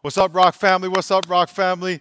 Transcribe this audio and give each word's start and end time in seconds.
What's 0.00 0.16
up, 0.16 0.32
Rock 0.32 0.54
family? 0.54 0.88
What's 0.88 1.10
up, 1.10 1.28
Rock 1.28 1.48
family? 1.48 2.00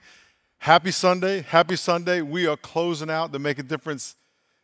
Happy 0.60 0.92
Sunday. 0.92 1.42
Happy 1.42 1.76
Sunday. 1.76 2.22
We 2.22 2.46
are 2.46 2.56
closing 2.56 3.10
out 3.10 3.32
the 3.32 3.40
Make 3.40 3.58
a 3.58 3.64
Difference 3.64 4.16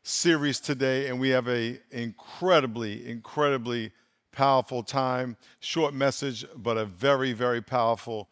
series 0.03 0.59
today, 0.59 1.07
and 1.09 1.19
we 1.19 1.29
have 1.29 1.47
a 1.47 1.79
incredibly, 1.89 3.09
incredibly 3.09 3.91
powerful 4.31 4.83
time. 4.83 5.35
Short 5.61 5.95
message, 5.95 6.45
but 6.55 6.77
a 6.77 6.85
very, 6.85 7.33
very 7.33 7.59
powerful 7.59 8.29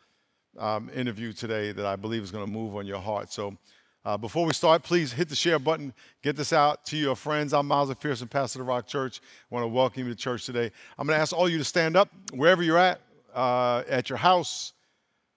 um, 0.60 0.92
interview 0.94 1.34
today 1.34 1.72
that 1.72 1.86
I 1.88 1.96
believe 1.96 2.22
is 2.22 2.30
going 2.30 2.46
to 2.46 2.52
move 2.52 2.76
on 2.76 2.86
your 2.86 3.00
heart. 3.00 3.34
So, 3.34 3.58
uh, 4.06 4.18
before 4.18 4.46
we 4.46 4.54
start, 4.54 4.84
please 4.84 5.12
hit 5.12 5.30
the 5.30 5.36
share 5.36 5.58
button. 5.58 5.96
Get 6.22 6.36
this 6.36 6.54
out 6.54 6.86
to 6.86 6.96
your 6.96 7.16
friends. 7.16 7.56
I'm 7.56 7.66
Miles 7.66 7.90
McPherson, 7.90 8.30
pastor 8.30 8.60
of 8.60 8.68
the 8.68 8.70
Rock 8.70 8.86
Church. 8.86 9.20
I 9.52 9.56
want 9.56 9.64
to 9.64 9.68
welcome 9.68 10.04
you 10.04 10.10
to 10.10 10.16
church 10.16 10.46
today. 10.46 10.72
I'm 11.00 11.08
going 11.08 11.18
to 11.18 11.22
ask 11.22 11.34
all 11.34 11.50
you 11.50 11.58
to 11.58 11.64
stand 11.64 11.98
up 11.98 12.10
wherever 12.34 12.62
you're 12.62 12.78
at, 12.78 13.02
uh, 13.34 13.82
at 13.90 14.08
your 14.08 14.20
house 14.20 14.74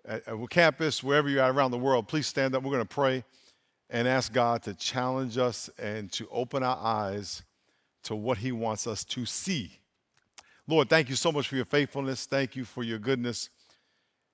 at, 0.07 0.27
at 0.27 0.50
campus, 0.50 1.02
wherever 1.02 1.29
you're 1.29 1.43
at 1.43 1.50
around 1.50 1.71
the 1.71 1.79
world, 1.79 2.08
please 2.08 2.26
stand 2.26 2.54
up. 2.54 2.62
We're 2.62 2.71
going 2.71 2.82
to 2.82 2.95
pray 2.95 3.25
and 3.90 4.08
ask 4.08 4.32
God 4.32 4.62
to 4.64 4.75
challenge 4.75 5.39
us 5.39 5.71
and 5.79 6.11
to 6.12 6.29
open 6.31 6.62
our 6.62 6.79
eyes 6.79 7.43
to 8.04 8.14
what 8.14 8.39
He 8.39 8.53
wants 8.53 8.86
us 8.86 9.04
to 9.04 9.26
see. 9.26 9.79
Lord, 10.67 10.89
thank 10.89 11.09
you 11.09 11.17
so 11.17 11.31
much 11.31 11.48
for 11.48 11.57
your 11.57 11.64
faithfulness. 11.64 12.26
Thank 12.26 12.57
you 12.57 12.64
for 12.64 12.82
your 12.82 12.98
goodness. 12.98 13.50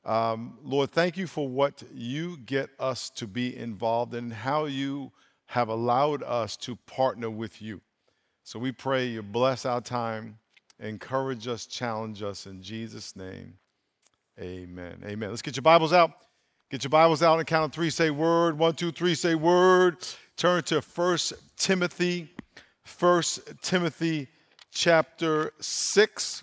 Um, 0.05 0.59
Lord, 0.63 0.93
thank 0.93 1.17
you 1.17 1.27
for 1.27 1.49
what 1.49 1.83
you 1.93 2.39
get 2.39 2.71
us 2.79 3.11
to 3.11 3.27
be 3.27 3.57
involved 3.57 4.15
in, 4.15 4.31
how 4.31 4.65
you 4.65 5.13
have 5.47 5.69
allowed 5.69 6.23
us 6.23 6.57
to 6.59 6.77
partner 6.77 7.29
with 7.29 7.61
you. 7.61 7.81
So 8.45 8.59
we 8.59 8.73
pray 8.73 9.07
you 9.07 9.23
bless 9.23 9.67
our 9.67 9.81
time, 9.81 10.39
encourage 10.79 11.47
us, 11.47 11.67
challenge 11.67 12.23
us 12.23 12.47
in 12.47 12.63
Jesus' 12.63 13.15
name. 13.15 13.60
Amen. 14.41 15.03
Amen. 15.05 15.29
Let's 15.29 15.43
get 15.43 15.55
your 15.55 15.63
Bibles 15.63 15.93
out. 15.93 16.13
Get 16.71 16.83
your 16.83 16.89
Bibles 16.89 17.23
out 17.23 17.39
and 17.39 17.47
count 17.47 17.67
of 17.67 17.73
three. 17.73 17.91
Say 17.91 18.09
word. 18.09 18.59
One, 18.59 18.75
two, 18.75 18.91
three. 18.91 19.15
Say 19.15 19.35
word. 19.35 19.99
Turn 20.39 20.63
to 20.65 20.81
First 20.81 21.35
Timothy. 21.59 22.31
First 22.83 23.41
Timothy 23.61 24.29
chapter 24.73 25.53
6. 25.61 26.43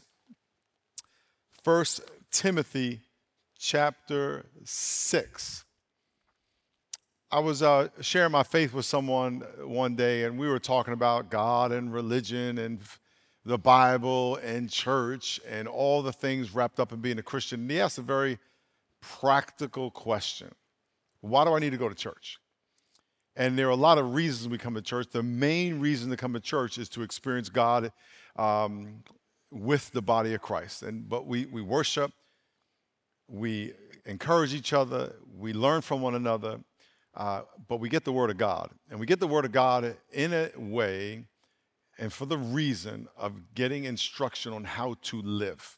First 1.64 2.02
Timothy 2.30 3.00
chapter 3.58 4.46
6. 4.64 5.66
I 7.32 7.40
was 7.40 7.64
uh, 7.64 7.88
sharing 8.00 8.32
my 8.32 8.44
faith 8.44 8.74
with 8.74 8.86
someone 8.86 9.44
one 9.62 9.96
day, 9.96 10.26
and 10.26 10.38
we 10.38 10.48
were 10.48 10.60
talking 10.60 10.94
about 10.94 11.32
God 11.32 11.72
and 11.72 11.92
religion 11.92 12.60
and 12.60 12.80
the 13.48 13.58
Bible 13.58 14.36
and 14.44 14.70
church 14.70 15.40
and 15.48 15.70
all 15.70 16.02
the 16.02 16.12
things 16.12 16.54
wrapped 16.54 16.82
up 16.82 16.92
in 16.92 17.00
being 17.00 17.18
a 17.18 17.24
Christian. 17.24 17.68
He 17.70 17.80
asked 17.80 17.98
a 17.98 18.02
very 18.02 18.40
practical 19.02 19.90
question 19.90 20.52
Why 21.22 21.46
do 21.46 21.54
I 21.54 21.60
need 21.60 21.70
to 21.70 21.78
go 21.78 21.88
to 21.88 21.96
church? 21.96 22.40
And 23.38 23.58
there 23.58 23.68
are 23.68 23.72
a 23.72 23.76
lot 23.76 24.00
of 24.00 24.14
reasons 24.14 24.50
we 24.50 24.58
come 24.58 24.76
to 24.76 24.82
church. 24.82 25.08
The 25.12 25.24
main 25.24 25.80
reason 25.80 26.10
to 26.10 26.18
come 26.18 26.34
to 26.34 26.42
church 26.42 26.78
is 26.78 26.90
to 26.90 27.04
experience 27.04 27.48
God 27.48 27.94
um, 28.36 29.04
with 29.50 29.92
the 29.92 30.02
body 30.02 30.34
of 30.34 30.42
Christ. 30.42 30.84
And 30.84 31.08
but 31.08 31.26
we 31.26 31.46
we 31.46 31.62
worship, 31.62 32.12
we 33.30 33.72
encourage 34.06 34.54
each 34.54 34.74
other, 34.74 35.16
we 35.38 35.54
learn 35.54 35.82
from 35.82 36.02
one 36.02 36.16
another, 36.16 36.60
uh, 37.16 37.44
but 37.70 37.80
we 37.80 37.88
get 37.88 38.04
the 38.04 38.12
Word 38.12 38.30
of 38.30 38.38
God, 38.38 38.72
and 38.90 39.00
we 39.00 39.06
get 39.06 39.22
the 39.22 39.28
Word 39.28 39.46
of 39.46 39.54
God 39.54 39.96
in 40.12 40.34
a 40.34 40.50
way 40.58 41.28
and 42.00 42.14
for 42.14 42.26
the 42.26 42.38
reason 42.38 43.08
of 43.18 43.54
getting 43.56 43.86
instruction 43.86 44.54
on 44.54 44.64
how 44.64 44.96
to 45.04 45.22
live. 45.22 45.78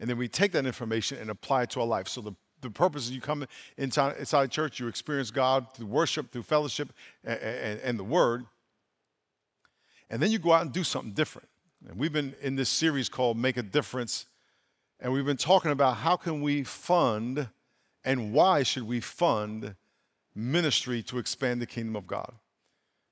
And 0.00 0.08
then 0.08 0.18
we 0.18 0.28
take 0.28 0.52
that 0.52 0.66
information 0.66 1.18
and 1.18 1.30
apply 1.30 1.64
it 1.64 1.70
to 1.70 1.80
our 1.80 1.86
life. 1.86 2.08
So 2.08 2.20
the, 2.20 2.32
the 2.60 2.70
purpose 2.70 3.06
is 3.06 3.12
you 3.12 3.20
come 3.20 3.46
inside, 3.76 4.16
inside 4.18 4.50
church, 4.50 4.78
you 4.78 4.88
experience 4.88 5.30
God 5.30 5.72
through 5.74 5.86
worship, 5.86 6.30
through 6.30 6.44
fellowship, 6.44 6.92
and, 7.24 7.38
and, 7.40 7.80
and 7.80 7.98
the 7.98 8.04
Word. 8.04 8.44
And 10.10 10.22
then 10.22 10.30
you 10.30 10.38
go 10.38 10.52
out 10.52 10.62
and 10.62 10.72
do 10.72 10.84
something 10.84 11.12
different. 11.12 11.48
And 11.88 11.98
we've 11.98 12.12
been 12.12 12.34
in 12.40 12.56
this 12.56 12.68
series 12.68 13.08
called 13.08 13.36
Make 13.36 13.56
a 13.56 13.62
Difference. 13.62 14.26
And 15.00 15.12
we've 15.12 15.24
been 15.24 15.36
talking 15.36 15.70
about 15.70 15.98
how 15.98 16.16
can 16.16 16.42
we 16.42 16.64
fund 16.64 17.48
and 18.04 18.32
why 18.32 18.62
should 18.62 18.84
we 18.84 19.00
fund 19.00 19.74
ministry 20.34 21.02
to 21.02 21.18
expand 21.18 21.60
the 21.60 21.66
kingdom 21.66 21.96
of 21.96 22.06
God. 22.06 22.32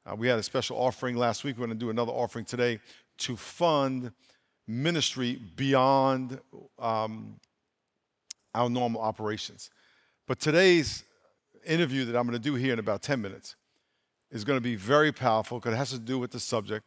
Uh, 0.06 0.14
we 0.14 0.28
had 0.28 0.38
a 0.38 0.42
special 0.42 0.76
offering 0.76 1.16
last 1.16 1.42
week. 1.42 1.56
We're 1.56 1.66
going 1.66 1.78
to 1.78 1.84
do 1.84 1.90
another 1.90 2.12
offering 2.12 2.44
today 2.44 2.78
to 3.18 3.36
fund 3.36 4.12
ministry 4.68 5.40
beyond 5.56 6.40
um, 6.78 7.40
our 8.54 8.70
normal 8.70 9.00
operations. 9.00 9.70
But 10.28 10.38
today's 10.38 11.04
interview 11.64 12.04
that 12.04 12.16
I'm 12.16 12.24
going 12.24 12.40
to 12.40 12.42
do 12.42 12.54
here 12.54 12.72
in 12.72 12.78
about 12.78 13.02
10 13.02 13.20
minutes 13.20 13.56
is 14.30 14.44
going 14.44 14.56
to 14.56 14.62
be 14.62 14.76
very 14.76 15.10
powerful 15.10 15.58
because 15.58 15.74
it 15.74 15.76
has 15.76 15.90
to 15.90 15.98
do 15.98 16.18
with 16.18 16.30
the 16.30 16.40
subject 16.40 16.84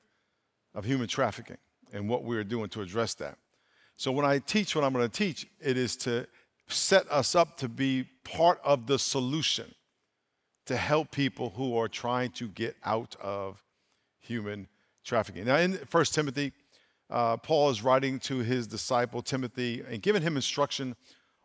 of 0.74 0.86
human 0.86 1.08
trafficking 1.08 1.58
and 1.92 2.08
what 2.08 2.24
we're 2.24 2.44
doing 2.46 2.70
to 2.70 2.82
address 2.82 3.16
that. 3.16 3.38
So, 3.98 4.14
when 4.14 4.26
I 4.26 4.40
teach 4.40 4.76
what 4.76 4.86
I'm 4.86 4.94
going 4.94 5.10
to 5.10 5.18
teach, 5.18 5.46
it 5.60 5.78
is 5.78 5.98
to 5.98 6.26
set 6.68 7.10
us 7.12 7.36
up 7.36 7.58
to 7.58 7.68
be 7.68 8.06
part 8.24 8.62
of 8.64 8.88
the 8.88 8.98
solution 8.98 9.74
to 10.70 10.78
help 10.78 11.10
people 11.10 11.52
who 11.56 11.76
are 11.76 11.88
trying 11.88 12.30
to 12.30 12.48
get 12.48 12.76
out 12.86 13.16
of 13.20 13.64
human 14.20 14.68
trafficking. 15.04 15.46
Now, 15.46 15.56
in 15.56 15.80
1 15.90 16.06
Timothy, 16.06 16.52
uh, 17.10 17.38
Paul 17.38 17.72
is 17.72 17.84
writing 17.84 18.20
to 18.20 18.38
his 18.38 18.68
disciple 18.68 19.24
Timothy 19.24 19.84
and 19.90 20.00
giving 20.00 20.22
him 20.22 20.36
instruction 20.36 20.96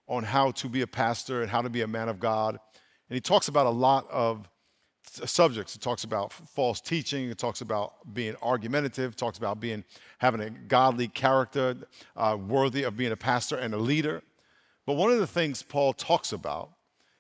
on 0.07 0.25
how 0.25 0.51
to 0.51 0.69
be 0.69 0.83
a 0.83 0.87
pastor 0.87 1.41
and 1.41 1.51
how 1.51 1.63
to 1.63 1.71
be 1.71 1.81
a 1.81 1.87
man 1.87 2.11
of 2.11 2.21
God. 2.21 2.59
And 3.09 3.15
he 3.15 3.21
talks 3.23 3.49
about 3.49 3.65
a 3.65 3.71
lot 3.71 4.07
of 4.11 4.47
subjects. 5.07 5.73
He 5.73 5.79
talks 5.79 6.05
about 6.05 6.31
false 6.31 6.83
teaching. 6.83 7.27
He 7.27 7.35
talks 7.35 7.63
about 7.63 8.13
being 8.13 8.37
argumentative. 8.43 9.17
Talks 9.17 9.39
about 9.39 9.59
being 9.59 9.85
having 10.19 10.43
a 10.43 10.51
godly 10.51 11.09
character, 11.09 11.79
uh, 12.15 12.37
worthy 12.39 12.83
of 12.83 12.95
being 12.95 13.13
a 13.13 13.17
pastor 13.17 13.57
and 13.57 13.73
a 13.73 13.79
leader. 13.79 14.23
But 14.85 14.97
one 14.97 15.11
of 15.11 15.19
the 15.19 15.27
things 15.27 15.63
Paul 15.63 15.95
talks 15.95 16.31
about 16.31 16.73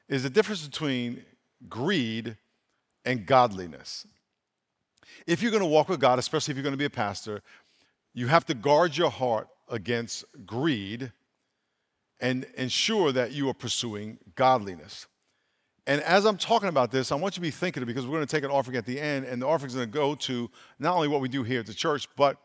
is 0.07 0.23
the 0.23 0.29
difference 0.29 0.67
between 0.67 1.25
greed, 1.69 2.37
and 3.05 3.27
godliness. 3.27 4.07
If 5.27 5.43
you're 5.43 5.51
going 5.51 5.63
to 5.63 5.69
walk 5.69 5.89
with 5.89 6.01
God, 6.01 6.19
especially 6.19 6.53
if 6.53 6.57
you're 6.57 6.63
going 6.63 6.73
to 6.73 6.79
be 6.79 6.85
a 6.85 6.91
pastor, 6.91 7.43
you 8.13 8.27
have 8.29 8.47
to 8.47 8.55
guard 8.55 8.97
your 8.97 9.11
heart 9.11 9.49
against 9.69 10.25
greed 10.47 11.13
and 12.21 12.47
ensure 12.57 13.13
that 13.13 13.33
you 13.33 13.49
are 13.49 13.55
pursuing 13.55 14.19
godliness. 14.35 15.07
And 15.87 16.01
as 16.03 16.25
I'm 16.25 16.39
talking 16.39 16.69
about 16.69 16.91
this, 16.91 17.13
I 17.13 17.17
want 17.17 17.35
you 17.35 17.41
to 17.41 17.43
be 17.43 17.51
thinking 17.51 17.83
it 17.83 17.87
because 17.87 18.07
we're 18.07 18.17
going 18.17 18.27
to 18.27 18.37
take 18.37 18.45
an 18.45 18.51
offering 18.51 18.77
at 18.77 18.87
the 18.87 18.99
end, 18.99 19.27
and 19.27 19.43
the 19.43 19.47
offering 19.47 19.69
is 19.69 19.75
going 19.75 19.89
to 19.89 19.93
go 19.93 20.15
to 20.15 20.51
not 20.79 20.95
only 20.95 21.09
what 21.09 21.21
we 21.21 21.29
do 21.29 21.43
here 21.43 21.61
at 21.61 21.67
the 21.67 21.75
church, 21.75 22.09
but 22.17 22.39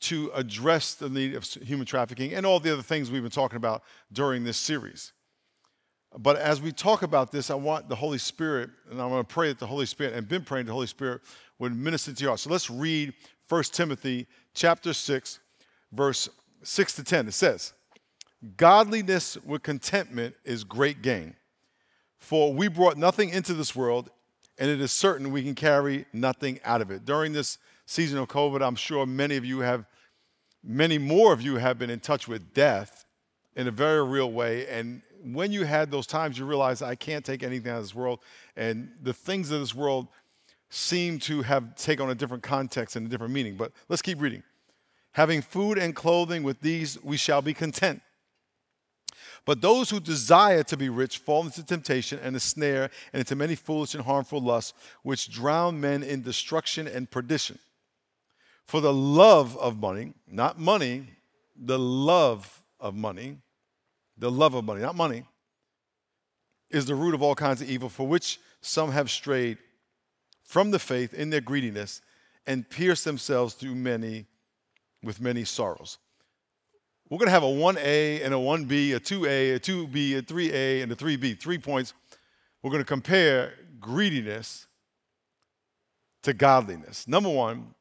to 0.00 0.30
address 0.34 0.94
the 0.94 1.08
need 1.08 1.34
of 1.34 1.44
human 1.44 1.86
trafficking 1.86 2.34
and 2.34 2.44
all 2.44 2.58
the 2.58 2.72
other 2.72 2.82
things 2.82 3.10
we've 3.10 3.22
been 3.22 3.30
talking 3.30 3.56
about 3.56 3.82
during 4.12 4.44
this 4.44 4.56
series. 4.56 5.12
But 6.18 6.36
as 6.36 6.62
we 6.62 6.70
talk 6.70 7.02
about 7.02 7.32
this, 7.32 7.50
I 7.50 7.54
want 7.54 7.88
the 7.88 7.96
Holy 7.96 8.18
Spirit, 8.18 8.70
and 8.90 9.00
I 9.00 9.06
want 9.06 9.28
to 9.28 9.32
pray 9.32 9.48
that 9.48 9.58
the 9.58 9.66
Holy 9.66 9.86
Spirit, 9.86 10.14
and 10.14 10.28
been 10.28 10.44
praying 10.44 10.66
the 10.66 10.72
Holy 10.72 10.86
Spirit 10.86 11.22
would 11.58 11.76
minister 11.76 12.12
to 12.12 12.26
heart. 12.26 12.40
So 12.40 12.50
let's 12.50 12.70
read 12.70 13.12
1 13.48 13.62
Timothy 13.64 14.26
chapter 14.54 14.92
6, 14.92 15.40
verse 15.92 16.28
6 16.62 16.96
to 16.96 17.04
10. 17.04 17.28
It 17.28 17.32
says, 17.32 17.72
Godliness 18.56 19.36
with 19.44 19.62
contentment 19.62 20.34
is 20.44 20.64
great 20.64 21.02
gain. 21.02 21.34
For 22.18 22.52
we 22.52 22.68
brought 22.68 22.96
nothing 22.96 23.30
into 23.30 23.52
this 23.54 23.74
world, 23.74 24.10
and 24.58 24.70
it 24.70 24.80
is 24.80 24.92
certain 24.92 25.32
we 25.32 25.42
can 25.42 25.54
carry 25.54 26.06
nothing 26.12 26.60
out 26.64 26.80
of 26.80 26.90
it. 26.90 27.04
During 27.04 27.32
this 27.32 27.58
season 27.86 28.18
of 28.18 28.28
COVID, 28.28 28.66
I'm 28.66 28.76
sure 28.76 29.04
many 29.04 29.36
of 29.36 29.44
you 29.44 29.60
have, 29.60 29.84
many 30.62 30.96
more 30.96 31.32
of 31.32 31.42
you 31.42 31.56
have 31.56 31.78
been 31.78 31.90
in 31.90 32.00
touch 32.00 32.28
with 32.28 32.54
death 32.54 33.04
in 33.56 33.68
a 33.68 33.70
very 33.70 34.02
real 34.04 34.30
way. 34.30 34.66
And 34.68 35.02
when 35.24 35.52
you 35.52 35.64
had 35.64 35.90
those 35.90 36.06
times, 36.06 36.38
you 36.38 36.44
realize 36.44 36.82
I 36.82 36.94
can't 36.94 37.24
take 37.24 37.42
anything 37.42 37.70
out 37.70 37.78
of 37.78 37.84
this 37.84 37.94
world, 37.94 38.20
and 38.56 38.90
the 39.02 39.14
things 39.14 39.50
of 39.50 39.60
this 39.60 39.74
world 39.74 40.08
seem 40.68 41.18
to 41.20 41.42
have 41.42 41.74
taken 41.76 42.04
on 42.06 42.10
a 42.10 42.14
different 42.14 42.42
context 42.42 42.96
and 42.96 43.06
a 43.06 43.10
different 43.10 43.32
meaning. 43.32 43.56
But 43.56 43.72
let's 43.88 44.02
keep 44.02 44.20
reading. 44.20 44.42
Having 45.12 45.42
food 45.42 45.78
and 45.78 45.94
clothing 45.94 46.42
with 46.42 46.60
these, 46.60 47.02
we 47.02 47.16
shall 47.16 47.40
be 47.40 47.54
content. 47.54 48.02
But 49.46 49.60
those 49.60 49.90
who 49.90 50.00
desire 50.00 50.62
to 50.64 50.76
be 50.76 50.88
rich 50.88 51.18
fall 51.18 51.44
into 51.44 51.64
temptation 51.64 52.18
and 52.22 52.34
a 52.34 52.40
snare 52.40 52.90
and 53.12 53.20
into 53.20 53.36
many 53.36 53.54
foolish 53.54 53.94
and 53.94 54.02
harmful 54.02 54.40
lusts, 54.40 54.72
which 55.02 55.30
drown 55.30 55.80
men 55.80 56.02
in 56.02 56.22
destruction 56.22 56.86
and 56.86 57.10
perdition. 57.10 57.58
For 58.64 58.80
the 58.80 58.92
love 58.92 59.56
of 59.58 59.78
money, 59.78 60.14
not 60.26 60.58
money, 60.58 61.08
the 61.56 61.78
love 61.78 62.62
of 62.80 62.94
money 62.94 63.38
the 64.16 64.30
love 64.30 64.54
of 64.54 64.64
money, 64.64 64.80
not 64.80 64.94
money, 64.94 65.24
is 66.70 66.86
the 66.86 66.94
root 66.94 67.14
of 67.14 67.22
all 67.22 67.34
kinds 67.34 67.60
of 67.60 67.68
evil, 67.68 67.88
for 67.88 68.06
which 68.06 68.40
some 68.60 68.90
have 68.92 69.10
strayed 69.10 69.58
from 70.42 70.70
the 70.70 70.78
faith 70.78 71.14
in 71.14 71.30
their 71.30 71.40
greediness 71.40 72.00
and 72.46 72.68
pierced 72.68 73.04
themselves 73.04 73.54
through 73.54 73.74
many 73.74 74.26
with 75.02 75.20
many 75.20 75.44
sorrows. 75.44 75.98
we're 77.10 77.18
going 77.18 77.26
to 77.26 77.32
have 77.32 77.42
a 77.42 77.46
1A 77.46 78.24
and 78.24 78.32
a 78.32 78.36
1B, 78.36 78.94
a 78.94 79.00
2A, 79.00 79.56
a 79.56 79.60
2B, 79.60 80.18
a 80.18 80.22
3A, 80.22 80.82
and 80.82 80.92
a 80.92 80.96
3B. 80.96 81.38
Three 81.38 81.58
points. 81.58 81.92
We're 82.62 82.70
going 82.70 82.82
to 82.82 82.86
compare 82.86 83.52
greediness 83.78 84.66
to 86.22 86.32
godliness. 86.32 87.06
Number 87.06 87.28
one, 87.28 87.74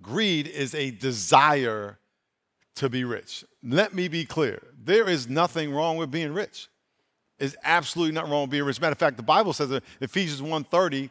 greed 0.00 0.48
is 0.48 0.74
a 0.74 0.90
desire 0.90 1.98
to 2.76 2.88
be 2.88 3.04
rich. 3.04 3.44
Let 3.62 3.94
me 3.94 4.08
be 4.08 4.24
clear. 4.24 4.62
There 4.82 5.08
is 5.08 5.28
nothing 5.28 5.72
wrong 5.72 5.96
with 5.96 6.10
being 6.10 6.32
rich. 6.32 6.68
It's 7.38 7.56
absolutely 7.64 8.14
not 8.14 8.28
wrong 8.28 8.42
with 8.42 8.50
being 8.50 8.64
rich. 8.64 8.80
Matter 8.80 8.92
of 8.92 8.98
fact, 8.98 9.16
the 9.16 9.22
Bible 9.22 9.52
says 9.52 9.70
in 9.70 9.82
Ephesians 10.00 10.40
1:30 10.40 11.10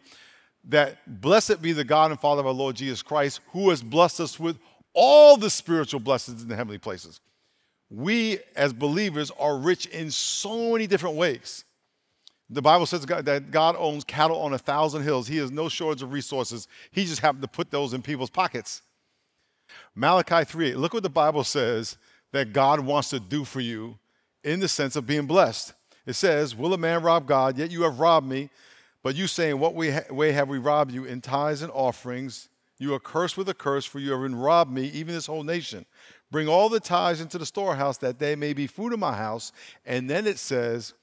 that 0.66 1.22
blessed 1.22 1.62
be 1.62 1.74
the 1.74 1.84
God 1.84 2.12
and 2.12 2.20
Father 2.20 2.40
of 2.40 2.48
our 2.48 2.54
Lord 2.54 2.76
Jesus 2.76 3.04
Christ, 3.04 3.42
who 3.52 3.70
has 3.70 3.84
blessed 3.84 4.20
us 4.20 4.40
with 4.40 4.58
all 4.94 5.38
the 5.38 5.50
spiritual 5.50 6.00
blessings 6.00 6.42
in 6.42 6.48
the 6.48 6.56
heavenly 6.56 6.80
places. 6.80 7.20
We 7.90 8.40
as 8.56 8.74
believers 8.74 9.32
are 9.38 9.58
rich 9.58 9.86
in 9.88 10.10
so 10.10 10.72
many 10.72 10.88
different 10.88 11.18
ways. 11.18 11.66
The 12.50 12.62
Bible 12.62 12.86
says 12.86 13.06
that 13.06 13.52
God 13.52 13.76
owns 13.78 14.04
cattle 14.04 14.40
on 14.40 14.54
a 14.54 14.58
thousand 14.58 15.04
hills. 15.04 15.28
He 15.28 15.38
has 15.38 15.52
no 15.52 15.70
shortage 15.70 16.02
of 16.02 16.12
resources. 16.12 16.68
He 16.92 17.06
just 17.06 17.22
happened 17.22 17.42
to 17.42 17.48
put 17.48 17.72
those 17.72 17.94
in 17.94 18.02
people's 18.02 18.30
pockets. 18.30 18.82
Malachi 19.94 20.44
3 20.44 20.76
look 20.76 20.94
what 20.94 21.04
the 21.04 21.10
Bible 21.10 21.44
says 21.44 21.98
that 22.32 22.54
God 22.54 22.80
wants 22.80 23.10
to 23.10 23.20
do 23.20 23.46
for 23.46 23.62
you 23.62 23.98
in 24.44 24.60
the 24.60 24.68
sense 24.68 24.96
of 24.96 25.08
being 25.08 25.26
blessed. 25.26 25.74
It 26.06 26.14
says, 26.14 26.56
Will 26.56 26.74
a 26.74 26.78
man 26.78 27.02
rob 27.02 27.28
God? 27.28 27.58
Yet 27.58 27.72
you 27.72 27.84
have 27.84 28.00
robbed 28.00 28.28
me. 28.28 28.50
But 29.04 29.16
you 29.16 29.28
say, 29.28 29.52
In 29.52 29.60
what 29.60 29.74
way 29.74 30.32
have 30.32 30.50
we 30.50 30.58
robbed 30.58 30.92
you? 30.92 31.06
In 31.06 31.22
tithes 31.22 31.62
and 31.62 31.72
offerings. 31.74 32.50
You 32.78 32.94
are 32.94 33.00
cursed 33.00 33.38
with 33.38 33.48
a 33.48 33.54
curse, 33.54 33.86
for 33.86 34.00
you 34.00 34.12
have 34.12 34.34
robbed 34.34 34.72
me, 34.72 34.88
even 34.88 35.16
this 35.16 35.28
whole 35.28 35.44
nation. 35.44 35.86
Bring 36.30 36.50
all 36.50 36.68
the 36.68 36.82
tithes 36.82 37.22
into 37.22 37.38
the 37.38 37.46
storehouse, 37.46 37.98
that 38.00 38.20
they 38.20 38.36
may 38.36 38.52
be 38.52 38.68
food 38.68 38.92
in 38.92 39.00
my 39.00 39.16
house. 39.16 39.54
And 39.86 40.10
then 40.10 40.28
it 40.28 40.40
says, 40.40 40.94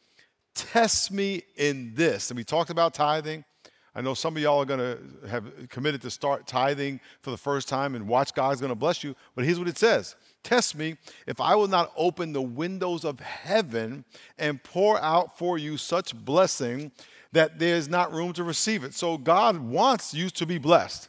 Test 0.54 1.10
me 1.10 1.42
in 1.56 1.94
this. 1.94 2.30
And 2.30 2.36
we 2.36 2.44
talked 2.44 2.68
about 2.68 2.92
tithing. 2.92 3.44
I 3.94 4.00
know 4.00 4.14
some 4.14 4.36
of 4.36 4.42
y'all 4.42 4.62
are 4.62 4.64
going 4.64 4.80
to 4.80 5.28
have 5.28 5.68
committed 5.68 6.00
to 6.02 6.10
start 6.10 6.46
tithing 6.46 6.98
for 7.20 7.30
the 7.30 7.36
first 7.36 7.68
time 7.68 7.94
and 7.94 8.08
watch 8.08 8.32
God's 8.32 8.60
going 8.60 8.70
to 8.70 8.76
bless 8.76 9.04
you. 9.04 9.14
But 9.34 9.44
here's 9.44 9.58
what 9.58 9.68
it 9.68 9.76
says 9.76 10.16
Test 10.42 10.76
me 10.76 10.96
if 11.26 11.40
I 11.40 11.54
will 11.54 11.68
not 11.68 11.92
open 11.96 12.32
the 12.32 12.42
windows 12.42 13.04
of 13.04 13.20
heaven 13.20 14.04
and 14.38 14.62
pour 14.62 15.00
out 15.00 15.36
for 15.38 15.58
you 15.58 15.76
such 15.76 16.14
blessing 16.14 16.90
that 17.32 17.58
there's 17.58 17.88
not 17.88 18.12
room 18.12 18.32
to 18.34 18.44
receive 18.44 18.84
it. 18.84 18.94
So 18.94 19.18
God 19.18 19.58
wants 19.58 20.14
you 20.14 20.30
to 20.30 20.46
be 20.46 20.58
blessed. 20.58 21.08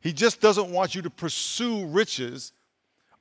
He 0.00 0.12
just 0.12 0.40
doesn't 0.40 0.70
want 0.70 0.94
you 0.94 1.02
to 1.02 1.10
pursue 1.10 1.86
riches 1.86 2.52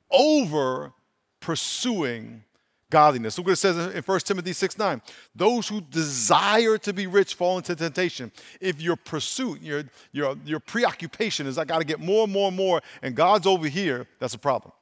over 0.09 0.93
pursuing 1.39 2.43
godliness. 2.89 3.37
Look 3.37 3.47
what 3.47 3.53
it 3.53 3.57
says 3.57 3.77
in 3.95 4.01
1 4.01 4.19
Timothy 4.21 4.53
6 4.53 4.77
9. 4.77 5.01
Those 5.35 5.67
who 5.67 5.81
desire 5.81 6.77
to 6.79 6.93
be 6.93 7.07
rich 7.07 7.35
fall 7.35 7.57
into 7.57 7.75
temptation. 7.75 8.31
If 8.59 8.81
your 8.81 8.95
pursuit, 8.95 9.61
your, 9.61 9.83
your, 10.11 10.35
your 10.45 10.59
preoccupation 10.59 11.47
is, 11.47 11.57
I 11.57 11.65
got 11.65 11.79
to 11.79 11.85
get 11.85 11.99
more 11.99 12.23
and 12.23 12.33
more 12.33 12.47
and 12.47 12.57
more, 12.57 12.81
and 13.01 13.15
God's 13.15 13.47
over 13.47 13.67
here, 13.67 14.07
that's 14.19 14.33
a 14.33 14.39
problem. 14.39 14.73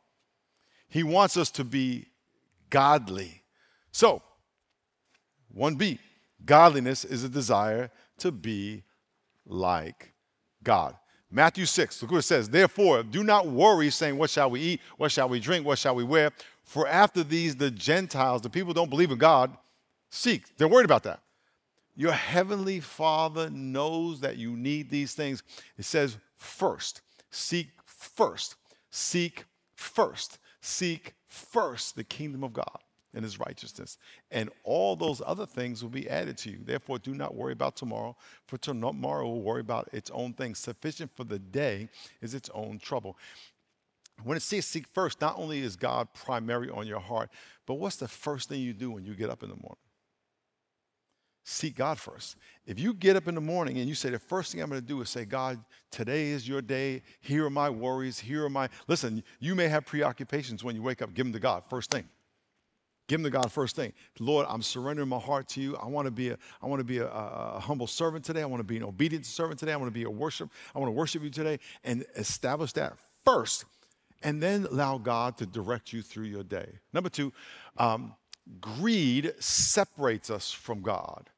He 0.89 1.03
wants 1.03 1.35
us 1.37 1.51
to 1.51 1.63
be 1.63 2.07
godly. 2.69 3.43
So, 3.91 4.21
1b, 5.57 5.99
godliness 6.45 7.03
is 7.03 7.23
a 7.23 7.29
desire 7.29 7.91
to 8.19 8.31
be 8.31 8.83
like 9.45 10.13
God. 10.63 10.95
Matthew 11.29 11.65
6, 11.65 12.01
look 12.01 12.11
what 12.11 12.19
it 12.19 12.21
says. 12.21 12.49
Therefore, 12.49 13.03
do 13.03 13.21
not 13.21 13.47
worry, 13.47 13.89
saying, 13.89 14.17
What 14.17 14.29
shall 14.29 14.49
we 14.49 14.61
eat? 14.61 14.81
What 14.95 15.11
shall 15.11 15.27
we 15.27 15.41
drink? 15.41 15.65
What 15.65 15.77
shall 15.77 15.95
we 15.95 16.05
wear? 16.05 16.31
For 16.67 16.85
after 16.85 17.23
these, 17.23 17.55
the 17.55 17.71
Gentiles, 17.71 18.41
the 18.41 18.49
people 18.49 18.73
don't 18.73 18.89
believe 18.89 19.09
in 19.09 19.17
God, 19.17 19.55
seek. 20.09 20.57
They're 20.57 20.67
worried 20.67 20.83
about 20.83 21.03
that. 21.03 21.21
Your 21.95 22.11
heavenly 22.11 22.81
Father 22.81 23.49
knows 23.49 24.19
that 24.19 24.35
you 24.35 24.55
need 24.57 24.89
these 24.89 25.13
things. 25.13 25.43
It 25.77 25.85
says, 25.85 26.17
first, 26.35 27.01
seek 27.31 27.69
first, 27.85 28.57
seek 28.91 29.45
first, 29.75 30.39
seek 30.59 31.13
first 31.29 31.95
the 31.95 32.03
kingdom 32.03 32.43
of 32.43 32.51
God 32.51 32.79
and 33.13 33.23
his 33.23 33.39
righteousness. 33.39 33.97
And 34.29 34.49
all 34.65 34.97
those 34.97 35.21
other 35.25 35.45
things 35.45 35.81
will 35.81 35.89
be 35.89 36.09
added 36.09 36.37
to 36.39 36.51
you. 36.51 36.59
Therefore, 36.61 36.99
do 36.99 37.13
not 37.15 37.33
worry 37.33 37.53
about 37.53 37.77
tomorrow, 37.77 38.17
for 38.45 38.57
tomorrow 38.57 39.25
will 39.25 39.41
worry 39.41 39.61
about 39.61 39.87
its 39.93 40.11
own 40.11 40.33
things. 40.33 40.59
Sufficient 40.59 41.11
for 41.15 41.23
the 41.23 41.39
day 41.39 41.87
is 42.21 42.33
its 42.33 42.49
own 42.53 42.77
trouble. 42.77 43.17
When 44.23 44.35
it 44.35 44.41
says 44.41 44.65
seek 44.65 44.87
first, 44.93 45.21
not 45.21 45.37
only 45.37 45.59
is 45.59 45.75
God 45.75 46.07
primary 46.13 46.69
on 46.69 46.87
your 46.87 46.99
heart, 46.99 47.29
but 47.65 47.75
what's 47.75 47.97
the 47.97 48.07
first 48.07 48.49
thing 48.49 48.61
you 48.61 48.73
do 48.73 48.91
when 48.91 49.05
you 49.05 49.13
get 49.13 49.29
up 49.29 49.43
in 49.43 49.49
the 49.49 49.55
morning? 49.55 49.77
Seek 51.49 51.75
God 51.75 51.97
first. 51.97 52.35
If 52.65 52.77
you 52.77 52.93
get 52.93 53.15
up 53.15 53.29
in 53.29 53.35
the 53.35 53.41
morning 53.41 53.77
and 53.77 53.87
you 53.87 53.95
say, 53.95 54.09
the 54.09 54.19
first 54.19 54.51
thing 54.51 54.61
I'm 54.61 54.69
going 54.69 54.81
to 54.81 54.85
do 54.85 54.99
is 55.01 55.09
say, 55.09 55.23
God, 55.23 55.63
today 55.91 56.27
is 56.27 56.45
your 56.45 56.61
day. 56.61 57.03
Here 57.21 57.45
are 57.45 57.49
my 57.49 57.69
worries. 57.69 58.19
Here 58.19 58.43
are 58.43 58.49
my. 58.49 58.67
Listen, 58.89 59.23
you 59.39 59.55
may 59.55 59.69
have 59.69 59.85
preoccupations 59.85 60.61
when 60.61 60.75
you 60.75 60.81
wake 60.81 61.01
up. 61.01 61.13
Give 61.13 61.25
them 61.25 61.31
to 61.31 61.39
God 61.39 61.63
first 61.69 61.89
thing. 61.89 62.03
Give 63.07 63.21
them 63.21 63.31
to 63.31 63.37
God 63.37 63.49
first 63.49 63.77
thing. 63.77 63.93
Lord, 64.19 64.45
I'm 64.49 64.61
surrendering 64.61 65.07
my 65.07 65.19
heart 65.19 65.47
to 65.49 65.61
you. 65.61 65.77
I 65.77 65.87
want 65.87 66.07
to 66.07 66.11
be 66.11 66.31
a, 66.31 66.37
I 66.61 66.65
want 66.65 66.81
to 66.81 66.83
be 66.83 66.97
a, 66.97 67.07
a, 67.07 67.59
humble 67.61 67.87
servant 67.87 68.25
today. 68.25 68.41
I 68.41 68.45
want 68.45 68.59
to 68.59 68.65
be 68.65 68.75
an 68.75 68.83
obedient 68.83 69.25
servant 69.25 69.57
today. 69.57 69.71
I 69.71 69.77
want 69.77 69.87
to 69.87 69.97
be 69.97 70.03
a 70.03 70.09
worship. 70.09 70.49
I 70.75 70.79
want 70.79 70.89
to 70.89 70.93
worship 70.93 71.23
you 71.23 71.29
today 71.29 71.59
and 71.85 72.05
establish 72.17 72.73
that 72.73 72.97
first 73.23 73.63
and 74.23 74.41
then 74.41 74.65
allow 74.65 74.97
God 74.97 75.37
to 75.37 75.45
direct 75.45 75.93
you 75.93 76.01
through 76.01 76.25
your 76.25 76.43
day. 76.43 76.79
Number 76.93 77.09
two, 77.09 77.33
um, 77.77 78.15
greed 78.59 79.33
separates 79.39 80.29
us 80.29 80.51
from 80.51 80.81
God. 80.81 81.29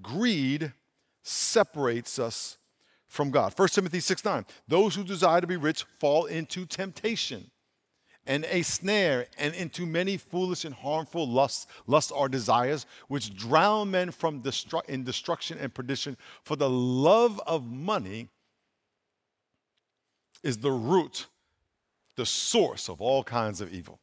Greed 0.00 0.72
separates 1.22 2.18
us 2.18 2.58
from 3.06 3.30
God. 3.30 3.52
1 3.56 3.68
Timothy 3.68 4.00
6 4.00 4.24
9. 4.24 4.44
Those 4.68 4.94
who 4.94 5.04
desire 5.04 5.40
to 5.40 5.46
be 5.46 5.56
rich 5.56 5.84
fall 5.98 6.26
into 6.26 6.66
temptation 6.66 7.50
and 8.26 8.44
a 8.46 8.62
snare 8.62 9.26
and 9.38 9.54
into 9.54 9.86
many 9.86 10.16
foolish 10.16 10.64
and 10.64 10.74
harmful 10.74 11.28
lusts, 11.28 11.66
lusts 11.86 12.10
are 12.10 12.28
desires, 12.28 12.86
which 13.08 13.36
drown 13.36 13.90
men 13.90 14.10
from 14.10 14.42
destru- 14.42 14.84
in 14.88 15.04
destruction 15.04 15.58
and 15.58 15.74
perdition. 15.74 16.16
For 16.42 16.56
the 16.56 16.70
love 16.70 17.40
of 17.46 17.70
money 17.70 18.28
is 20.42 20.58
the 20.58 20.72
root 20.72 21.26
the 22.16 22.26
source 22.26 22.88
of 22.88 23.00
all 23.00 23.24
kinds 23.24 23.60
of 23.60 23.72
evil. 23.72 23.98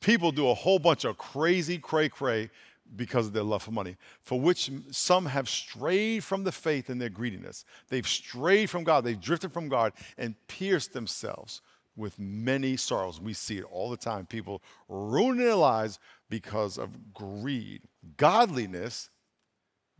People 0.00 0.32
do 0.32 0.48
a 0.48 0.54
whole 0.54 0.78
bunch 0.78 1.04
of 1.04 1.16
crazy 1.18 1.78
cray 1.78 2.08
cray 2.08 2.50
because 2.94 3.26
of 3.26 3.32
their 3.32 3.42
love 3.42 3.62
for 3.62 3.72
money, 3.72 3.96
for 4.22 4.40
which 4.40 4.70
some 4.90 5.26
have 5.26 5.48
strayed 5.48 6.22
from 6.22 6.44
the 6.44 6.52
faith 6.52 6.88
in 6.88 6.98
their 6.98 7.08
greediness. 7.08 7.64
They've 7.88 8.06
strayed 8.06 8.70
from 8.70 8.84
God, 8.84 9.04
they've 9.04 9.20
drifted 9.20 9.52
from 9.52 9.68
God 9.68 9.92
and 10.16 10.34
pierced 10.46 10.92
themselves 10.92 11.62
with 11.96 12.18
many 12.18 12.76
sorrows. 12.76 13.20
We 13.20 13.32
see 13.32 13.58
it 13.58 13.64
all 13.64 13.90
the 13.90 13.96
time. 13.96 14.26
People 14.26 14.62
ruining 14.88 15.44
their 15.44 15.54
lives 15.54 15.98
because 16.28 16.78
of 16.78 17.14
greed. 17.14 17.82
Godliness 18.16 19.08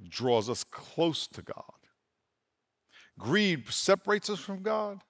draws 0.09 0.51
us 0.51 0.63
close 0.63 1.27
to 1.29 1.43
God. 1.43 1.65
Greed 3.19 3.67
separates 3.71 4.29
us 4.29 4.39
from 4.39 4.63
God. 4.63 5.01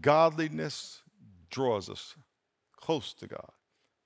Godliness 0.00 1.02
draws 1.50 1.88
us 1.88 2.14
close 2.76 3.12
to 3.14 3.26
God. 3.26 3.50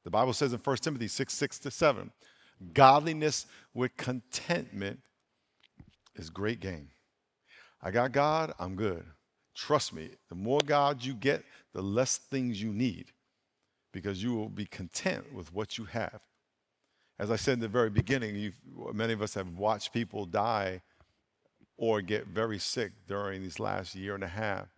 The 0.05 0.11
Bible 0.11 0.33
says 0.33 0.53
in 0.53 0.59
1 0.59 0.77
Timothy 0.79 1.09
6 1.09 1.33
6 1.33 1.59
to 1.61 1.71
7, 1.71 2.11
godliness 2.75 3.47
with 3.75 3.97
contentment 3.97 5.01
is 6.17 6.31
great 6.31 6.61
gain. 6.61 6.89
I 7.83 7.91
got 7.91 8.13
God, 8.13 8.53
I'm 8.59 8.77
good. 8.77 9.05
Trust 9.55 9.93
me, 9.93 10.11
the 10.29 10.35
more 10.35 10.61
God 10.65 11.05
you 11.05 11.15
get, 11.15 11.45
the 11.73 11.83
less 11.83 12.17
things 12.17 12.63
you 12.63 12.73
need 12.73 13.07
because 13.93 14.23
you 14.23 14.35
will 14.35 14.49
be 14.49 14.65
content 14.65 15.33
with 15.33 15.53
what 15.53 15.79
you 15.79 15.85
have. 15.85 16.21
As 17.19 17.31
I 17.31 17.37
said 17.37 17.55
in 17.55 17.61
the 17.61 17.69
very 17.69 17.91
beginning, 17.91 18.53
many 18.93 19.13
of 19.13 19.23
us 19.23 19.35
have 19.35 19.49
watched 19.57 19.93
people 19.93 20.25
die 20.25 20.81
or 21.77 22.01
get 22.01 22.27
very 22.27 22.59
sick 22.59 22.93
during 23.07 23.43
these 23.43 23.61
last 23.61 23.95
year 23.95 24.15
and 24.15 24.25
a 24.25 24.29
half. 24.29 24.69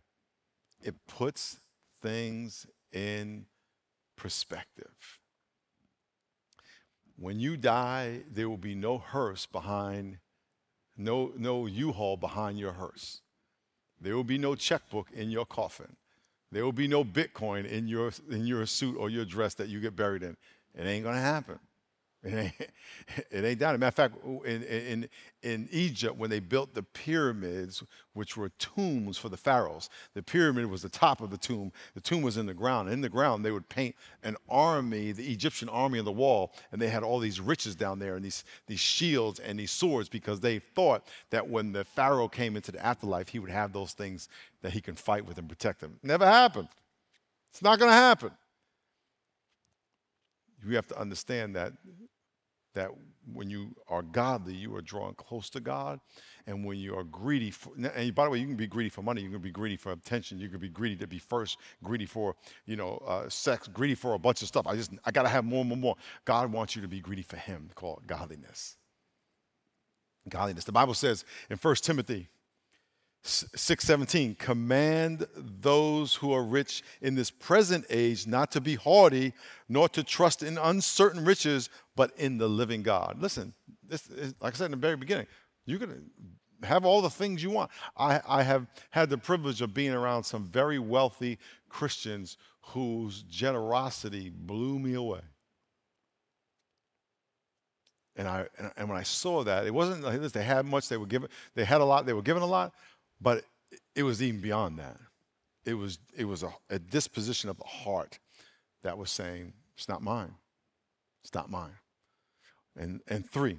It 0.83 0.94
puts 1.06 1.61
things 2.05 2.67
in 2.93 3.47
perspective. 4.15 5.19
When 7.17 7.41
you 7.41 7.57
die, 7.57 8.21
there 8.31 8.49
will 8.49 8.59
be 8.59 8.75
no 8.75 8.99
hearse 8.99 9.47
behind, 9.47 10.19
no, 10.99 11.33
no 11.37 11.67
U-Haul 11.67 12.19
behind 12.19 12.59
your 12.59 12.73
hearse. 12.73 13.23
There 14.01 14.15
will 14.15 14.25
be 14.25 14.37
no 14.37 14.55
checkbook 14.55 15.11
in 15.13 15.31
your 15.31 15.47
coffin. 15.47 15.97
There 16.53 16.65
will 16.65 16.73
be 16.73 16.89
no 16.89 17.05
Bitcoin 17.05 17.67
in 17.67 17.89
your, 17.89 18.13
in 18.31 18.47
your 18.47 18.67
suit 18.67 18.97
or 18.99 19.09
your 19.09 19.25
dress 19.25 19.55
that 19.55 19.69
you 19.69 19.81
get 19.81 19.97
buried 19.97 20.23
in. 20.23 20.37
It 20.75 20.87
ain't 20.87 21.05
gonna 21.05 21.21
happen. 21.21 21.59
It 22.26 22.35
ain't, 22.35 22.71
it 23.31 23.45
ain't 23.45 23.59
down. 23.59 23.78
Matter 23.78 23.88
of 23.88 23.95
fact, 23.95 24.14
in, 24.47 24.62
in, 24.62 25.09
in 25.43 25.69
Egypt, 25.71 26.16
when 26.16 26.31
they 26.31 26.40
built 26.40 26.73
the 26.73 26.83
pyramids, 26.83 27.83
which 28.14 28.35
were 28.35 28.49
tombs 28.59 29.19
for 29.19 29.28
the 29.28 29.37
pharaohs, 29.37 29.90
the 30.14 30.23
pyramid 30.23 30.71
was 30.71 30.81
the 30.81 30.88
top 30.88 31.21
of 31.21 31.28
the 31.28 31.37
tomb. 31.37 31.71
The 31.95 32.00
tomb 32.00 32.23
was 32.23 32.38
in 32.38 32.47
the 32.47 32.54
ground. 32.54 32.88
In 32.88 33.02
the 33.02 33.11
ground, 33.11 33.45
they 33.45 33.50
would 33.50 33.69
paint 33.69 33.95
an 34.23 34.37
army, 34.49 35.12
the 35.12 35.31
Egyptian 35.31 35.69
army 35.69 35.99
on 35.99 36.07
the 36.07 36.12
wall, 36.12 36.54
and 36.73 36.81
they 36.81 36.88
had 36.88 37.02
all 37.02 37.19
these 37.19 37.40
riches 37.40 37.76
down 37.76 37.99
there 37.99 38.16
and 38.16 38.25
these, 38.25 38.45
these 38.69 38.81
shields 38.81 39.38
and 39.38 39.59
these 39.59 39.71
swords 39.71 40.09
because 40.09 40.40
they 40.40 40.61
thought 40.61 41.07
that 41.28 41.47
when 41.47 41.73
the 41.73 41.85
pharaoh 41.85 42.28
came 42.28 42.57
into 42.57 42.73
the 42.73 42.85
afterlife, 42.85 43.28
he 43.28 43.38
would 43.38 43.50
have 43.50 43.75
those 43.75 43.93
things 43.93 44.31
that 44.62 44.73
he 44.73 44.81
can 44.81 44.95
fight 44.95 45.26
with 45.26 45.37
and 45.37 45.47
protect 45.47 45.81
them. 45.81 45.99
Never 46.02 46.25
happened. 46.25 46.69
It's 47.50 47.61
not 47.61 47.78
going 47.78 47.90
to 47.90 47.97
happen. 47.97 48.31
You 50.66 50.76
have 50.76 50.88
to 50.88 50.99
understand 50.99 51.57
that 51.57 51.75
that 52.75 52.90
when 53.33 53.49
you 53.49 53.75
are 53.88 54.02
godly, 54.02 54.54
you 54.54 54.75
are 54.76 54.83
drawing 54.83 55.14
close 55.14 55.49
to 55.50 55.61
God. 55.61 56.00
And 56.47 56.64
when 56.64 56.78
you 56.78 56.97
are 56.97 57.04
greedy, 57.04 57.50
for, 57.50 57.73
and 57.95 58.14
by 58.14 58.25
the 58.25 58.31
way, 58.31 58.38
you 58.38 58.47
can 58.47 58.57
be 58.57 58.66
greedy 58.66 58.90
for 58.90 59.02
money, 59.02 59.23
you 59.23 59.31
can 59.31 59.40
be 59.40 59.50
greedy 59.50 59.76
for 59.76 59.93
attention, 59.93 60.38
you 60.38 60.49
can 60.49 60.61
be 60.61 60.69
greedy 60.69 60.97
to 60.97 61.07
be 61.07 61.19
first, 61.19 61.59
greedy 61.83 62.07
for, 62.07 62.37
you 62.66 62.76
know, 62.76 63.02
uh, 63.07 63.28
sex, 63.28 63.69
greedy 63.69 63.95
for 63.95 64.14
a 64.14 64.19
bunch 64.19 64.43
of 64.43 64.49
stuff. 64.49 64.66
I 64.66 64.76
just, 64.76 64.93
I 65.04 65.11
got 65.11 65.23
to 65.23 65.28
have 65.28 65.45
more 65.45 65.61
and 65.61 65.69
more, 65.69 65.78
more. 65.78 65.97
God 66.25 66.52
wants 66.52 66.76
you 66.76 66.83
to 66.83 66.88
be 66.88 67.00
greedy 67.00 67.23
for 67.23 67.37
Him, 67.37 67.71
called 67.75 68.02
godliness. 68.07 68.76
Godliness. 70.28 70.64
The 70.64 70.73
Bible 70.73 70.95
says 70.95 71.25
in 71.50 71.57
1 71.57 71.75
Timothy 71.76 72.28
617 73.26 74.35
command 74.35 75.26
those 75.35 76.16
who 76.16 76.33
are 76.33 76.45
rich 76.45 76.83
in 77.00 77.14
this 77.14 77.31
present 77.31 77.87
age 77.88 78.26
not 78.26 78.50
to 78.52 78.61
be 78.61 78.75
haughty 78.75 79.33
nor 79.66 79.88
to 79.88 80.04
trust 80.04 80.43
in 80.43 80.59
uncertain 80.59 81.25
riches 81.25 81.71
but 81.97 82.12
in 82.19 82.37
the 82.37 82.49
living 82.49 82.83
god 82.83 83.16
listen 83.21 83.54
this 83.83 84.09
is, 84.11 84.35
like 84.40 84.54
i 84.54 84.57
said 84.57 84.66
in 84.66 84.71
the 84.73 84.76
very 84.76 84.97
beginning 84.97 85.26
you 85.64 85.78
can 85.78 86.11
have 86.62 86.85
all 86.85 87.00
the 87.00 87.09
things 87.09 87.43
you 87.43 87.50
want 87.50 87.71
I, 87.97 88.21
I 88.28 88.43
have 88.43 88.66
had 88.90 89.09
the 89.09 89.19
privilege 89.19 89.62
of 89.62 89.73
being 89.73 89.93
around 89.93 90.25
some 90.25 90.45
very 90.45 90.78
wealthy 90.78 91.38
christians 91.71 92.37
whose 92.61 93.23
generosity 93.23 94.31
blew 94.31 94.78
me 94.78 94.95
away 94.95 95.21
and 98.16 98.28
I 98.28 98.47
and 98.76 98.88
when 98.88 98.97
I 98.97 99.02
saw 99.02 99.43
that, 99.43 99.66
it 99.66 99.75
wasn't 99.75 100.04
like. 100.04 100.21
They 100.21 100.45
had 100.45 100.66
much. 100.66 100.88
They 100.88 100.97
were 100.97 101.07
given. 101.07 101.28
They 101.57 101.64
had 101.64 101.81
a 101.81 101.85
lot. 101.85 102.07
They 102.07 102.12
were 102.12 102.23
given 102.23 102.45
a 102.45 102.47
lot. 102.47 102.73
But 103.21 103.44
it 103.94 104.02
was 104.02 104.23
even 104.23 104.40
beyond 104.40 104.78
that. 104.78 104.97
It 105.64 105.75
was, 105.75 105.99
it 106.16 106.25
was 106.26 106.42
a, 106.42 106.52
a 106.68 106.78
disposition 106.78 107.49
of 107.49 107.56
the 107.56 107.64
heart 107.64 108.18
that 108.83 108.99
was 108.99 109.11
saying, 109.11 109.52
it's 109.76 109.88
not 109.88 110.02
mine. 110.02 110.35
It's 111.23 111.35
not 111.35 111.50
mine. 111.50 111.76
And, 112.76 113.00
and 113.09 113.28
three, 113.28 113.59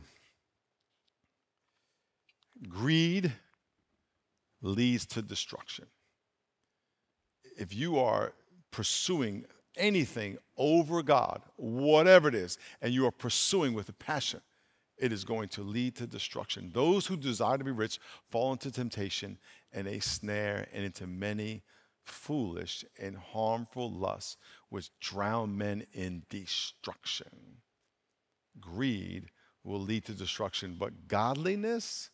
greed 2.67 3.31
leads 4.62 5.05
to 5.07 5.21
destruction. 5.21 5.85
If 7.57 7.74
you 7.74 7.97
are 7.97 8.33
pursuing 8.71 9.45
anything 9.77 10.38
over 10.57 11.01
God, 11.01 11.41
whatever 11.55 12.27
it 12.27 12.35
is, 12.35 12.57
and 12.81 12.93
you 12.93 13.05
are 13.07 13.12
pursuing 13.12 13.74
with 13.74 13.89
a 13.89 13.93
passion, 13.93 14.41
it 14.98 15.12
is 15.12 15.24
going 15.24 15.50
to 15.50 15.62
lead 15.62 15.96
to 15.98 16.08
destruction. 16.08 16.72
Those 16.74 17.06
who 17.06 17.18
desire 17.18 17.58
to 17.58 17.64
be 17.64 17.72
rich 17.72 18.00
fall 18.30 18.54
into 18.54 18.72
temptation 18.72 19.38
and 19.74 19.88
a 19.88 20.00
snare 20.00 20.68
and 20.74 20.86
into 20.86 21.08
many 21.08 21.64
foolish 22.04 22.86
and 23.00 23.18
harmful 23.18 23.92
lusts 23.92 24.38
which 24.70 24.92
drown 25.00 25.58
men 25.58 25.86
in 25.94 26.24
destruction. 26.30 27.58
Greed 28.60 29.25
will 29.64 29.80
lead 29.80 30.06
to 30.06 30.14
destruction, 30.14 30.75
but 30.80 31.08
godliness, 31.08 32.12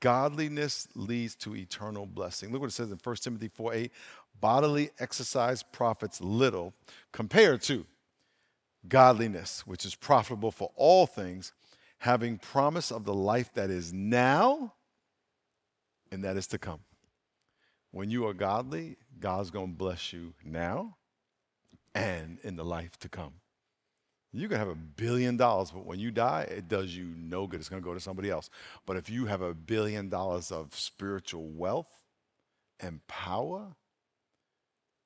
godliness 0.00 0.88
leads 0.94 1.34
to 1.36 1.56
eternal 1.56 2.04
blessing. 2.04 2.52
Look 2.52 2.60
what 2.60 2.70
it 2.70 2.74
says 2.74 2.90
in 2.90 2.98
1 3.02 3.16
Timothy 3.16 3.48
4 3.48 3.74
8 3.74 3.92
bodily 4.40 4.90
exercise 4.98 5.62
profits 5.62 6.20
little 6.20 6.74
compared 7.12 7.62
to 7.62 7.86
godliness, 8.88 9.66
which 9.66 9.86
is 9.86 9.94
profitable 9.94 10.50
for 10.50 10.72
all 10.74 11.06
things 11.06 11.52
having 12.02 12.36
promise 12.36 12.90
of 12.90 13.04
the 13.04 13.14
life 13.14 13.54
that 13.54 13.70
is 13.70 13.92
now 13.92 14.74
and 16.10 16.24
that 16.24 16.36
is 16.36 16.48
to 16.48 16.58
come. 16.58 16.80
When 17.92 18.10
you 18.10 18.26
are 18.26 18.34
godly, 18.34 18.96
God's 19.20 19.52
going 19.52 19.68
to 19.68 19.76
bless 19.76 20.12
you 20.12 20.34
now 20.44 20.96
and 21.94 22.38
in 22.42 22.56
the 22.56 22.64
life 22.64 22.98
to 22.98 23.08
come. 23.08 23.34
You 24.32 24.48
can 24.48 24.58
have 24.58 24.66
a 24.66 24.74
billion 24.74 25.36
dollars, 25.36 25.70
but 25.70 25.86
when 25.86 26.00
you 26.00 26.10
die, 26.10 26.48
it 26.50 26.66
does 26.66 26.96
you 26.96 27.14
no 27.16 27.46
good. 27.46 27.60
It's 27.60 27.68
going 27.68 27.80
to 27.80 27.86
go 27.86 27.94
to 27.94 28.00
somebody 28.00 28.30
else. 28.30 28.50
But 28.84 28.96
if 28.96 29.08
you 29.08 29.26
have 29.26 29.40
a 29.40 29.54
billion 29.54 30.08
dollars 30.08 30.50
of 30.50 30.74
spiritual 30.74 31.50
wealth 31.50 32.02
and 32.80 33.06
power 33.06 33.76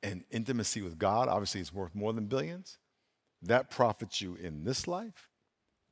and 0.03 0.25
intimacy 0.31 0.81
with 0.81 0.97
God, 0.97 1.29
obviously 1.29 1.61
it's 1.61 1.75
worth 1.75 1.95
more 1.95 2.15
than 2.15 2.25
billions, 2.25 2.79
that 3.43 3.69
profits 3.69 4.23
you 4.23 4.35
in 4.37 4.65
this 4.65 4.88
life 4.88 5.29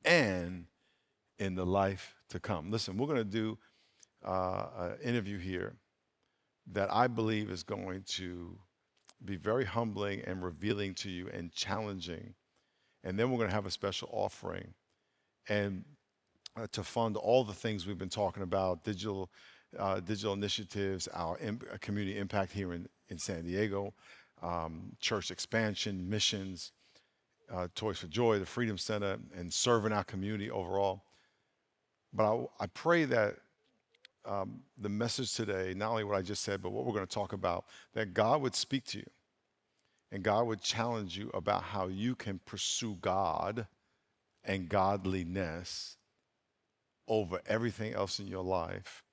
and 0.03 0.65
in 1.39 1.55
the 1.55 1.65
life 1.65 2.15
to 2.29 2.39
come. 2.39 2.71
Listen, 2.71 2.97
we're 2.97 3.07
going 3.07 3.17
to 3.17 3.23
do 3.23 3.57
uh, 4.23 4.67
an 4.79 4.97
interview 5.03 5.37
here 5.37 5.75
that 6.71 6.91
I 6.91 7.07
believe 7.07 7.51
is 7.51 7.63
going 7.63 8.03
to 8.07 8.57
be 9.23 9.35
very 9.35 9.65
humbling 9.65 10.21
and 10.25 10.43
revealing 10.43 10.93
to 10.95 11.09
you 11.09 11.29
and 11.29 11.51
challenging. 11.51 12.33
And 13.03 13.19
then 13.19 13.29
we're 13.29 13.37
going 13.37 13.49
to 13.49 13.55
have 13.55 13.65
a 13.65 13.71
special 13.71 14.09
offering 14.11 14.73
and 15.47 15.85
uh, 16.57 16.67
to 16.71 16.83
fund 16.83 17.17
all 17.17 17.43
the 17.43 17.53
things 17.53 17.85
we've 17.85 17.97
been 17.97 18.09
talking 18.09 18.43
about 18.43 18.83
digital 18.83 19.29
uh, 19.77 19.99
digital 19.99 20.33
initiatives, 20.33 21.07
our 21.13 21.37
imp- 21.39 21.65
uh, 21.71 21.77
community 21.81 22.17
impact 22.17 22.53
here 22.53 22.73
in, 22.73 22.87
in 23.09 23.17
San 23.17 23.43
Diego, 23.43 23.93
um, 24.41 24.95
church 25.01 25.31
expansion, 25.31 26.09
missions, 26.09 26.71
uh, 27.53 27.67
Toys 27.75 27.99
for 27.99 28.07
Joy, 28.07 28.39
the 28.39 28.45
Freedom 28.45 28.77
Center, 28.77 29.17
and 29.35 29.53
serving 29.53 29.91
our 29.91 30.03
community 30.03 30.49
overall. 30.49 31.03
But 32.15 32.33
I, 32.33 32.63
I 32.63 32.67
pray 32.67 33.05
that 33.05 33.35
um, 34.25 34.61
the 34.77 34.89
message 34.89 35.33
today, 35.33 35.73
not 35.75 35.91
only 35.91 36.03
what 36.03 36.15
I 36.15 36.21
just 36.21 36.43
said, 36.43 36.61
but 36.61 36.71
what 36.71 36.85
we're 36.85 36.93
going 36.93 37.05
to 37.05 37.13
talk 37.13 37.33
about, 37.33 37.65
that 37.93 38.13
God 38.13 38.41
would 38.41 38.55
speak 38.55 38.85
to 38.85 38.99
you 38.99 39.05
and 40.11 40.23
God 40.23 40.47
would 40.47 40.61
challenge 40.61 41.17
you 41.17 41.29
about 41.33 41.61
how 41.61 41.87
you 41.87 42.15
can 42.15 42.39
pursue 42.45 42.97
God 43.01 43.67
and 44.43 44.69
godliness 44.69 45.97
over 47.07 47.41
everything 47.47 47.93
else 47.93 48.19
in 48.19 48.27
your 48.27 48.43
life, 48.43 49.03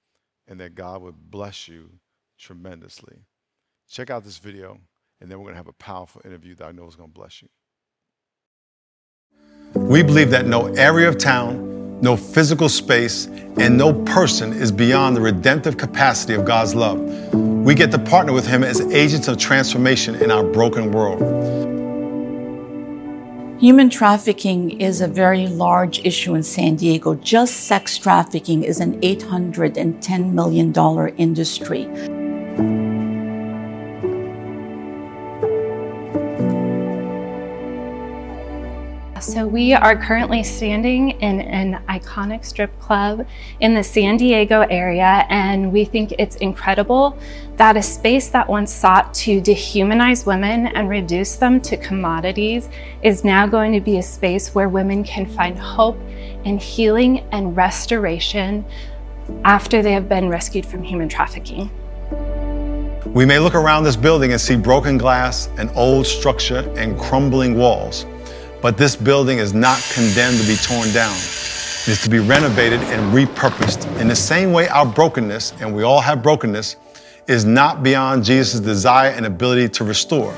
and 0.47 0.61
that 0.61 0.75
God 0.75 1.03
would 1.03 1.31
bless 1.31 1.69
you 1.69 1.91
tremendously. 2.39 3.17
Check 3.91 4.11
out 4.11 4.25
this 4.25 4.39
video, 4.39 4.79
and 5.21 5.31
then 5.31 5.39
we're 5.39 5.47
going 5.47 5.55
to 5.55 5.59
have 5.59 5.69
a 5.69 5.73
powerful 5.75 6.23
interview 6.25 6.55
that 6.55 6.67
I 6.67 6.73
know 6.73 6.87
is 6.87 6.95
going 6.95 7.11
to 7.11 7.15
bless 7.15 7.43
you. 7.43 7.49
We 9.75 10.03
believe 10.03 10.31
that 10.31 10.47
no 10.47 10.67
area 10.75 11.09
of 11.09 11.19
town, 11.19 11.82
no 12.03 12.17
physical 12.17 12.69
space, 12.69 13.27
and 13.59 13.79
no 13.79 13.93
person 14.05 14.53
is 14.53 14.73
beyond 14.73 15.17
the 15.17 15.21
redemptive 15.21 15.77
capacity 15.77 16.35
of 16.35 16.45
God's 16.45 16.75
love. 16.75 17.01
We 17.33 17.77
get 17.77 17.93
to 17.93 17.99
partner 17.99 18.33
with 18.33 18.47
Him 18.47 18.65
as 18.65 18.81
agents 18.81 19.29
of 19.29 19.39
transformation 19.39 20.17
in 20.17 20.31
our 20.31 20.43
broken 20.43 20.91
world. 20.91 21.21
Human 23.61 23.89
trafficking 23.89 24.81
is 24.81 25.01
a 25.01 25.07
very 25.07 25.47
large 25.47 26.05
issue 26.05 26.35
in 26.35 26.43
San 26.43 26.75
Diego. 26.75 27.15
Just 27.15 27.69
sex 27.69 27.97
trafficking 27.97 28.65
is 28.65 28.81
an 28.81 29.01
$810 29.01 30.33
million 30.33 30.75
industry. 31.17 32.92
So, 39.23 39.47
we 39.47 39.73
are 39.73 39.95
currently 39.95 40.43
standing 40.43 41.11
in 41.21 41.43
an 41.43 41.81
iconic 41.89 42.45
strip 42.45 42.77
club 42.81 43.25
in 43.61 43.73
the 43.73 43.85
San 43.85 44.17
Diego 44.17 44.63
area, 44.63 45.25
and 45.29 45.73
we 45.73 45.85
think 45.85 46.13
it's 46.19 46.35
incredible 46.37 47.17
that 47.55 47.77
a 47.77 47.83
space 47.85 48.31
that 48.31 48.49
once 48.49 48.75
sought 48.75 49.15
to 49.15 49.41
dehumanize 49.41 50.27
women 50.27 50.67
and 50.67 50.89
reduce 50.89 51.37
them 51.37 51.61
to 51.61 51.77
commodities 51.77 52.69
is 53.05 53.23
now 53.23 53.47
going 53.47 53.73
to 53.73 53.81
be 53.81 53.99
a 53.99 54.03
space 54.03 54.57
where 54.57 54.69
women 54.69 55.05
can 55.05 55.25
find 55.25 55.57
hope 55.57 56.01
and 56.45 56.61
healing 56.61 57.21
and 57.31 57.57
restoration 57.57 58.65
after 59.45 59.83
they 59.83 59.93
have 59.93 60.09
been 60.09 60.29
rescued 60.29 60.67
from 60.67 60.83
human 60.83 61.09
trafficking. 61.09 61.71
We 63.15 63.25
may 63.25 63.39
look 63.39 63.55
around 63.55 63.85
this 63.85 63.95
building 63.95 64.33
and 64.33 64.41
see 64.41 64.57
broken 64.57 64.99
glass, 64.99 65.49
an 65.59 65.69
old 65.77 66.09
structure, 66.09 66.69
and 66.77 66.99
crumbling 66.99 67.57
walls. 67.57 68.05
But 68.63 68.79
this 68.79 68.95
building 68.95 69.39
is 69.39 69.53
not 69.53 69.83
condemned 69.93 70.39
to 70.39 70.47
be 70.47 70.55
torn 70.55 70.93
down. 70.93 71.17
It 71.17 71.89
is 71.89 72.01
to 72.03 72.09
be 72.09 72.21
renovated 72.21 72.79
and 72.81 73.13
repurposed. 73.13 74.01
In 74.01 74.07
the 74.07 74.15
same 74.15 74.53
way, 74.53 74.69
our 74.69 74.87
brokenness, 74.87 75.53
and 75.61 75.75
we 75.75 75.83
all 75.83 76.01
have 76.01 76.23
brokenness, 76.23 76.77
is 77.27 77.45
not 77.45 77.83
beyond 77.83 78.23
Jesus' 78.25 78.61
desire 78.61 79.11
and 79.11 79.27
ability 79.27 79.69
to 79.71 79.85
restore. 79.85 80.33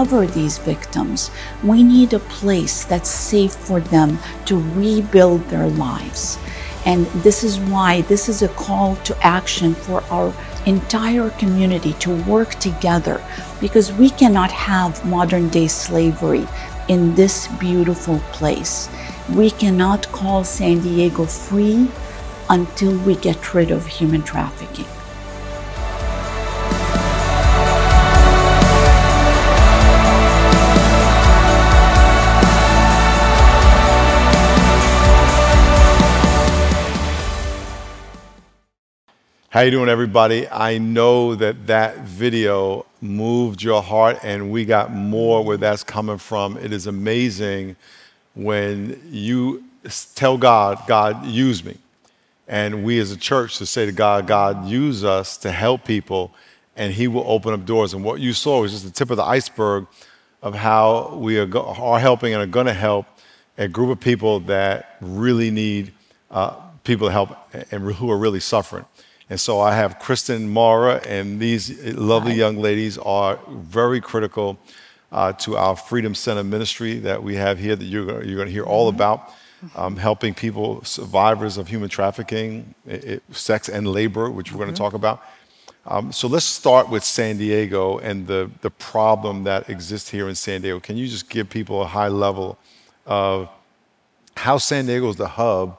Recover 0.00 0.26
these 0.26 0.56
victims, 0.58 1.30
we 1.62 1.82
need 1.82 2.12
a 2.12 2.18
place 2.18 2.84
that's 2.84 3.10
safe 3.10 3.54
for 3.54 3.80
them 3.80 4.18
to 4.46 4.58
rebuild 4.74 5.42
their 5.48 5.68
lives. 5.68 6.38
And 6.86 7.04
this 7.22 7.44
is 7.44 7.58
why 7.58 8.00
this 8.02 8.28
is 8.28 8.40
a 8.40 8.48
call 8.48 8.96
to 8.96 9.26
action 9.26 9.74
for 9.74 10.02
our 10.04 10.32
entire 10.64 11.28
community 11.30 11.92
to 12.04 12.22
work 12.24 12.54
together 12.54 13.22
because 13.60 13.92
we 13.92 14.08
cannot 14.08 14.50
have 14.50 15.04
modern 15.04 15.50
day 15.50 15.68
slavery 15.68 16.46
in 16.88 17.14
this 17.14 17.48
beautiful 17.58 18.20
place. 18.32 18.88
We 19.34 19.50
cannot 19.50 20.10
call 20.12 20.44
San 20.44 20.80
Diego 20.80 21.26
free 21.26 21.88
until 22.48 22.98
we 23.04 23.16
get 23.16 23.54
rid 23.54 23.70
of 23.70 23.86
human 23.86 24.22
trafficking. 24.22 24.99
How 39.50 39.62
you 39.62 39.72
doing, 39.72 39.88
everybody? 39.88 40.48
I 40.48 40.78
know 40.78 41.34
that 41.34 41.66
that 41.66 42.02
video 42.02 42.86
moved 43.00 43.60
your 43.64 43.82
heart, 43.82 44.20
and 44.22 44.52
we 44.52 44.64
got 44.64 44.92
more 44.92 45.44
where 45.44 45.56
that's 45.56 45.82
coming 45.82 46.18
from. 46.18 46.56
It 46.56 46.72
is 46.72 46.86
amazing 46.86 47.74
when 48.36 49.02
you 49.10 49.64
tell 50.14 50.38
God, 50.38 50.78
God, 50.86 51.26
use 51.26 51.64
me. 51.64 51.76
And 52.46 52.84
we 52.84 53.00
as 53.00 53.10
a 53.10 53.16
church 53.16 53.58
to 53.58 53.66
say 53.66 53.86
to 53.86 53.90
God, 53.90 54.28
God, 54.28 54.68
use 54.68 55.02
us 55.02 55.36
to 55.38 55.50
help 55.50 55.84
people, 55.84 56.32
and 56.76 56.94
He 56.94 57.08
will 57.08 57.24
open 57.26 57.52
up 57.52 57.64
doors. 57.64 57.92
And 57.92 58.04
what 58.04 58.20
you 58.20 58.32
saw 58.32 58.60
was 58.60 58.70
just 58.70 58.84
the 58.84 58.92
tip 58.92 59.10
of 59.10 59.16
the 59.16 59.24
iceberg 59.24 59.88
of 60.44 60.54
how 60.54 61.16
we 61.16 61.40
are, 61.40 61.58
are 61.58 61.98
helping 61.98 62.34
and 62.34 62.40
are 62.40 62.46
going 62.46 62.66
to 62.66 62.72
help 62.72 63.04
a 63.58 63.66
group 63.66 63.90
of 63.90 63.98
people 63.98 64.38
that 64.38 64.96
really 65.00 65.50
need 65.50 65.92
uh, 66.30 66.54
people 66.84 67.08
to 67.08 67.12
help 67.12 67.36
and 67.72 67.92
who 67.94 68.12
are 68.12 68.16
really 68.16 68.38
suffering. 68.38 68.84
And 69.30 69.38
so 69.38 69.60
I 69.60 69.76
have 69.76 70.00
Kristen 70.00 70.50
Mara, 70.50 71.00
and 71.06 71.38
these 71.38 71.80
lovely 71.94 72.34
young 72.34 72.56
ladies 72.56 72.98
are 72.98 73.38
very 73.48 74.00
critical 74.00 74.58
uh, 75.12 75.32
to 75.34 75.56
our 75.56 75.76
Freedom 75.76 76.16
Center 76.16 76.42
ministry 76.42 76.98
that 76.98 77.22
we 77.22 77.36
have 77.36 77.56
here 77.56 77.76
that 77.76 77.84
you're 77.84 78.06
going 78.06 78.28
you're 78.28 78.44
to 78.44 78.50
hear 78.50 78.64
all 78.64 78.88
about, 78.88 79.32
um, 79.76 79.96
helping 79.96 80.34
people, 80.34 80.82
survivors 80.82 81.58
of 81.58 81.68
human 81.68 81.88
trafficking, 81.88 82.74
it, 82.84 83.04
it, 83.04 83.22
sex 83.30 83.68
and 83.68 83.86
labor, 83.86 84.28
which 84.32 84.50
we're 84.50 84.58
going 84.58 84.74
to 84.74 84.76
talk 84.76 84.94
about. 84.94 85.22
Um, 85.86 86.10
so 86.10 86.26
let's 86.26 86.44
start 86.44 86.90
with 86.90 87.04
San 87.04 87.38
Diego 87.38 87.98
and 87.98 88.26
the, 88.26 88.50
the 88.62 88.70
problem 88.70 89.44
that 89.44 89.70
exists 89.70 90.10
here 90.10 90.28
in 90.28 90.34
San 90.34 90.60
Diego. 90.60 90.80
Can 90.80 90.96
you 90.96 91.06
just 91.06 91.30
give 91.30 91.48
people 91.48 91.82
a 91.82 91.86
high 91.86 92.08
level 92.08 92.58
of 93.06 93.48
how 94.36 94.58
San 94.58 94.86
Diego 94.86 95.08
is 95.08 95.16
the 95.16 95.28
hub 95.28 95.78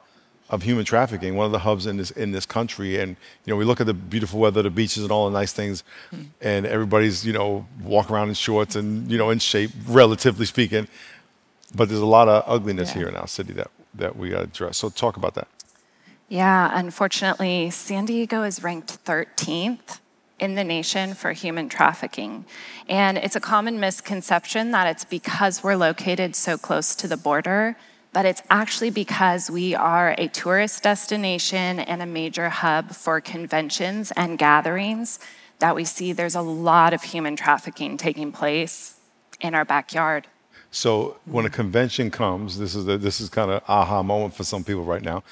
of 0.51 0.63
human 0.63 0.85
trafficking, 0.85 1.35
one 1.35 1.45
of 1.45 1.51
the 1.51 1.59
hubs 1.59 1.85
in 1.87 1.97
this 1.97 2.11
in 2.11 2.31
this 2.31 2.45
country. 2.45 2.99
And 2.99 3.15
you 3.45 3.51
know, 3.51 3.57
we 3.57 3.65
look 3.65 3.81
at 3.81 3.87
the 3.87 3.93
beautiful 3.93 4.39
weather, 4.39 4.61
the 4.61 4.69
beaches, 4.69 5.01
and 5.03 5.11
all 5.11 5.29
the 5.29 5.39
nice 5.39 5.53
things, 5.53 5.83
hmm. 6.11 6.23
and 6.41 6.67
everybody's 6.67 7.25
you 7.25 7.33
know 7.33 7.65
walking 7.81 8.13
around 8.13 8.29
in 8.29 8.35
shorts 8.35 8.75
and 8.75 9.09
you 9.09 9.17
know 9.17 9.29
in 9.31 9.39
shape, 9.39 9.71
relatively 9.87 10.45
speaking. 10.45 10.87
But 11.73 11.87
there's 11.87 12.01
a 12.01 12.05
lot 12.05 12.27
of 12.27 12.43
ugliness 12.45 12.89
Yeah. 12.89 12.97
here 12.99 13.07
in 13.07 13.15
our 13.15 13.27
city 13.27 13.53
that 13.53 13.71
that 13.95 14.15
we 14.15 14.29
gotta 14.29 14.43
address. 14.43 14.77
So 14.77 14.89
talk 14.89 15.17
about 15.17 15.33
that. 15.35 15.47
Yeah, 16.27 16.71
unfortunately, 16.73 17.69
San 17.71 18.05
Diego 18.05 18.43
is 18.43 18.63
ranked 18.63 19.03
13th 19.03 19.99
in 20.39 20.55
the 20.55 20.63
nation 20.63 21.13
for 21.13 21.33
human 21.33 21.69
trafficking. 21.69 22.45
And 22.87 23.17
it's 23.17 23.35
a 23.35 23.41
common 23.41 23.79
misconception 23.79 24.71
that 24.71 24.87
it's 24.87 25.05
because 25.05 25.61
we're 25.61 25.75
located 25.75 26.35
so 26.35 26.57
close 26.57 26.95
to 26.95 27.07
the 27.07 27.17
border, 27.17 27.75
but 28.13 28.25
it's 28.25 28.41
actually 28.49 28.89
because 28.89 29.49
we 29.49 29.73
are 29.73 30.15
a 30.17 30.27
tourist 30.27 30.83
destination 30.83 31.79
and 31.79 32.01
a 32.01 32.05
major 32.05 32.49
hub 32.49 32.91
for 32.91 33.21
conventions 33.21 34.11
and 34.15 34.37
gatherings 34.37 35.19
that 35.59 35.75
we 35.75 35.85
see 35.85 36.11
there's 36.11 36.35
a 36.35 36.41
lot 36.41 36.93
of 36.93 37.03
human 37.03 37.35
trafficking 37.35 37.95
taking 37.95 38.31
place 38.31 38.99
in 39.39 39.55
our 39.55 39.63
backyard. 39.63 40.27
So 40.71 41.17
when 41.25 41.45
a 41.45 41.49
convention 41.49 42.11
comes, 42.11 42.57
this 42.57 42.75
is 42.75 42.87
a, 42.87 42.97
this 42.97 43.21
is 43.21 43.29
kind 43.29 43.51
of 43.51 43.63
aha 43.67 44.01
moment 44.03 44.33
for 44.33 44.43
some 44.43 44.63
people 44.63 44.83
right 44.83 45.01
now, 45.01 45.23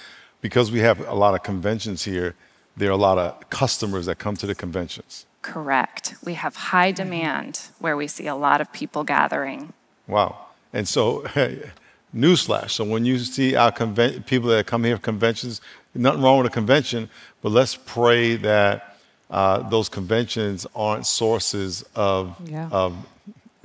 because 0.42 0.72
we 0.72 0.80
have 0.80 1.06
a 1.08 1.16
lot 1.16 1.34
of 1.34 1.44
conventions 1.44 2.04
here. 2.04 2.36
There 2.78 2.90
are 2.90 2.94
a 2.94 2.98
lot 2.98 3.18
of 3.18 3.50
customers 3.50 4.06
that 4.06 4.20
come 4.20 4.36
to 4.38 4.46
the 4.46 4.56
conventions. 4.56 5.26
Correct. 5.42 6.16
We 6.24 6.36
have 6.36 6.56
high 6.56 6.92
demand 6.92 7.62
where 7.80 7.98
we 7.98 8.08
see 8.08 8.28
a 8.28 8.36
lot 8.36 8.62
of 8.62 8.72
people 8.72 9.04
gathering. 9.04 9.74
Wow. 10.08 10.48
And 10.74 10.88
so, 10.88 11.26
newsflash. 12.16 12.72
So 12.72 12.84
when 12.84 13.06
you 13.06 13.20
see 13.20 13.56
our 13.56 13.72
conven- 13.72 14.26
people 14.26 14.50
that 14.50 14.66
come 14.66 14.84
here 14.84 14.98
for 14.98 15.02
conventions, 15.04 15.62
nothing 15.94 16.22
wrong 16.22 16.38
with 16.40 16.48
a 16.48 16.54
convention, 16.54 17.10
but 17.42 17.52
let's 17.52 17.76
pray 17.76 18.36
that 18.38 18.98
uh, 19.30 19.70
those 19.70 19.90
conventions 19.90 20.66
aren't 20.76 21.06
sources 21.06 21.84
of, 21.96 22.36
Yeah. 22.46 22.68
of 22.72 22.96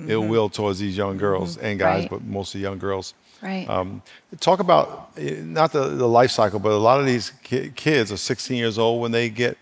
ill 0.08 0.26
will 0.26 0.48
towards 0.48 0.78
these 0.78 0.96
young 0.96 1.16
girls 1.16 1.56
and 1.56 1.78
guys, 1.78 2.02
Right. 2.02 2.10
but 2.10 2.22
mostly 2.24 2.60
young 2.60 2.78
girls. 2.78 3.14
Right. 3.42 3.68
Um, 3.68 4.02
talk 4.40 4.60
about 4.60 5.10
eh, 5.16 5.36
not 5.42 5.72
the, 5.72 5.88
the 5.88 6.06
life 6.08 6.30
cycle, 6.30 6.58
but 6.58 6.72
a 6.72 6.76
lot 6.78 7.00
of 7.00 7.06
these 7.06 7.30
ki- 7.42 7.72
kids 7.74 8.10
are 8.12 8.16
16 8.16 8.56
years 8.56 8.78
old 8.78 9.00
when 9.02 9.12
they 9.12 9.28
get 9.30 9.56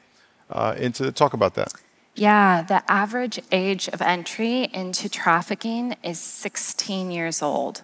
uh, 0.50 0.74
into 0.78 1.10
talk 1.12 1.32
about 1.34 1.54
that. 1.54 1.72
yeah, 2.14 2.62
the 2.62 2.82
average 2.90 3.40
age 3.52 3.88
of 3.88 4.02
entry 4.02 4.68
into 4.72 5.08
trafficking 5.08 5.96
is 6.02 6.18
16 6.20 7.10
years 7.10 7.42
old. 7.42 7.82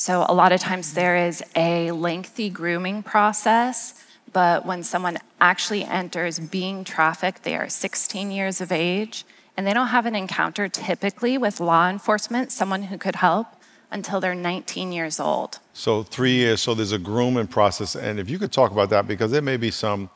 So 0.00 0.24
a 0.26 0.32
lot 0.32 0.50
of 0.52 0.60
times 0.60 0.94
there 0.94 1.26
is 1.28 1.44
a 1.54 1.90
lengthy 1.90 2.48
grooming 2.48 3.02
process, 3.02 4.02
but 4.32 4.64
when 4.64 4.82
someone 4.82 5.18
actually 5.42 5.84
enters 5.84 6.40
being 6.40 6.84
trafficked, 6.84 7.42
they 7.42 7.54
are 7.54 7.68
16 7.68 8.30
years 8.30 8.62
of 8.62 8.72
age 8.72 9.26
and 9.58 9.66
they 9.66 9.74
don't 9.74 9.88
have 9.88 10.06
an 10.06 10.14
encounter 10.14 10.68
typically 10.68 11.36
with 11.36 11.60
law 11.60 11.90
enforcement, 11.90 12.50
someone 12.50 12.84
who 12.84 12.96
could 12.96 13.16
help, 13.16 13.48
until 13.90 14.22
they're 14.22 14.34
19 14.34 14.90
years 14.90 15.20
old. 15.20 15.58
So 15.74 16.02
three 16.02 16.32
years. 16.32 16.62
So 16.62 16.72
there's 16.72 16.92
a 16.92 16.98
grooming 16.98 17.48
process, 17.48 17.94
and 17.94 18.18
if 18.18 18.30
you 18.30 18.38
could 18.38 18.52
talk 18.52 18.72
about 18.72 18.88
that, 18.88 19.06
because 19.06 19.30
there 19.30 19.42
may 19.42 19.58
be 19.58 19.70
some 19.70 20.08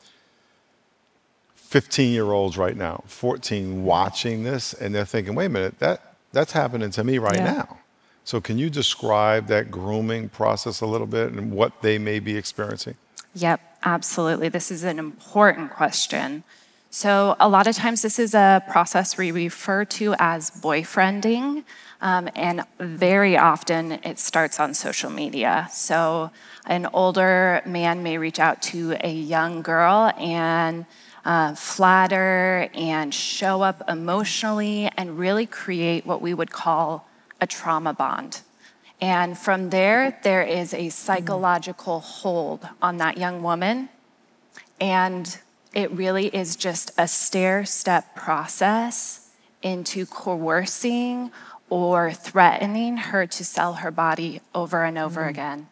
15 1.57 2.11
year 2.11 2.31
olds 2.31 2.57
right 2.57 2.75
now, 2.75 3.03
14, 3.05 3.83
watching 3.83 4.45
this, 4.45 4.73
and 4.73 4.95
they're 4.95 5.05
thinking, 5.05 5.35
"Wait 5.35 5.45
a 5.45 5.49
minute, 5.49 5.77
that 5.77 6.15
that's 6.31 6.53
happening 6.53 6.89
to 6.89 7.03
me 7.03 7.19
right 7.19 7.35
Yeah. 7.35 7.53
now." 7.53 7.79
So 8.25 8.41
can 8.41 8.57
you 8.57 8.71
describe 8.71 9.45
that 9.47 9.69
grooming 9.69 10.29
process 10.29 10.81
a 10.81 10.87
little 10.87 11.05
bit 11.05 11.31
and 11.31 11.51
what 11.51 11.83
they 11.83 11.99
may 11.99 12.19
be 12.19 12.35
experiencing? 12.35 12.95
Yep, 13.35 13.61
absolutely. 13.83 14.49
This 14.49 14.71
is 14.71 14.83
an 14.83 14.97
important 14.97 15.71
question. 15.71 16.43
So, 16.89 17.35
a 17.41 17.49
lot 17.49 17.67
of 17.67 17.75
times, 17.75 18.01
this 18.01 18.19
is 18.19 18.33
a 18.33 18.63
process 18.71 19.17
we 19.17 19.29
refer 19.31 19.83
to 19.99 20.15
as 20.17 20.49
boyfriending, 20.49 21.65
um, 22.01 22.29
and 22.35 22.63
very 22.79 23.37
often 23.37 23.91
it 23.91 24.17
starts 24.17 24.61
on 24.61 24.73
social 24.73 25.09
media. 25.09 25.67
So, 25.71 26.31
an 26.65 26.87
older 26.93 27.61
man 27.65 28.01
may 28.01 28.17
reach 28.17 28.39
out 28.39 28.61
to 28.71 28.95
a 29.01 29.13
young 29.13 29.61
girl 29.61 30.13
and 30.17 30.85
uh, 31.25 31.53
flatter 31.53 32.69
and 32.73 33.13
show 33.13 33.61
up 33.61 33.83
emotionally 33.89 34.89
and 34.95 35.19
really 35.19 35.45
create 35.45 36.05
what 36.05 36.21
we 36.21 36.33
would 36.33 36.49
call 36.49 37.05
a 37.41 37.47
trauma 37.47 37.93
bond. 37.93 38.41
And 39.01 39.37
from 39.37 39.69
there, 39.69 40.19
there 40.23 40.43
is 40.43 40.73
a 40.73 40.89
psychological 40.89 41.99
hold 41.99 42.67
on 42.81 42.97
that 42.97 43.17
young 43.17 43.43
woman. 43.43 43.89
And 44.79 45.37
it 45.73 45.91
really 45.91 46.27
is 46.27 46.55
just 46.55 46.91
a 46.97 47.07
stair 47.07 47.65
step 47.65 48.15
process 48.15 49.29
into 49.61 50.05
coercing 50.05 51.31
or 51.69 52.13
threatening 52.13 52.97
her 52.97 53.25
to 53.25 53.43
sell 53.43 53.73
her 53.73 53.91
body 53.91 54.39
over 54.53 54.83
and 54.83 54.97
over 54.97 55.21
mm-hmm. 55.21 55.29
again. 55.29 55.67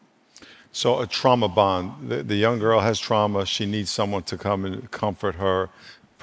So 0.71 0.99
a 0.99 1.07
trauma 1.07 1.47
bond. 1.47 2.09
The, 2.09 2.23
the 2.23 2.35
young 2.35 2.59
girl 2.59 2.79
has 2.79 2.99
trauma. 2.99 3.45
She 3.45 3.65
needs 3.65 3.91
someone 3.91 4.23
to 4.23 4.37
come 4.37 4.65
and 4.65 4.89
comfort 4.89 5.35
her. 5.35 5.69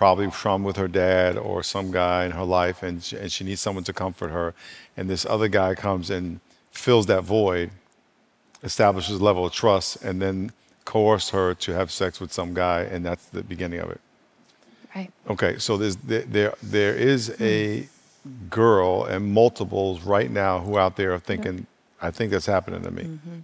Probably 0.01 0.31
from 0.31 0.65
with 0.65 0.77
her 0.77 0.89
dad 0.89 1.37
or 1.37 1.63
some 1.63 1.91
guy 1.91 2.25
in 2.25 2.31
her 2.31 2.43
life, 2.43 2.83
and 2.83 3.03
she, 3.03 3.19
and 3.19 3.31
she 3.31 3.45
needs 3.45 3.61
someone 3.61 3.85
to 3.85 3.93
comfort 3.93 4.31
her. 4.31 4.55
And 4.97 5.11
this 5.11 5.27
other 5.27 5.47
guy 5.47 5.75
comes 5.75 6.09
and 6.09 6.41
fills 6.71 7.05
that 7.05 7.23
void, 7.23 7.71
establishes 8.63 9.21
a 9.21 9.23
level 9.23 9.45
of 9.45 9.53
trust, 9.53 10.03
and 10.03 10.23
then 10.23 10.53
coerces 10.87 11.29
her 11.31 11.53
to 11.53 11.73
have 11.73 11.91
sex 11.91 12.19
with 12.19 12.33
some 12.33 12.55
guy, 12.55 12.81
and 12.81 13.05
that's 13.05 13.27
the 13.27 13.43
beginning 13.43 13.81
of 13.81 13.91
it. 13.91 14.01
Right. 14.97 15.13
Okay, 15.29 15.59
so 15.59 15.77
there's, 15.77 15.97
there, 15.97 16.23
there, 16.23 16.55
there 16.63 16.95
is 16.95 17.29
hmm. 17.37 17.45
a 17.45 17.89
girl 18.49 19.05
and 19.05 19.35
multiples 19.35 20.01
right 20.01 20.31
now 20.31 20.61
who 20.61 20.79
out 20.79 20.97
there 20.97 21.13
are 21.13 21.19
thinking, 21.19 21.67
I 22.01 22.11
think 22.11 22.31
that's 22.31 22.47
happening 22.47 22.81
to 22.85 22.91
me. 22.91 23.03
Mm-hmm. 23.03 23.39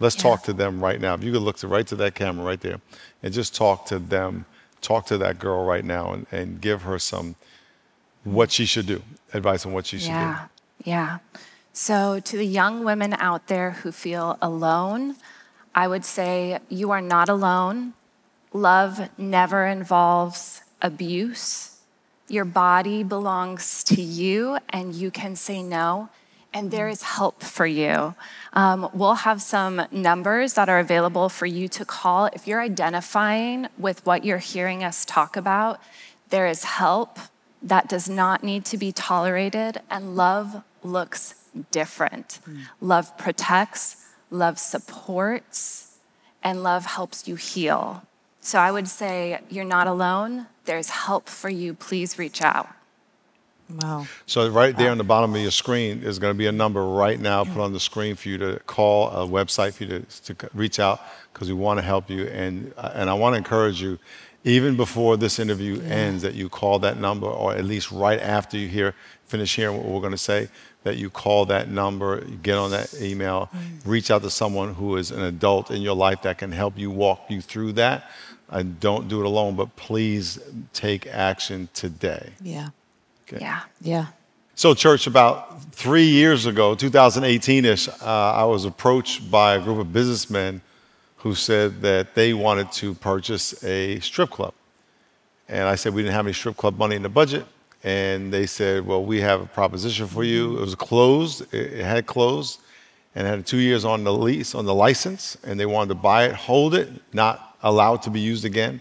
Let's 0.00 0.16
talk 0.16 0.42
to 0.44 0.54
them 0.54 0.82
right 0.82 1.02
now. 1.02 1.12
If 1.12 1.22
you 1.22 1.32
could 1.32 1.42
look 1.42 1.58
to, 1.58 1.68
right 1.68 1.86
to 1.88 1.96
that 1.96 2.14
camera 2.14 2.46
right 2.46 2.60
there 2.62 2.80
and 3.22 3.34
just 3.34 3.54
talk 3.54 3.84
to 3.86 3.98
them, 3.98 4.46
talk 4.80 5.06
to 5.06 5.18
that 5.18 5.38
girl 5.38 5.64
right 5.64 5.84
now 5.84 6.12
and, 6.12 6.26
and 6.30 6.60
give 6.60 6.82
her 6.82 6.98
some 6.98 7.36
what 8.24 8.50
she 8.50 8.64
should 8.66 8.86
do, 8.86 9.02
advice 9.32 9.64
on 9.64 9.72
what 9.72 9.86
she 9.86 9.98
should 9.98 10.08
Yeah. 10.08 10.46
Yeah. 10.84 11.18
So, 11.72 12.18
to 12.20 12.36
the 12.36 12.44
young 12.44 12.84
women 12.84 13.14
out 13.14 13.46
there 13.46 13.70
who 13.70 13.92
feel 13.92 14.36
alone, 14.42 15.16
I 15.74 15.86
would 15.86 16.04
say 16.04 16.58
you 16.68 16.90
are 16.90 17.00
not 17.00 17.28
alone. 17.28 17.94
Love 18.52 19.08
never 19.16 19.66
involves 19.66 20.62
abuse. 20.82 21.76
Your 22.28 22.44
body 22.44 23.02
belongs 23.02 23.84
to 23.84 24.02
you, 24.02 24.58
and 24.70 24.94
you 24.94 25.10
can 25.10 25.36
say 25.36 25.62
no. 25.62 26.08
And 26.52 26.70
there 26.70 26.88
is 26.88 27.02
help 27.02 27.42
for 27.42 27.66
you. 27.66 28.14
Um, 28.54 28.88
we'll 28.94 29.14
have 29.14 29.42
some 29.42 29.82
numbers 29.92 30.54
that 30.54 30.68
are 30.68 30.78
available 30.78 31.28
for 31.28 31.46
you 31.46 31.68
to 31.68 31.84
call. 31.84 32.26
If 32.26 32.46
you're 32.46 32.60
identifying 32.60 33.68
with 33.76 34.04
what 34.06 34.24
you're 34.24 34.38
hearing 34.38 34.82
us 34.82 35.04
talk 35.04 35.36
about, 35.36 35.80
there 36.30 36.46
is 36.46 36.64
help 36.64 37.18
that 37.62 37.88
does 37.88 38.08
not 38.08 38.42
need 38.42 38.64
to 38.66 38.78
be 38.78 38.92
tolerated, 38.92 39.80
and 39.90 40.16
love 40.16 40.62
looks 40.82 41.34
different. 41.70 42.38
Mm. 42.46 42.60
Love 42.80 43.18
protects, 43.18 44.06
love 44.30 44.58
supports, 44.58 45.96
and 46.42 46.62
love 46.62 46.86
helps 46.86 47.26
you 47.26 47.34
heal. 47.34 48.02
So 48.40 48.58
I 48.58 48.70
would 48.70 48.88
say 48.88 49.40
you're 49.50 49.64
not 49.64 49.86
alone. 49.86 50.46
There's 50.64 50.90
help 50.90 51.28
for 51.28 51.48
you. 51.50 51.74
Please 51.74 52.18
reach 52.18 52.40
out. 52.40 52.68
Wow. 53.70 54.06
So 54.26 54.48
right 54.48 54.76
there 54.76 54.90
on 54.90 54.98
the 54.98 55.04
bottom 55.04 55.34
of 55.34 55.40
your 55.40 55.50
screen 55.50 56.02
is 56.02 56.18
going 56.18 56.32
to 56.32 56.38
be 56.38 56.46
a 56.46 56.52
number 56.52 56.82
right 56.84 57.20
now 57.20 57.44
put 57.44 57.60
on 57.60 57.72
the 57.72 57.80
screen 57.80 58.16
for 58.16 58.28
you 58.28 58.38
to 58.38 58.60
call, 58.66 59.10
a 59.10 59.26
website 59.26 59.74
for 59.74 59.84
you 59.84 60.00
to, 60.00 60.34
to 60.34 60.50
reach 60.54 60.78
out 60.78 61.00
because 61.32 61.48
we 61.48 61.54
want 61.54 61.78
to 61.78 61.84
help 61.84 62.08
you. 62.08 62.26
And, 62.28 62.72
and 62.78 63.10
I 63.10 63.14
want 63.14 63.34
to 63.34 63.38
encourage 63.38 63.82
you, 63.82 63.98
even 64.44 64.76
before 64.76 65.16
this 65.16 65.38
interview 65.38 65.76
yeah. 65.76 65.94
ends, 65.94 66.22
that 66.22 66.34
you 66.34 66.48
call 66.48 66.78
that 66.78 66.98
number 66.98 67.26
or 67.26 67.54
at 67.54 67.64
least 67.64 67.90
right 67.92 68.20
after 68.20 68.56
you 68.56 68.68
hear, 68.68 68.94
finish 69.26 69.56
hearing 69.56 69.76
what 69.76 69.86
we're 69.86 70.00
going 70.00 70.12
to 70.12 70.18
say, 70.18 70.48
that 70.84 70.96
you 70.96 71.10
call 71.10 71.44
that 71.46 71.68
number, 71.68 72.22
get 72.42 72.56
on 72.56 72.70
that 72.70 72.94
email, 72.94 73.50
mm. 73.54 73.80
reach 73.84 74.10
out 74.10 74.22
to 74.22 74.30
someone 74.30 74.74
who 74.74 74.96
is 74.96 75.10
an 75.10 75.22
adult 75.22 75.70
in 75.70 75.82
your 75.82 75.96
life 75.96 76.22
that 76.22 76.38
can 76.38 76.52
help 76.52 76.78
you 76.78 76.90
walk 76.90 77.26
you 77.28 77.42
through 77.42 77.72
that. 77.72 78.10
And 78.48 78.80
don't 78.80 79.08
do 79.08 79.20
it 79.20 79.26
alone, 79.26 79.56
but 79.56 79.76
please 79.76 80.38
take 80.72 81.06
action 81.06 81.68
today. 81.74 82.30
Yeah. 82.40 82.70
Okay. 83.32 83.44
Yeah. 83.44 83.60
Yeah. 83.80 84.06
So, 84.54 84.74
church, 84.74 85.06
about 85.06 85.62
three 85.72 86.06
years 86.08 86.46
ago, 86.46 86.74
2018 86.74 87.64
ish, 87.64 87.88
uh, 87.88 87.92
I 88.02 88.44
was 88.44 88.64
approached 88.64 89.30
by 89.30 89.54
a 89.54 89.60
group 89.60 89.78
of 89.78 89.92
businessmen 89.92 90.60
who 91.18 91.34
said 91.34 91.80
that 91.82 92.14
they 92.14 92.32
wanted 92.32 92.72
to 92.72 92.94
purchase 92.94 93.62
a 93.62 94.00
strip 94.00 94.30
club. 94.30 94.54
And 95.48 95.68
I 95.68 95.74
said 95.74 95.94
we 95.94 96.02
didn't 96.02 96.14
have 96.14 96.26
any 96.26 96.32
strip 96.32 96.56
club 96.56 96.78
money 96.78 96.96
in 96.96 97.02
the 97.02 97.08
budget. 97.08 97.44
And 97.84 98.32
they 98.32 98.46
said, 98.46 98.86
Well, 98.86 99.04
we 99.04 99.20
have 99.20 99.40
a 99.40 99.46
proposition 99.46 100.06
for 100.06 100.24
you. 100.24 100.58
It 100.58 100.60
was 100.60 100.74
closed, 100.74 101.52
it 101.54 101.84
had 101.84 102.06
closed, 102.06 102.60
and 103.14 103.26
had 103.26 103.46
two 103.46 103.58
years 103.58 103.84
on 103.84 104.02
the 104.04 104.12
lease, 104.12 104.54
on 104.54 104.64
the 104.64 104.74
license. 104.74 105.36
And 105.44 105.60
they 105.60 105.66
wanted 105.66 105.90
to 105.90 105.94
buy 105.94 106.24
it, 106.24 106.34
hold 106.34 106.74
it, 106.74 106.90
not 107.12 107.56
allow 107.62 107.94
it 107.94 108.02
to 108.02 108.10
be 108.10 108.20
used 108.20 108.44
again 108.44 108.80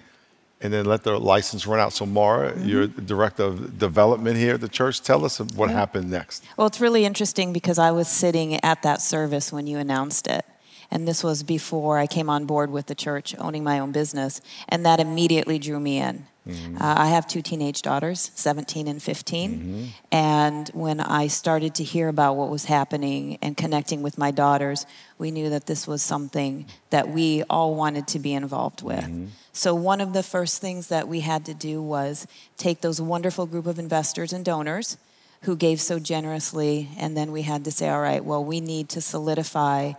and 0.61 0.73
then 0.73 0.85
let 0.85 1.03
the 1.03 1.19
license 1.19 1.67
run 1.67 1.79
out. 1.79 1.93
So, 1.93 2.05
Mara, 2.05 2.51
mm-hmm. 2.51 2.67
you're 2.67 2.87
director 2.87 3.43
of 3.43 3.77
development 3.77 4.37
here 4.37 4.55
at 4.55 4.61
the 4.61 4.69
church. 4.69 5.01
Tell 5.01 5.23
us 5.23 5.39
what 5.39 5.69
yeah. 5.69 5.75
happened 5.75 6.09
next. 6.09 6.43
Well, 6.57 6.67
it's 6.67 6.81
really 6.81 7.05
interesting 7.05 7.53
because 7.53 7.77
I 7.77 7.91
was 7.91 8.07
sitting 8.07 8.55
at 8.63 8.81
that 8.83 9.01
service 9.01 9.51
when 9.51 9.67
you 9.67 9.77
announced 9.77 10.27
it. 10.27 10.45
And 10.89 11.08
this 11.08 11.23
was 11.23 11.43
before 11.43 11.97
I 11.97 12.08
came 12.08 12.30
on 12.30 12.45
board 12.45 12.69
with 12.71 12.88
the 12.88 12.95
church, 12.95 13.36
owning 13.38 13.63
my 13.63 13.80
own 13.80 13.91
business. 13.91 14.41
And 14.69 14.86
that 14.86 15.00
immediately 15.00 15.60
drew 15.60 15.80
me 15.80 15.97
in. 15.97 16.26
Mm-hmm. 16.47 16.82
Uh, 16.82 16.95
I 16.97 17.08
have 17.08 17.28
two 17.28 17.41
teenage 17.41 17.82
daughters, 17.82 18.32
17 18.36 18.88
and 18.88 19.02
15. 19.02 19.52
Mm-hmm. 19.52 19.86
And 20.12 20.69
when 20.69 21.00
I 21.00 21.28
started 21.28 21.76
to 21.76 21.84
hear 21.84 22.08
about 22.08 22.36
what 22.36 22.50
was 22.50 22.65
happening 22.65 23.38
and 23.41 23.58
connecting 23.58 24.02
with 24.02 24.17
my 24.17 24.32
daughters, 24.32 24.86
we 25.17 25.32
knew 25.32 25.50
that 25.50 25.65
this 25.65 25.88
was 25.88 26.02
something 26.02 26.65
that 26.89 27.10
we 27.10 27.43
all 27.50 27.76
wanted 27.76 28.08
to 28.10 28.19
be 28.19 28.34
involved 28.34 28.82
with. 28.82 29.04
Mm-hmm. 29.04 29.26
So, 29.52 29.73
one 29.76 30.02
of 30.02 30.13
the 30.13 30.23
first 30.23 30.62
things 30.62 30.88
that 30.88 31.08
we 31.08 31.21
had 31.21 31.45
to 31.45 31.54
do 31.54 31.82
was 31.82 32.28
take 32.58 32.82
those 32.82 33.02
wonderful 33.02 33.45
group 33.45 33.65
of 33.65 33.80
investors 33.80 34.32
and 34.32 34.45
donors 34.45 34.97
who 35.41 35.56
gave 35.56 35.80
so 35.80 36.00
generously, 36.00 36.89
and 36.97 37.15
then 37.15 37.32
we 37.32 37.43
had 37.43 37.63
to 37.65 37.71
say, 37.71 37.89
all 37.89 38.02
right, 38.02 38.23
well, 38.23 38.43
we 38.43 38.60
need 38.60 38.89
to 38.89 39.02
solidify 39.02 39.93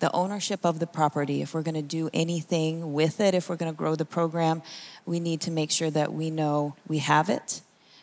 the 0.00 0.12
ownership 0.12 0.64
of 0.64 0.78
the 0.78 0.86
property. 0.86 1.42
If 1.42 1.54
we're 1.54 1.62
going 1.62 1.74
to 1.74 1.82
do 1.82 2.10
anything 2.12 2.92
with 2.92 3.20
it, 3.20 3.34
if 3.34 3.48
we're 3.48 3.56
going 3.56 3.72
to 3.72 3.76
grow 3.76 3.94
the 3.94 4.04
program, 4.04 4.62
we 5.06 5.20
need 5.20 5.40
to 5.42 5.50
make 5.50 5.70
sure 5.70 5.90
that 5.90 6.12
we 6.12 6.30
know 6.30 6.74
we 6.88 6.98
have 6.98 7.28
it 7.28 7.60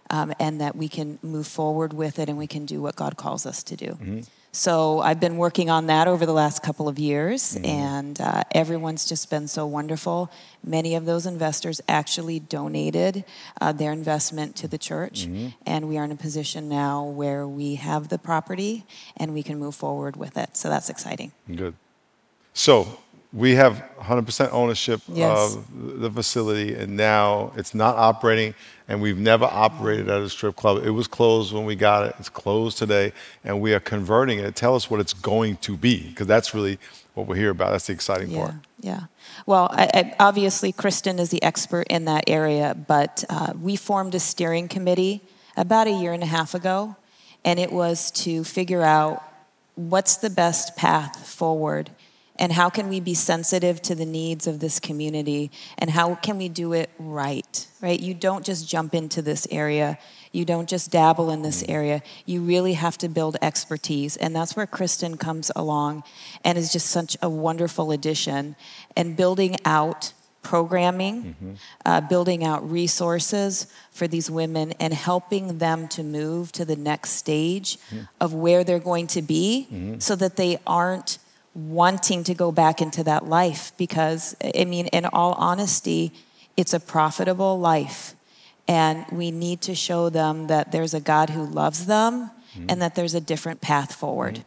um, 0.10 0.33
and 0.39 0.62
that 0.62 0.75
we 0.75 0.88
can 0.88 1.19
move 1.21 1.47
forward 1.47 1.93
with 1.93 2.19
it 2.19 2.29
and 2.29 2.38
we 2.38 2.47
can 2.47 2.65
do 2.65 2.81
what 2.81 2.95
God 2.95 3.17
calls 3.17 3.45
us 3.45 3.63
to 3.63 3.75
do. 3.75 3.88
Mm-hmm. 3.88 4.19
So 4.57 5.01
I've 5.01 5.19
been 5.19 5.38
working 5.38 5.69
on 5.69 5.86
that 5.88 6.07
over 6.07 6.25
the 6.25 6.33
last 6.33 6.63
couple 6.63 6.88
of 6.88 6.97
years, 6.97 7.53
mm-hmm. 7.53 7.65
and 7.65 8.19
uh, 8.19 8.43
everyone's 8.51 9.05
just 9.05 9.29
been 9.29 9.47
so 9.47 9.67
wonderful. 9.67 10.31
Many 10.63 10.95
of 10.95 11.05
those 11.05 11.27
investors 11.27 11.79
actually 11.88 12.39
donated 12.39 13.23
uh, 13.62 13.71
their 13.71 13.91
investment 13.91 14.55
to 14.55 14.67
the 14.67 14.79
church, 14.79 15.27
mm-hmm. 15.27 15.49
and 15.67 15.88
we 15.88 15.97
are 15.99 16.05
in 16.05 16.12
a 16.12 16.15
position 16.15 16.69
now 16.69 17.03
where 17.03 17.47
we 17.47 17.75
have 17.75 18.10
the 18.10 18.17
property 18.17 18.86
and 19.15 19.33
we 19.33 19.43
can 19.43 19.60
move 19.60 19.75
forward 19.75 20.15
with 20.15 20.38
it. 20.38 20.57
So 20.57 20.69
that's 20.69 20.89
exciting. 20.89 21.33
Good. 21.53 21.75
So 22.57 22.87
we 23.31 23.53
have 23.53 23.83
100% 23.99 24.51
ownership 24.51 24.99
yes. 25.07 25.55
of 25.55 26.01
the 26.01 26.09
facility, 26.09 26.73
and 26.73 26.97
now 26.97 27.53
it's 27.55 27.75
not 27.75 27.95
operating, 27.97 28.55
and 28.87 28.99
we've 28.99 29.19
never 29.19 29.45
operated 29.45 30.09
at 30.09 30.21
a 30.21 30.27
strip 30.27 30.55
club. 30.55 30.83
It 30.83 30.89
was 30.89 31.07
closed 31.07 31.53
when 31.53 31.65
we 31.65 31.75
got 31.75 32.07
it. 32.07 32.15
It's 32.17 32.29
closed 32.29 32.79
today, 32.79 33.13
and 33.43 33.61
we 33.61 33.75
are 33.75 33.79
converting 33.79 34.39
it. 34.39 34.55
Tell 34.55 34.73
us 34.73 34.89
what 34.89 34.99
it's 34.99 35.13
going 35.13 35.57
to 35.57 35.77
be, 35.77 36.09
because 36.09 36.25
that's 36.25 36.55
really 36.55 36.79
what 37.13 37.27
we're 37.27 37.35
here 37.35 37.51
about. 37.51 37.73
That's 37.73 37.85
the 37.85 37.93
exciting 37.93 38.31
yeah, 38.31 38.39
part. 38.39 38.53
Yeah. 38.79 39.01
Well, 39.45 39.69
I, 39.71 39.89
I, 39.93 40.15
obviously, 40.19 40.71
Kristen 40.71 41.19
is 41.19 41.29
the 41.29 41.43
expert 41.43 41.85
in 41.91 42.05
that 42.05 42.23
area, 42.25 42.75
but 42.87 43.23
uh, 43.29 43.53
we 43.61 43.75
formed 43.75 44.15
a 44.15 44.19
steering 44.19 44.67
committee 44.67 45.21
about 45.55 45.85
a 45.85 45.91
year 45.91 46.11
and 46.11 46.23
a 46.23 46.27
half 46.27 46.55
ago, 46.55 46.95
and 47.45 47.59
it 47.59 47.71
was 47.71 48.09
to 48.11 48.43
figure 48.43 48.81
out 48.81 49.21
what's 49.75 50.17
the 50.17 50.31
best 50.31 50.75
path 50.75 51.27
forward 51.27 51.91
and 52.39 52.52
how 52.52 52.69
can 52.69 52.89
we 52.89 53.00
be 53.00 53.13
sensitive 53.13 53.82
to 53.82 53.95
the 53.95 54.06
needs 54.06 54.47
of 54.47 54.60
this 54.60 54.80
community 54.80 55.52
and 55.78 55.89
how 55.89 56.15
can 56.15 56.38
we 56.38 56.50
do 56.50 56.73
it 56.73 56.89
right 57.00 57.67
right 57.82 58.00
you 58.00 58.13
don't 58.13 58.45
just 58.45 58.67
jump 58.67 58.93
into 58.93 59.21
this 59.21 59.47
area 59.52 59.97
you 60.32 60.45
don't 60.45 60.69
just 60.69 60.91
dabble 60.91 61.30
in 61.30 61.41
this 61.41 61.63
area 61.67 62.02
you 62.26 62.41
really 62.41 62.73
have 62.73 62.97
to 62.97 63.08
build 63.08 63.38
expertise 63.41 64.17
and 64.17 64.36
that's 64.36 64.56
where 64.56 64.67
kristen 64.67 65.17
comes 65.17 65.52
along 65.56 66.04
and 66.43 66.58
is 66.58 66.71
just 66.71 66.88
such 66.88 67.17
a 67.21 67.30
wonderful 67.30 67.91
addition 67.91 68.56
and 68.95 69.15
building 69.15 69.56
out 69.65 70.13
programming 70.43 71.23
mm-hmm. 71.23 71.54
uh, 71.86 72.00
building 72.00 72.43
out 72.45 72.69
resources 72.69 73.67
for 73.91 74.08
these 74.08 74.32
women 74.32 74.71
and 74.80 74.93
helping 74.93 75.58
them 75.58 75.89
to 75.89 76.04
move 76.04 76.54
to 76.54 76.63
the 76.63 76.76
next 76.76 77.12
stage 77.12 77.78
mm-hmm. 77.78 78.06
of 78.21 78.34
where 78.34 78.63
they're 78.63 78.80
going 78.80 79.08
to 79.08 79.21
be 79.21 79.67
mm-hmm. 79.69 80.00
so 80.00 80.15
that 80.15 80.38
they 80.38 80.58
aren't 80.65 81.19
wanting 81.57 82.23
to 82.23 82.35
go 82.35 82.51
back 82.51 82.81
into 82.81 83.03
that 83.03 83.27
life 83.27 83.71
because, 83.77 84.35
I 84.55 84.65
mean, 84.65 84.85
in 84.87 85.05
all 85.05 85.33
honesty, 85.33 86.13
it's 86.55 86.73
a 86.73 86.79
profitable 86.79 87.59
life. 87.59 88.13
And 88.67 89.05
we 89.11 89.31
need 89.31 89.61
to 89.61 89.73
show 89.73 90.09
them 90.09 90.47
that 90.47 90.71
there's 90.71 90.93
a 90.93 90.99
God 90.99 91.31
who 91.31 91.43
loves 91.45 91.87
them 91.87 92.29
mm-hmm. 92.53 92.65
and 92.69 92.81
that 92.81 92.93
there's 92.93 93.15
a 93.15 93.21
different 93.21 93.61
path 93.61 93.95
forward. 93.95 94.35
Mm-hmm. 94.35 94.43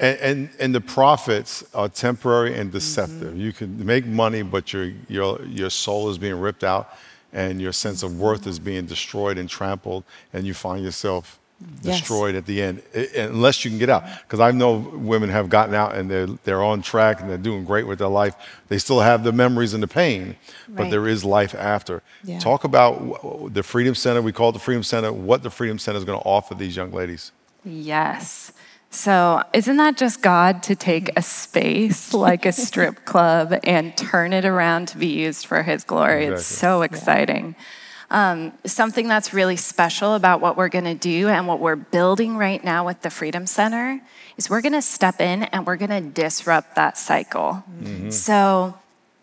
And, 0.00 0.18
and, 0.18 0.50
and, 0.58 0.74
the 0.74 0.80
profits 0.80 1.62
are 1.74 1.88
temporary 1.88 2.58
and 2.58 2.72
deceptive. 2.72 3.32
Mm-hmm. 3.32 3.40
You 3.40 3.52
can 3.52 3.86
make 3.86 4.06
money, 4.06 4.42
but 4.42 4.72
your, 4.72 4.92
your, 5.08 5.42
your 5.42 5.70
soul 5.70 6.08
is 6.08 6.16
being 6.16 6.40
ripped 6.40 6.64
out 6.64 6.94
and 7.32 7.60
your 7.60 7.72
sense 7.72 8.02
of 8.02 8.18
worth 8.18 8.46
is 8.46 8.58
being 8.58 8.86
destroyed 8.86 9.38
and 9.38 9.48
trampled, 9.48 10.04
and 10.32 10.46
you 10.46 10.54
find 10.54 10.84
yourself 10.84 11.38
destroyed 11.82 12.34
yes. 12.34 12.40
at 12.40 12.46
the 12.46 12.62
end, 12.62 12.82
unless 13.16 13.64
you 13.64 13.70
can 13.70 13.78
get 13.78 13.90
out. 13.90 14.04
Because 14.22 14.40
I 14.40 14.50
know 14.50 14.76
women 14.76 15.30
have 15.30 15.48
gotten 15.48 15.74
out 15.74 15.94
and 15.94 16.10
they're, 16.10 16.26
they're 16.44 16.62
on 16.62 16.82
track 16.82 17.20
and 17.20 17.28
they're 17.28 17.38
doing 17.38 17.64
great 17.64 17.86
with 17.86 17.98
their 17.98 18.08
life. 18.08 18.34
They 18.68 18.78
still 18.78 19.00
have 19.00 19.24
the 19.24 19.32
memories 19.32 19.74
and 19.74 19.82
the 19.82 19.88
pain, 19.88 20.36
but 20.68 20.90
there 20.90 21.06
is 21.06 21.24
life 21.24 21.54
after. 21.54 22.02
Yeah. 22.24 22.38
Talk 22.38 22.64
about 22.64 23.52
the 23.52 23.62
Freedom 23.62 23.94
Center. 23.94 24.22
We 24.22 24.32
call 24.32 24.50
it 24.50 24.52
the 24.52 24.58
Freedom 24.58 24.82
Center. 24.82 25.12
What 25.12 25.42
the 25.42 25.50
Freedom 25.50 25.78
Center 25.78 25.98
is 25.98 26.04
going 26.04 26.18
to 26.18 26.26
offer 26.26 26.54
these 26.54 26.76
young 26.76 26.92
ladies. 26.92 27.32
Yes. 27.64 28.52
So, 28.92 29.44
isn't 29.52 29.76
that 29.76 29.96
just 29.96 30.20
God 30.20 30.64
to 30.64 30.74
take 30.74 31.10
a 31.16 31.22
space 31.22 32.12
like 32.12 32.44
a 32.44 32.50
strip 32.50 33.04
club 33.04 33.54
and 33.62 33.96
turn 33.96 34.32
it 34.32 34.44
around 34.44 34.88
to 34.88 34.98
be 34.98 35.06
used 35.06 35.46
for 35.46 35.62
His 35.62 35.84
glory? 35.84 36.24
Exactly. 36.24 36.34
It's 36.34 36.46
so 36.46 36.82
exciting. 36.82 37.54
Yeah. 37.56 37.64
Um, 38.10 38.52
something 38.64 39.06
that's 39.06 39.32
really 39.32 39.56
special 39.56 40.14
about 40.14 40.40
what 40.40 40.56
we're 40.56 40.68
going 40.68 40.84
to 40.84 40.94
do 40.94 41.28
and 41.28 41.46
what 41.46 41.60
we're 41.60 41.76
building 41.76 42.36
right 42.36 42.62
now 42.62 42.84
with 42.84 43.02
the 43.02 43.10
Freedom 43.10 43.46
Center 43.46 44.00
is 44.36 44.50
we're 44.50 44.62
going 44.62 44.72
to 44.72 44.82
step 44.82 45.20
in 45.20 45.44
and 45.44 45.64
we're 45.64 45.76
going 45.76 45.90
to 45.90 46.00
disrupt 46.00 46.74
that 46.74 46.98
cycle. 46.98 47.62
Mm-hmm. 47.80 48.10
So, 48.10 48.76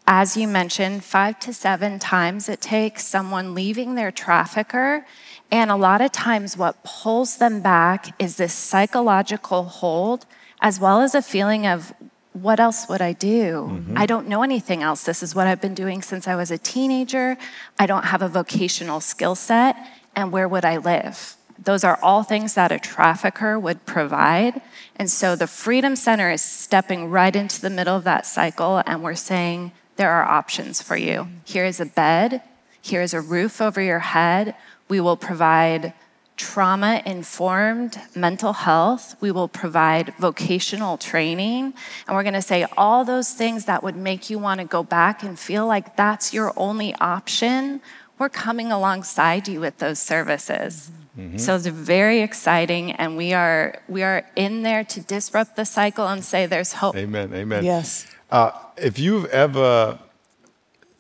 as 0.08 0.38
you 0.38 0.48
mentioned, 0.48 1.04
five 1.04 1.38
to 1.42 1.54
seven 1.54 2.00
times 2.00 2.48
it 2.48 2.62
takes 2.62 3.06
someone 3.06 3.54
leaving 3.54 3.96
their 3.96 4.10
trafficker 4.10 5.06
And 5.52 5.72
a 5.72 5.76
lot 5.76 6.02
of 6.02 6.12
times, 6.12 6.58
what 6.58 6.84
pulls 6.84 7.38
them 7.38 7.62
back 7.62 8.14
is 8.20 8.36
this 8.36 8.54
psychological 8.54 9.64
hold, 9.64 10.26
as 10.60 10.80
well 10.80 11.02
as 11.02 11.16
a 11.16 11.22
feeling 11.22 11.66
of, 11.66 11.94
what 12.42 12.60
else 12.60 12.88
would 12.90 13.02
I 13.02 13.14
do? 13.14 13.70
Mm-hmm. 13.70 13.98
I 13.98 14.06
don't 14.06 14.28
know 14.28 14.44
anything 14.44 14.84
else. 14.84 15.04
This 15.04 15.24
is 15.24 15.34
what 15.36 15.48
I've 15.48 15.62
been 15.62 15.76
doing 15.76 16.02
since 16.02 16.28
I 16.28 16.36
was 16.36 16.52
a 16.52 16.58
teenager. 16.58 17.38
I 17.80 17.86
don't 17.86 18.06
have 18.06 18.22
a 18.22 18.28
vocational 18.28 19.00
skill 19.00 19.36
set. 19.36 19.76
And 20.16 20.32
where 20.32 20.48
would 20.48 20.66
I 20.66 20.78
live? 20.78 21.36
Those 21.64 21.84
are 21.84 22.00
all 22.02 22.24
things 22.24 22.54
that 22.54 22.72
a 22.72 22.80
trafficker 22.80 23.60
would 23.60 23.86
provide. 23.86 24.62
And 24.96 25.10
so 25.10 25.36
the 25.36 25.48
Freedom 25.48 25.96
Center 25.96 26.30
is 26.32 26.42
stepping 26.42 27.10
right 27.10 27.36
into 27.36 27.62
the 27.62 27.70
middle 27.70 27.96
of 27.96 28.04
that 28.04 28.26
cycle, 28.26 28.82
and 28.86 29.04
we're 29.04 29.16
saying 29.16 29.72
there 29.96 30.12
are 30.12 30.24
options 30.24 30.82
for 30.82 30.96
you. 30.96 31.28
Here 31.46 31.66
is 31.66 31.80
a 31.80 31.86
bed, 31.86 32.42
here 32.82 33.02
is 33.02 33.14
a 33.14 33.22
roof 33.22 33.60
over 33.60 33.82
your 33.82 34.00
head. 34.00 34.56
We 34.88 35.02
will 35.02 35.18
provide 35.18 35.94
trauma 36.38 37.02
informed 37.06 38.00
mental 38.16 38.54
health. 38.54 39.16
We 39.20 39.32
will 39.32 39.48
provide 39.48 40.14
vocational 40.20 40.98
training. 40.98 41.74
And 42.08 42.16
we're 42.16 42.24
going 42.24 42.34
to 42.36 42.42
say 42.42 42.66
all 42.78 43.04
those 43.04 43.32
things 43.32 43.66
that 43.66 43.84
would 43.84 43.96
make 43.96 44.30
you 44.30 44.40
want 44.40 44.62
to 44.62 44.66
go 44.66 44.84
back 44.84 45.24
and 45.24 45.38
feel 45.38 45.66
like 45.66 45.96
that's 45.96 46.34
your 46.34 46.54
only 46.56 46.96
option. 46.96 47.82
We're 48.20 48.30
coming 48.30 48.72
alongside 48.72 49.48
you 49.48 49.60
with 49.60 49.80
those 49.80 50.00
services. 50.00 50.92
Mm-hmm. 51.18 51.38
So 51.38 51.56
it's 51.56 51.66
very 51.66 52.22
exciting, 52.22 52.92
and 52.92 53.18
we 53.18 53.34
are 53.34 53.82
we 53.88 54.04
are 54.04 54.24
in 54.36 54.62
there 54.62 54.84
to 54.84 55.02
disrupt 55.02 55.56
the 55.56 55.66
cycle 55.66 56.08
and 56.08 56.24
say 56.24 56.46
there's 56.46 56.74
hope. 56.74 56.96
Amen. 56.96 57.34
Amen. 57.34 57.66
Yes. 57.66 58.06
Uh, 58.30 58.52
if 58.78 59.00
you've 59.00 59.26
ever 59.26 59.98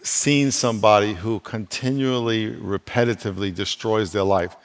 seen 0.01 0.49
somebody 0.51 1.13
who 1.13 1.39
continually, 1.41 2.51
repetitively 2.51 3.53
destroys 3.53 4.11
their 4.11 4.23
life, 4.23 4.55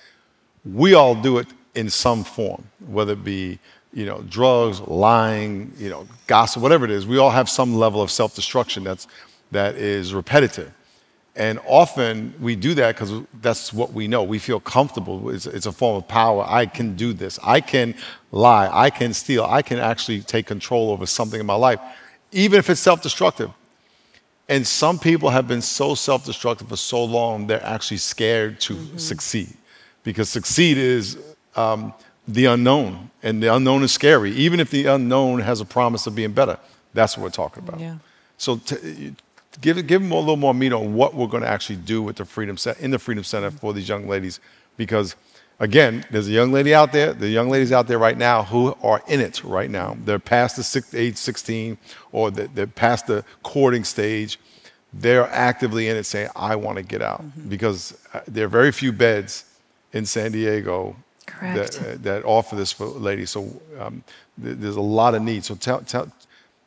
we 0.65 0.95
all 0.95 1.15
do 1.15 1.39
it 1.39 1.49
in 1.75 1.89
some 1.91 2.25
form, 2.25 2.65
whether 2.87 3.13
it 3.15 3.25
be 3.25 3.59
you 3.93 4.07
know 4.07 4.23
drugs, 4.23 4.81
lying, 4.81 5.73
you 5.77 5.91
know 5.91 6.07
gossip, 6.27 6.63
whatever 6.63 6.85
it 6.85 6.91
is. 6.91 7.07
We 7.07 7.19
all 7.19 7.31
have 7.31 7.49
some 7.49 7.75
level 7.75 8.03
of 8.03 8.11
self-destruction 8.11 8.85
that's 8.85 9.07
that 9.51 9.77
is 9.77 10.15
repetitive. 10.15 10.73
And 11.35 11.59
often 11.67 12.35
we 12.41 12.57
do 12.57 12.75
that 12.75 12.95
because 12.95 13.23
that's 13.41 13.73
what 13.73 13.93
we 13.95 14.07
know. 14.07 14.23
We 14.23 14.39
feel 14.39 14.61
comfortable. 14.61 15.31
It's, 15.31 15.47
it's, 15.47 15.65
a 15.65 15.73
form 15.73 15.97
of 15.97 16.07
power. 16.07 16.45
I 16.47 16.67
can 16.67 16.95
do 16.95 17.15
this. 17.15 17.39
I 17.43 17.63
can 17.63 17.95
lie. 18.33 18.69
I 18.71 18.91
can 18.91 19.15
steal. 19.15 19.45
I 19.45 19.63
can 19.63 19.79
actually 19.79 20.21
take 20.21 20.47
control 20.47 20.91
over 20.91 21.07
something 21.07 21.41
in 21.41 21.47
my 21.47 21.55
life, 21.55 21.81
even 22.33 22.59
if 22.59 22.69
it's 22.69 22.81
self 22.81 23.01
destructive. 23.01 23.51
And 24.49 24.67
some 24.67 24.99
people 24.99 25.31
have 25.31 25.49
been 25.49 25.63
so 25.63 25.95
self 25.95 26.27
destructive 26.27 26.69
for 26.69 26.77
so 26.77 27.03
long, 27.03 27.47
they're 27.47 27.65
actually 27.65 27.97
scared 27.97 28.61
to 28.63 28.75
mm-hmm. 28.75 28.99
succeed 28.99 29.57
because 30.05 30.29
succeed 30.29 30.79
is 30.79 31.19
um, 31.57 31.93
the 32.27 32.47
unknown, 32.47 33.11
and 33.23 33.43
the 33.43 33.55
unknown 33.55 33.83
is 33.83 33.93
scary, 33.93 34.33
even 34.33 34.61
if 34.61 34.71
the 34.71 34.87
unknown 34.87 35.41
has 35.41 35.61
a 35.61 35.65
promise 35.65 36.07
of 36.07 36.15
being 36.15 36.33
better. 36.33 36.59
That's 36.95 37.17
what 37.17 37.25
we're 37.25 37.31
talking 37.31 37.67
about. 37.67 37.81
Yeah. 37.81 37.97
So, 38.37 38.57
t- 38.57 39.15
give, 39.61 39.87
give 39.87 40.03
them 40.03 40.13
a 40.13 40.19
little 40.19 40.37
more 40.37 40.55
meat 40.55 40.73
on 40.73 40.95
what 40.95 41.15
we're 41.15 41.27
going 41.27 41.43
to 41.43 41.49
actually 41.49 41.77
do 41.77 42.03
with 42.03 42.17
the 42.17 42.25
Freedom 42.25 42.57
Center, 42.57 42.81
in 42.81 42.91
the 42.91 42.99
Freedom 42.99 43.25
Center 43.25 43.51
for 43.51 43.73
these 43.73 43.89
young 43.89 44.09
ladies. 44.09 44.41
Because, 44.77 45.17
again, 45.59 46.05
there's 46.11 46.29
a 46.29 46.33
young 46.33 46.53
lady 46.53 46.75
out 46.75 46.93
there, 46.93 47.13
the 47.13 47.29
young 47.29 47.49
ladies 47.49 47.73
out 47.73 47.87
there 47.87 47.99
right 47.99 48.17
now 48.17 48.45
who 48.45 48.77
are 48.83 49.03
in 49.09 49.21
it 49.21 49.43
right 49.45 49.71
now. 49.71 49.97
They're 50.05 50.19
past 50.19 50.57
the 50.57 50.63
six, 50.63 50.95
age 50.95 51.17
16 51.17 51.79
or 52.13 52.31
they're 52.31 52.67
past 52.67 53.07
the 53.07 53.25
courting 53.43 53.85
stage. 53.85 54.39
They're 54.93 55.29
actively 55.29 55.89
in 55.89 55.97
it 55.97 56.05
saying, 56.05 56.29
I 56.37 56.57
want 56.57 56.77
to 56.77 56.83
get 56.83 57.01
out. 57.01 57.23
Mm-hmm. 57.23 57.49
Because 57.49 57.99
uh, 58.13 58.21
there 58.27 58.45
are 58.45 58.49
very 58.49 58.73
few 58.73 58.93
beds 58.93 59.45
in 59.93 60.07
San 60.07 60.33
Diego 60.33 60.97
that, 61.41 61.79
uh, 61.79 61.97
that, 62.03 62.25
offer 62.25 62.57
this 62.57 62.73
for 62.73 62.87
ladies. 62.87 63.31
So 63.31 63.61
um, 63.79 64.05
th- 64.43 64.57
there's 64.59 64.77
a 64.77 64.81
lot 64.81 65.15
of 65.15 65.23
need. 65.23 65.45
So 65.45 65.55
tell, 65.55 65.81
tell, 65.81 66.11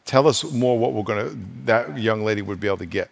Tell 0.05 0.27
us 0.27 0.43
more 0.51 0.77
what 0.77 0.93
we're 0.93 1.03
going 1.03 1.29
to, 1.29 1.38
that 1.65 1.97
young 1.97 2.23
lady 2.23 2.43
would 2.43 2.59
be 2.59 2.67
able 2.67 2.77
to 2.77 2.85
get. 2.85 3.09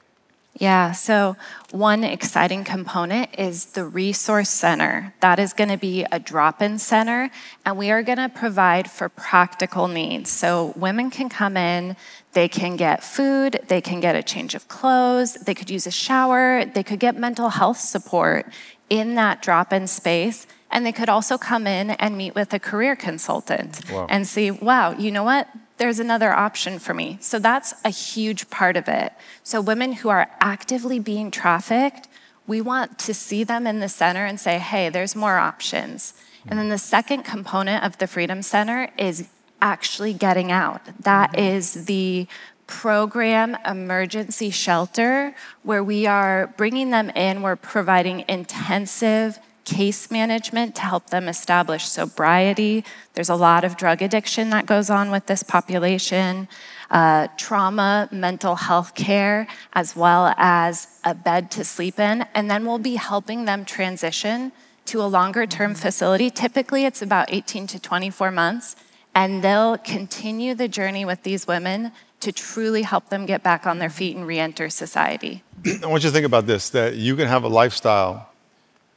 Yeah, 0.60 0.92
so 0.92 1.36
one 1.72 2.04
exciting 2.04 2.64
component 2.64 3.32
is 3.40 3.66
the 3.66 3.86
Resource 3.86 4.52
Center. 4.52 5.12
That 5.20 5.40
is 5.40 5.52
going 5.52 5.72
to 5.72 5.78
be 5.78 6.06
a 6.12 6.20
drop 6.20 6.62
in 6.62 6.78
center, 6.78 7.32
and 7.66 7.76
we 7.76 7.90
are 7.90 8.04
going 8.04 8.20
to 8.20 8.30
provide 8.30 8.92
for 8.92 9.10
practical 9.10 9.88
needs. 9.88 10.30
So 10.30 10.74
women 10.76 11.10
can 11.10 11.28
come 11.28 11.58
in, 11.58 11.96
they 12.34 12.48
can 12.48 12.76
get 12.76 13.04
food, 13.04 13.62
they 13.68 13.82
can 13.82 14.00
get 14.00 14.16
a 14.16 14.22
change 14.22 14.54
of 14.54 14.68
clothes, 14.68 15.34
they 15.34 15.56
could 15.56 15.72
use 15.72 15.88
a 15.88 15.92
shower, 15.92 16.66
they 16.66 16.84
could 16.84 17.00
get 17.00 17.18
mental 17.18 17.50
health 17.50 17.80
support 17.80 18.46
in 18.94 19.16
that 19.16 19.42
drop 19.42 19.74
in 19.74 19.88
space. 19.88 20.46
And 20.70 20.86
they 20.86 20.92
could 20.92 21.10
also 21.10 21.38
come 21.38 21.68
in 21.68 21.92
and 21.92 22.18
meet 22.18 22.36
with 22.36 22.54
a 22.54 22.60
career 22.60 22.96
consultant 22.96 23.82
wow. 23.92 24.08
and 24.10 24.28
see, 24.28 24.52
wow, 24.52 24.92
you 24.92 25.12
know 25.12 25.24
what? 25.24 25.48
there's 25.78 26.00
another 26.00 26.32
option 26.32 26.78
for 26.80 26.94
me. 26.94 27.18
So 27.20 27.40
that's 27.40 27.74
a 27.84 27.90
huge 27.90 28.50
part 28.50 28.78
of 28.78 28.88
it. 28.88 29.12
So, 29.42 29.60
women 29.60 29.94
who 29.94 30.08
are 30.10 30.30
actively 30.40 31.00
being 31.00 31.32
trafficked, 31.32 32.08
we 32.46 32.62
want 32.62 33.00
to 33.00 33.14
see 33.14 33.44
them 33.44 33.66
in 33.66 33.80
the 33.80 33.90
center 33.90 34.24
and 34.24 34.40
say, 34.40 34.60
hey, 34.60 34.90
there's 34.90 35.16
more 35.16 35.38
options. 35.38 36.14
And 36.48 36.60
then 36.60 36.70
the 36.70 36.78
second 36.78 37.24
component 37.24 37.84
of 37.84 37.98
the 37.98 38.08
Freedom 38.08 38.42
Center 38.42 38.92
is 38.98 39.28
actually 39.62 40.14
getting 40.14 40.52
out. 40.52 40.82
That 41.00 41.32
mm-hmm. 41.32 41.58
is 41.58 41.86
the 41.86 42.28
program 42.74 43.56
emergency 43.68 44.50
shelter 44.50 45.36
where 45.62 45.84
we 45.84 46.08
are 46.08 46.48
bringing 46.58 46.90
them 46.90 47.12
in, 47.12 47.44
we're 47.44 47.56
providing 47.56 48.26
intensive 48.28 49.38
case 49.64 50.10
management 50.10 50.74
to 50.76 50.82
help 50.82 51.12
them 51.12 51.28
establish 51.28 51.88
sobriety. 51.88 52.84
There's 53.14 53.30
a 53.30 53.36
lot 53.36 53.64
of 53.64 53.78
drug 53.78 54.02
addiction 54.02 54.50
that 54.50 54.66
goes 54.66 54.90
on 54.90 55.12
with 55.12 55.28
this 55.28 55.44
population, 55.44 56.48
uh, 56.90 57.28
trauma, 57.38 58.10
mental 58.12 58.56
health 58.56 58.96
care, 58.96 59.48
as 59.74 59.96
well 59.96 60.34
as 60.36 60.88
a 61.04 61.14
bed 61.14 61.52
to 61.52 61.64
sleep 61.64 62.00
in. 62.00 62.26
And 62.34 62.50
then 62.50 62.66
we'll 62.66 62.80
be 62.80 62.96
helping 62.96 63.46
them 63.46 63.66
transition 63.66 64.52
to 64.86 65.00
a 65.00 65.06
longer 65.06 65.46
term 65.46 65.76
facility. 65.76 66.32
Typically, 66.32 66.86
it's 66.86 67.04
about 67.04 67.32
18 67.32 67.68
to 67.68 67.80
24 67.80 68.32
months. 68.32 68.76
And 69.16 69.44
they'll 69.44 69.78
continue 69.78 70.56
the 70.56 70.68
journey 70.68 71.06
with 71.06 71.22
these 71.22 71.46
women 71.46 71.92
to 72.24 72.32
truly 72.32 72.82
help 72.84 73.10
them 73.10 73.26
get 73.26 73.44
back 73.44 73.68
on 73.68 73.80
their 73.80 73.90
feet 73.90 74.16
and 74.16 74.26
re 74.26 74.40
enter 74.40 74.70
society. 74.70 75.44
I 75.84 75.88
want 75.88 76.04
you 76.04 76.10
to 76.10 76.14
think 76.14 76.26
about 76.26 76.48
this 76.48 76.70
that 76.72 76.96
you 76.96 77.16
can 77.16 77.28
have 77.28 77.44
a 77.44 77.50
lifestyle 77.50 78.30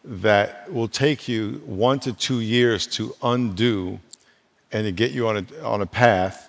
that 0.04 0.72
will 0.72 0.88
take 0.88 1.26
you 1.28 1.60
one 1.66 1.98
to 2.00 2.12
two 2.12 2.40
years 2.40 2.86
to 2.86 3.14
undo 3.22 3.98
and 4.70 4.84
to 4.84 4.92
get 4.92 5.10
you 5.10 5.26
on 5.26 5.36
a, 5.38 5.64
on 5.64 5.82
a 5.82 5.86
path 5.86 6.48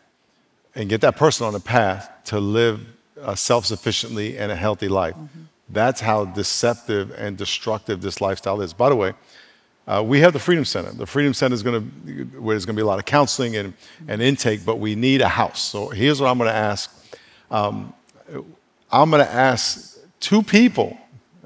and 0.75 0.87
get 0.89 1.01
that 1.01 1.15
person 1.15 1.47
on 1.47 1.55
a 1.55 1.59
path 1.59 2.09
to 2.25 2.39
live 2.39 2.85
uh, 3.21 3.33
self 3.33 3.65
sufficiently 3.65 4.37
and 4.37 4.51
a 4.51 4.55
healthy 4.55 4.87
life. 4.87 5.15
Mm-hmm. 5.15 5.43
That's 5.69 6.01
how 6.01 6.25
deceptive 6.25 7.11
and 7.17 7.35
destructive 7.35 8.01
this 8.01 8.21
lifestyle 8.21 8.61
is. 8.61 8.73
By 8.73 8.89
the 8.89 8.95
way, 8.95 9.13
uh, 9.87 10.03
we 10.05 10.19
have 10.19 10.33
the 10.33 10.39
Freedom 10.39 10.65
Center. 10.65 10.91
The 10.91 11.05
Freedom 11.05 11.33
Center 11.33 11.53
is 11.53 11.63
going 11.63 11.91
to, 12.05 12.23
where 12.39 12.53
there's 12.53 12.65
going 12.65 12.75
to 12.75 12.79
be 12.79 12.83
a 12.83 12.87
lot 12.87 12.99
of 12.99 13.05
counseling 13.05 13.55
and, 13.55 13.73
and 14.07 14.21
intake, 14.21 14.65
but 14.65 14.79
we 14.79 14.95
need 14.95 15.21
a 15.21 15.29
house. 15.29 15.61
So 15.61 15.89
here's 15.89 16.19
what 16.19 16.29
I'm 16.29 16.37
going 16.37 16.49
to 16.49 16.55
ask. 16.55 16.93
Um, 17.49 17.93
I'm 18.91 19.09
going 19.09 19.25
to 19.25 19.31
ask 19.31 19.97
two 20.19 20.43
people 20.43 20.97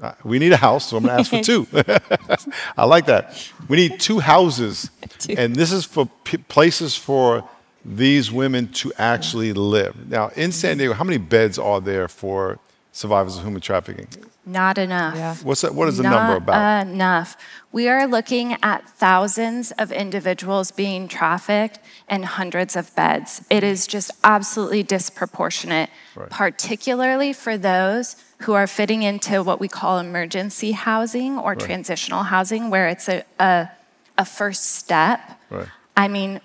uh, 0.02 0.14
we 0.24 0.40
need 0.40 0.50
a 0.50 0.56
house, 0.56 0.88
so 0.88 0.96
I'm 0.96 1.04
going 1.04 1.14
to 1.14 1.20
ask 1.20 1.30
for 1.30 1.40
two. 1.40 1.66
I 2.76 2.84
like 2.84 3.06
that. 3.06 3.50
We 3.68 3.76
need 3.76 4.00
two 4.00 4.18
houses, 4.18 4.90
two. 5.18 5.36
and 5.38 5.54
this 5.54 5.70
is 5.70 5.84
for 5.84 6.06
p- 6.24 6.38
places 6.38 6.96
for 6.96 7.48
these 7.84 8.32
women 8.32 8.66
to 8.72 8.92
actually 8.98 9.52
live. 9.52 10.08
Now, 10.08 10.28
in 10.34 10.50
San 10.50 10.78
Diego, 10.78 10.92
how 10.92 11.04
many 11.04 11.18
beds 11.18 11.56
are 11.56 11.80
there 11.80 12.08
for 12.08 12.58
survivors 12.92 13.36
of 13.36 13.44
human 13.44 13.60
trafficking? 13.60 14.06
Not 14.44 14.76
enough. 14.76 15.14
Yeah. 15.14 15.34
What's 15.36 15.60
that, 15.60 15.74
what 15.74 15.88
is 15.88 15.96
the 15.96 16.02
Not 16.02 16.10
number 16.10 16.36
about? 16.36 16.86
Not 16.86 16.92
enough. 16.92 17.36
We 17.70 17.88
are 17.88 18.06
looking 18.06 18.56
at 18.62 18.88
thousands 18.88 19.70
of 19.72 19.92
individuals 19.92 20.70
being 20.72 21.08
trafficked 21.08 21.78
and 22.08 22.24
hundreds 22.24 22.76
of 22.76 22.94
beds. 22.94 23.44
It 23.50 23.62
is 23.64 23.86
just 23.86 24.10
absolutely 24.24 24.82
disproportionate, 24.82 25.90
right. 26.16 26.28
particularly 26.28 27.32
for 27.32 27.56
those 27.56 28.16
who 28.42 28.52
are 28.52 28.66
fitting 28.66 29.04
into 29.04 29.42
what 29.42 29.60
we 29.60 29.68
call 29.68 29.98
emergency 29.98 30.72
housing 30.72 31.38
or 31.38 31.52
right. 31.52 31.60
transitional 31.60 32.24
housing, 32.24 32.68
where 32.68 32.88
it's 32.88 33.08
a, 33.08 33.24
a, 33.38 33.70
a 34.18 34.24
first 34.24 34.74
step. 34.74 35.40
Right. 35.50 35.68
I 35.96 36.08
mean, 36.08 36.40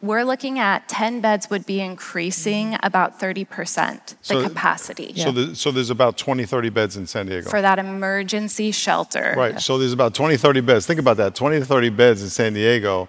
we're 0.00 0.22
looking 0.22 0.58
at 0.58 0.88
10 0.88 1.20
beds 1.20 1.50
would 1.50 1.66
be 1.66 1.80
increasing 1.80 2.76
about 2.82 3.18
30% 3.18 4.06
the 4.06 4.16
so, 4.22 4.42
capacity. 4.42 5.12
So, 5.16 5.32
the, 5.32 5.56
so 5.56 5.72
there's 5.72 5.90
about 5.90 6.16
20, 6.16 6.44
30 6.46 6.70
beds 6.70 6.96
in 6.96 7.06
San 7.06 7.26
Diego. 7.26 7.50
For 7.50 7.60
that 7.60 7.78
emergency 7.80 8.70
shelter. 8.70 9.34
Right. 9.36 9.60
So 9.60 9.76
there's 9.76 9.92
about 9.92 10.14
20, 10.14 10.36
30 10.36 10.60
beds. 10.60 10.86
Think 10.86 11.00
about 11.00 11.16
that 11.16 11.34
20 11.34 11.58
to 11.58 11.64
30 11.64 11.90
beds 11.90 12.22
in 12.22 12.28
San 12.28 12.52
Diego. 12.52 13.08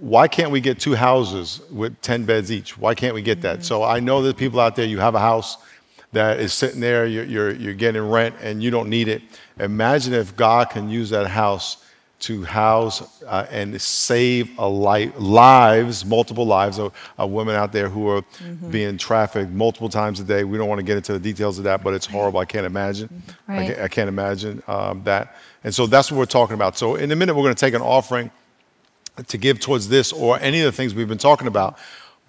Why 0.00 0.28
can't 0.28 0.50
we 0.50 0.60
get 0.60 0.80
two 0.80 0.94
houses 0.94 1.60
with 1.70 2.00
10 2.00 2.24
beds 2.24 2.50
each? 2.50 2.78
Why 2.78 2.94
can't 2.94 3.14
we 3.14 3.22
get 3.22 3.42
that? 3.42 3.56
Mm-hmm. 3.56 3.64
So 3.64 3.82
I 3.82 4.00
know 4.00 4.22
there's 4.22 4.34
people 4.34 4.60
out 4.60 4.76
there, 4.76 4.86
you 4.86 4.98
have 4.98 5.14
a 5.14 5.20
house 5.20 5.58
that 6.12 6.40
is 6.40 6.54
sitting 6.54 6.80
there, 6.80 7.06
you're, 7.06 7.24
you're, 7.24 7.52
you're 7.52 7.74
getting 7.74 8.08
rent 8.08 8.34
and 8.40 8.62
you 8.62 8.70
don't 8.70 8.88
need 8.88 9.08
it. 9.08 9.22
Imagine 9.58 10.14
if 10.14 10.34
God 10.36 10.70
can 10.70 10.88
use 10.88 11.10
that 11.10 11.26
house 11.26 11.84
to 12.22 12.44
house 12.44 13.22
uh, 13.24 13.46
and 13.50 13.80
save 13.80 14.56
a 14.58 14.68
life, 14.68 15.12
lives, 15.18 16.04
multiple 16.04 16.46
lives 16.46 16.78
of, 16.78 16.92
of 17.18 17.30
women 17.30 17.56
out 17.56 17.72
there 17.72 17.88
who 17.88 18.08
are 18.08 18.22
mm-hmm. 18.22 18.70
being 18.70 18.96
trafficked 18.96 19.50
multiple 19.50 19.88
times 19.88 20.20
a 20.20 20.24
day. 20.24 20.44
We 20.44 20.56
don't 20.56 20.68
want 20.68 20.78
to 20.78 20.84
get 20.84 20.96
into 20.96 21.12
the 21.12 21.18
details 21.18 21.58
of 21.58 21.64
that, 21.64 21.82
but 21.82 21.94
it's 21.94 22.06
horrible. 22.06 22.38
I 22.38 22.44
can't 22.44 22.66
imagine. 22.66 23.22
Right. 23.48 23.58
I, 23.58 23.66
can't, 23.66 23.80
I, 23.80 23.88
can't, 23.88 24.08
imagine 24.08 24.62
um, 24.68 25.02
that. 25.04 25.36
And 25.64 25.74
so 25.74 25.86
that's 25.86 26.10
what 26.10 26.18
we're 26.18 26.26
talking 26.26 26.54
about. 26.54 26.78
So 26.78 26.94
in 26.94 27.10
a 27.10 27.16
minute, 27.16 27.34
we're 27.34 27.42
going 27.42 27.54
to 27.54 27.60
take 27.60 27.74
an 27.74 27.82
offering 27.82 28.30
to 29.26 29.38
give 29.38 29.60
towards 29.60 29.88
this 29.88 30.12
or 30.12 30.38
any 30.40 30.60
of 30.60 30.66
the 30.66 30.72
things 30.72 30.94
we've 30.94 31.08
been 31.08 31.18
talking 31.18 31.46
about. 31.46 31.78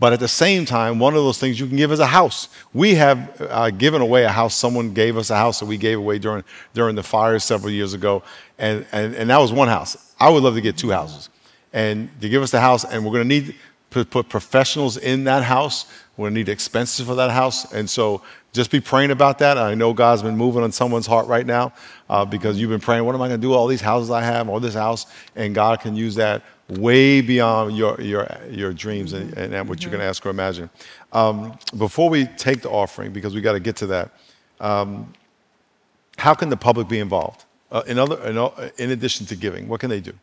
But 0.04 0.12
at 0.12 0.20
the 0.20 0.28
same 0.28 0.66
time, 0.66 1.00
one 1.00 1.16
of 1.16 1.24
those 1.24 1.38
things 1.38 1.58
you 1.58 1.66
can 1.66 1.78
give 1.78 1.90
is 1.94 2.02
a 2.02 2.06
house. 2.06 2.50
We 2.74 2.96
have 2.96 3.40
uh, 3.40 3.70
given 3.70 4.02
away 4.02 4.26
a 4.26 4.30
house. 4.30 4.54
Someone 4.54 4.94
gave 4.94 5.16
us 5.16 5.30
a 5.30 5.38
house 5.38 5.62
that 5.62 5.66
we 5.66 5.78
gave 5.78 5.98
away 5.98 6.20
during, 6.20 6.44
during 6.74 6.98
the 6.98 7.04
fire 7.04 7.40
several 7.40 7.72
years 7.72 7.94
ago. 7.94 8.22
And, 8.60 8.86
and, 8.92 9.16
and 9.16 9.30
that 9.30 9.38
was 9.38 9.54
one 9.54 9.70
house. 9.70 10.14
I 10.20 10.30
would 10.30 10.44
love 10.44 10.56
to 10.56 10.62
get 10.62 10.76
two 10.76 10.92
houses. 10.92 11.30
And 11.72 12.10
to 12.20 12.28
give 12.28 12.44
us 12.44 12.52
the 12.52 12.60
house, 12.60 12.84
and 12.84 13.06
we're 13.06 13.14
going 13.14 13.30
to 13.30 13.34
need 13.34 13.56
to 13.92 14.04
put 14.04 14.28
professionals 14.28 14.98
in 14.98 15.24
that 15.24 15.42
house. 15.42 15.86
We're 16.18 16.24
going 16.24 16.34
to 16.34 16.40
need 16.42 16.50
expenses 16.50 17.08
for 17.08 17.16
that 17.16 17.32
house. 17.32 17.72
And 17.72 17.90
so 17.90 18.24
just 18.52 18.72
be 18.72 18.82
praying 18.82 19.12
about 19.12 19.40
that. 19.40 19.58
I 19.58 19.74
know 19.74 19.94
God's 19.94 20.22
been 20.22 20.36
moving 20.36 20.64
on 20.64 20.74
someone's 20.74 21.08
heart 21.08 21.28
right 21.28 21.46
now 21.46 21.72
uh, 22.10 22.26
because 22.26 22.60
you've 22.60 22.70
been 22.70 22.82
praying, 22.82 23.06
what 23.06 23.16
am 23.16 23.22
I 23.22 23.30
going 23.30 23.40
to 23.40 23.48
do 23.48 23.54
all 23.54 23.68
these 23.68 23.80
houses 23.80 24.12
I 24.12 24.22
have 24.22 24.50
or 24.50 24.60
this 24.60 24.74
house? 24.74 25.06
And 25.38 25.56
God 25.56 25.80
can 25.80 25.96
use 25.96 26.16
that 26.16 26.44
way 26.70 27.22
beyond 27.22 27.78
your, 27.78 28.00
your, 28.02 28.28
your 28.50 28.74
dreams 28.74 29.14
and, 29.14 29.34
and 29.38 29.52
what 29.68 29.80
mm-hmm. 29.80 29.86
you 29.86 29.98
can 29.98 30.02
ask 30.02 30.26
or 30.26 30.30
imagine. 30.30 30.70
Um, 31.12 31.58
before 31.78 32.10
we 32.10 32.26
take 32.26 32.62
the 32.62 32.70
offering, 32.70 33.12
because 33.12 33.36
we 33.36 33.42
got 33.42 33.54
to 33.54 33.60
get 33.60 33.76
to 33.78 33.88
that, 33.88 34.12
um, 34.60 35.14
how 36.18 36.34
can 36.34 36.50
the 36.50 36.58
public 36.58 36.88
be 36.88 37.00
involved? 37.00 37.46
Uh, 37.72 37.84
in, 37.88 37.98
other, 37.98 38.22
in, 38.28 38.38
in 38.78 38.92
addition 38.92 39.26
to 39.26 39.36
giving, 39.36 39.68
what 39.68 39.80
can 39.80 39.90
they 39.90 40.00
do? 40.00 40.14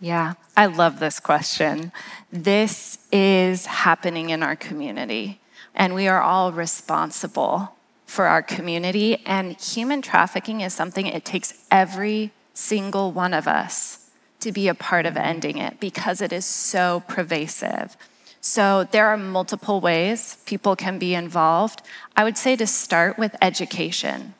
Yeah, 0.00 0.34
I 0.56 0.66
love 0.66 0.98
this 0.98 1.20
question. 1.20 1.92
This 2.30 2.98
is 3.12 3.66
happening 3.66 4.30
in 4.30 4.42
our 4.42 4.56
community, 4.56 5.40
and 5.74 5.94
we 5.94 6.06
are 6.08 6.20
all 6.20 6.52
responsible 6.52 7.74
for 8.04 8.26
our 8.26 8.42
community. 8.42 9.22
And 9.24 9.58
human 9.58 10.02
trafficking 10.02 10.60
is 10.60 10.74
something 10.74 11.06
it 11.06 11.24
takes 11.24 11.64
every 11.70 12.32
single 12.52 13.12
one 13.12 13.32
of 13.32 13.48
us 13.48 14.05
to 14.46 14.52
be 14.52 14.68
a 14.68 14.74
part 14.74 15.06
of 15.06 15.16
ending 15.16 15.58
it 15.58 15.80
because 15.80 16.20
it 16.20 16.32
is 16.32 16.46
so 16.46 17.02
pervasive. 17.08 17.96
So, 18.40 18.86
there 18.92 19.08
are 19.08 19.16
multiple 19.16 19.80
ways 19.80 20.38
people 20.46 20.76
can 20.76 21.00
be 21.00 21.16
involved. 21.16 21.82
I 22.16 22.22
would 22.22 22.38
say 22.38 22.54
to 22.54 22.66
start 22.66 23.18
with 23.18 23.34
education. 23.42 24.34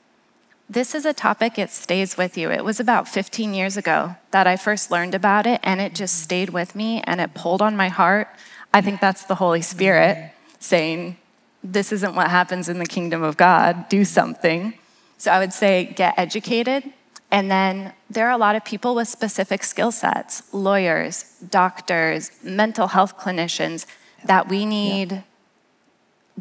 This 0.71 0.95
is 0.95 1.05
a 1.05 1.12
topic, 1.12 1.59
it 1.59 1.71
stays 1.71 2.16
with 2.16 2.38
you. 2.38 2.53
It 2.53 2.64
was 2.64 2.79
about 2.79 3.09
15 3.09 3.53
years 3.53 3.77
ago 3.77 4.14
that 4.31 4.47
I 4.47 4.57
first 4.57 4.92
learned 4.92 5.16
about 5.16 5.45
it, 5.45 5.59
and 5.64 5.81
it 5.81 5.92
just 5.92 6.23
stayed 6.23 6.51
with 6.51 6.77
me 6.77 7.03
and 7.03 7.21
it 7.21 7.35
pulled 7.35 7.61
on 7.61 7.77
my 7.77 7.88
heart. 7.88 8.29
I 8.73 8.83
think 8.83 9.01
that's 9.01 9.25
the 9.25 9.35
Holy 9.35 9.62
Spirit 9.62 10.31
saying, 10.61 11.16
This 11.64 11.90
isn't 11.90 12.14
what 12.14 12.31
happens 12.31 12.69
in 12.69 12.79
the 12.79 12.87
kingdom 12.87 13.25
of 13.25 13.37
God, 13.37 13.88
do 13.88 14.05
something. 14.05 14.75
So, 15.19 15.33
I 15.33 15.40
would 15.40 15.53
say 15.53 15.92
get 15.97 16.14
educated, 16.16 16.85
and 17.31 17.51
then 17.51 17.93
there 18.09 18.29
are 18.29 18.33
a 18.33 18.39
lot 18.39 18.57
of 18.57 18.65
people 18.65 18.95
with 18.95 19.09
specific 19.09 19.65
skill 19.65 19.91
sets 19.91 20.43
lawyers, 20.53 21.25
doctors, 21.51 22.31
mental 22.43 22.89
health 22.89 23.19
clinicians 23.19 23.87
that 24.25 24.49
we 24.49 24.65
need 24.65 25.12
yeah. 25.12 25.23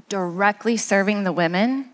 directly 0.10 0.78
serving 0.78 1.24
the 1.24 1.32
women. 1.32 1.90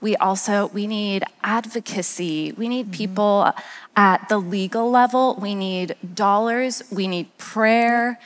We 0.00 0.16
also 0.16 0.66
we 0.68 0.86
need 0.86 1.24
advocacy. 1.42 2.52
We 2.52 2.68
need 2.68 2.86
mm-hmm. 2.86 2.92
people 2.94 3.52
at 3.96 4.28
the 4.28 4.38
legal 4.38 4.90
level. 4.90 5.36
We 5.40 5.54
need 5.54 5.96
dollars. 6.14 6.82
We 6.90 7.08
need 7.08 7.36
prayer. 7.38 8.18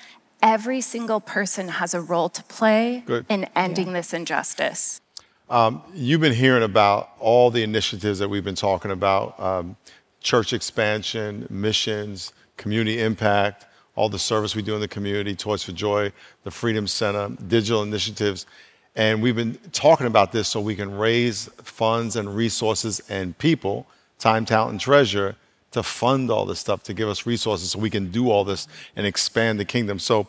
Every 0.42 0.80
single 0.80 1.20
person 1.20 1.68
has 1.68 1.94
a 1.94 2.00
role 2.00 2.28
to 2.30 2.42
play 2.44 3.04
Good. 3.06 3.26
in 3.28 3.46
ending 3.54 3.88
yeah. 3.88 3.94
this 3.94 4.12
injustice. 4.12 5.00
Um, 5.50 5.82
you've 5.94 6.20
been 6.20 6.34
hearing 6.34 6.62
about 6.62 7.10
all 7.20 7.50
the 7.50 7.62
initiatives 7.62 8.18
that 8.18 8.28
we've 8.28 8.44
been 8.44 8.54
talking 8.54 8.90
about. 8.90 9.38
Um, 9.40 9.76
church 10.20 10.52
expansion, 10.52 11.46
missions, 11.50 12.32
community 12.56 13.00
impact, 13.00 13.66
all 13.94 14.08
the 14.08 14.18
service 14.18 14.54
we 14.54 14.62
do 14.62 14.74
in 14.74 14.80
the 14.80 14.88
community, 14.88 15.34
Toys 15.34 15.62
for 15.62 15.72
Joy, 15.72 16.12
the 16.44 16.50
Freedom 16.50 16.86
Center, 16.86 17.30
digital 17.48 17.82
initiatives. 17.82 18.46
And 18.94 19.22
we've 19.22 19.36
been 19.36 19.58
talking 19.72 20.06
about 20.06 20.32
this 20.32 20.48
so 20.48 20.60
we 20.60 20.76
can 20.76 20.96
raise 20.96 21.48
funds 21.62 22.16
and 22.16 22.34
resources 22.34 23.00
and 23.08 23.36
people, 23.38 23.86
time, 24.18 24.44
talent, 24.44 24.72
and 24.72 24.80
treasure 24.80 25.36
to 25.70 25.82
fund 25.82 26.30
all 26.30 26.46
this 26.46 26.58
stuff, 26.58 26.82
to 26.84 26.94
give 26.94 27.08
us 27.08 27.26
resources 27.26 27.72
so 27.72 27.78
we 27.78 27.90
can 27.90 28.10
do 28.10 28.30
all 28.30 28.44
this 28.44 28.66
and 28.96 29.06
expand 29.06 29.60
the 29.60 29.64
kingdom. 29.64 29.98
So 29.98 30.26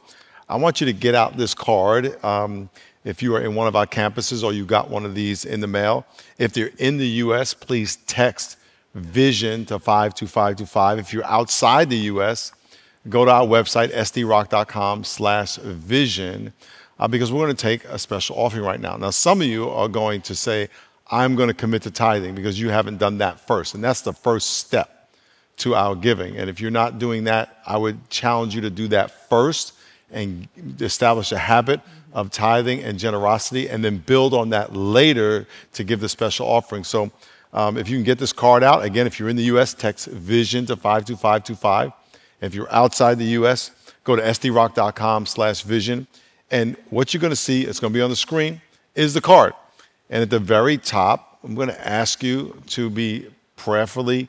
I 0.48 0.58
want 0.58 0.82
you 0.82 0.86
to 0.86 0.94
get 0.94 1.16
out 1.16 1.38
this 1.38 1.54
card. 1.54 2.24
Um, 2.24 2.70
if 3.06 3.24
you 3.24 3.36
are 3.36 3.42
in 3.42 3.56
one 3.56 3.68
of 3.68 3.76
our 3.76 3.88
campuses 3.88 4.44
or 4.44 4.52
you 4.52 4.66
got 4.66 4.90
one 4.90 5.06
of 5.06 5.16
these 5.16 5.46
in 5.46 5.62
the 5.62 5.68
mail, 5.68 6.06
if 6.38 6.54
they're 6.54 6.72
in 6.78 6.98
the 6.98 7.08
US, 7.08 7.54
please 7.54 7.98
text 8.08 8.58
vision 9.00 9.66
to 9.66 9.80
52525. 9.80 11.00
If 11.00 11.14
you're 11.14 11.26
outside 11.26 11.90
the 11.90 11.98
US, 11.98 12.52
go 13.08 13.26
to 13.26 13.32
our 13.32 13.46
website, 13.46 13.92
sdrock.com 13.92 15.04
slash 15.04 15.58
vision, 15.58 16.54
uh, 17.00 17.08
because 17.08 17.32
we're 17.32 17.46
going 17.46 17.56
to 17.56 17.62
take 17.62 17.86
a 17.86 17.98
special 17.98 18.38
offering 18.38 18.64
right 18.64 18.80
now. 18.80 18.98
Now, 18.98 19.10
some 19.10 19.42
of 19.42 19.48
you 19.48 19.70
are 19.70 19.88
going 19.88 20.22
to 20.22 20.36
say, 20.36 20.70
I'm 21.12 21.36
going 21.36 21.48
to 21.48 21.54
commit 21.54 21.82
to 21.84 21.92
tithing 21.92 22.36
because 22.36 22.60
you 22.60 22.70
haven't 22.70 22.98
done 22.98 23.18
that 23.20 23.40
first. 23.40 23.74
And 23.74 23.84
that's 23.84 24.02
the 24.02 24.14
first 24.14 24.58
step 24.58 25.10
to 25.58 25.76
our 25.76 25.96
giving. 25.96 26.38
And 26.38 26.50
if 26.50 26.62
you're 26.62 26.72
not 26.72 27.00
doing 27.00 27.26
that, 27.26 27.58
I 27.66 27.78
would 27.78 28.10
challenge 28.10 28.56
you 28.56 28.62
to 28.62 28.70
do 28.70 28.88
that 28.90 29.30
first 29.30 29.74
and 30.12 30.48
establish 30.80 31.32
a 31.32 31.38
habit 31.38 31.82
of 32.14 32.32
tithing 32.32 32.84
and 32.84 32.98
generosity 32.98 33.70
and 33.70 33.84
then 33.84 33.98
build 33.98 34.34
on 34.34 34.50
that 34.50 34.76
later 34.76 35.48
to 35.74 35.84
give 35.84 36.00
the 36.00 36.10
special 36.10 36.48
offering. 36.48 36.84
So 36.84 37.12
um, 37.54 37.78
if 37.78 37.90
you 37.90 37.98
can 37.98 38.04
get 38.04 38.20
this 38.20 38.34
card 38.34 38.64
out, 38.64 38.84
again, 38.84 39.08
if 39.08 39.20
you're 39.20 39.30
in 39.30 39.36
the 39.36 39.44
U.S., 39.44 39.74
text 39.74 40.08
VISION 40.08 40.68
to 40.68 40.76
52525. 40.76 41.92
If 42.42 42.54
you're 42.54 42.72
outside 42.72 43.18
the 43.18 43.26
U.S., 43.26 43.72
go 44.04 44.16
to 44.16 44.22
sdrock.com 44.22 45.26
slash 45.26 45.64
vision. 45.64 46.08
And 46.52 46.78
what 46.90 47.14
you're 47.14 47.22
going 47.22 47.32
to 47.32 47.36
see, 47.36 47.66
it's 47.66 47.80
going 47.80 47.92
to 47.92 47.98
be 47.98 48.02
on 48.02 48.10
the 48.10 48.16
screen, 48.16 48.62
is 48.96 49.14
the 49.14 49.22
card. 49.22 49.54
And 50.10 50.22
at 50.22 50.30
the 50.30 50.40
very 50.40 50.78
top, 50.78 51.40
I'm 51.44 51.56
going 51.56 51.68
to 51.68 51.88
ask 51.88 52.24
you 52.24 52.62
to 52.68 52.90
be 52.90 53.28
prayerfully 53.56 54.28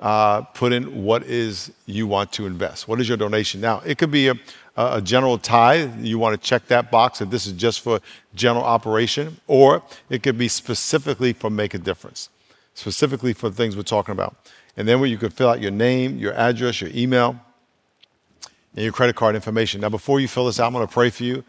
uh, 0.00 0.42
put 0.42 0.72
in 0.72 1.02
what 1.02 1.24
is 1.24 1.72
you 1.86 2.06
want 2.06 2.32
to 2.32 2.46
invest. 2.46 2.86
What 2.86 3.00
is 3.00 3.08
your 3.08 3.16
donation? 3.16 3.60
Now, 3.60 3.80
it 3.80 3.98
could 3.98 4.12
be 4.12 4.28
a, 4.28 4.34
a 4.76 5.02
general 5.02 5.38
tithe. 5.38 6.04
You 6.04 6.18
want 6.18 6.40
to 6.40 6.46
check 6.46 6.66
that 6.68 6.90
box 6.90 7.20
if 7.20 7.30
this 7.30 7.46
is 7.46 7.54
just 7.54 7.80
for 7.80 8.00
general 8.34 8.64
operation, 8.64 9.40
or 9.48 9.82
it 10.08 10.22
could 10.22 10.38
be 10.38 10.48
specifically 10.48 11.32
for 11.32 11.50
make 11.50 11.74
a 11.74 11.78
difference 11.78 12.28
specifically 12.78 13.32
for 13.32 13.48
the 13.48 13.56
things 13.56 13.76
we're 13.76 13.82
talking 13.82 14.12
about. 14.12 14.36
And 14.76 14.86
then 14.86 15.00
where 15.00 15.08
you 15.08 15.18
could 15.18 15.34
fill 15.34 15.48
out 15.48 15.60
your 15.60 15.72
name, 15.72 16.16
your 16.18 16.32
address, 16.34 16.80
your 16.80 16.90
email, 16.94 17.38
and 18.74 18.84
your 18.84 18.92
credit 18.92 19.16
card 19.16 19.34
information. 19.34 19.80
Now, 19.80 19.88
before 19.88 20.20
you 20.20 20.28
fill 20.28 20.46
this 20.46 20.60
out, 20.60 20.68
I'm 20.68 20.72
going 20.72 20.86
to 20.86 20.92
pray 20.92 21.10
for 21.10 21.24
you 21.24 21.44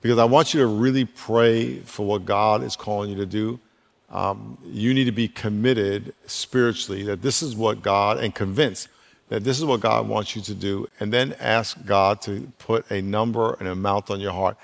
because 0.00 0.18
I 0.18 0.24
want 0.24 0.54
you 0.54 0.60
to 0.60 0.66
really 0.66 1.04
pray 1.04 1.80
for 1.80 2.06
what 2.06 2.24
God 2.24 2.62
is 2.62 2.76
calling 2.76 3.10
you 3.10 3.16
to 3.16 3.26
do. 3.26 3.60
Um, 4.08 4.56
you 4.64 4.94
need 4.94 5.04
to 5.04 5.12
be 5.12 5.28
committed 5.28 6.14
spiritually 6.26 7.02
that 7.02 7.20
this 7.20 7.42
is 7.42 7.54
what 7.54 7.82
God, 7.82 8.18
and 8.18 8.34
convinced 8.34 8.88
that 9.28 9.44
this 9.44 9.58
is 9.58 9.64
what 9.64 9.80
God 9.80 10.08
wants 10.08 10.34
you 10.34 10.42
to 10.42 10.54
do, 10.54 10.88
and 10.98 11.12
then 11.12 11.36
ask 11.38 11.84
God 11.84 12.22
to 12.22 12.50
put 12.58 12.90
a 12.90 13.02
number, 13.02 13.54
an 13.60 13.66
amount 13.66 14.10
on 14.10 14.18
your 14.18 14.32
heart, 14.32 14.56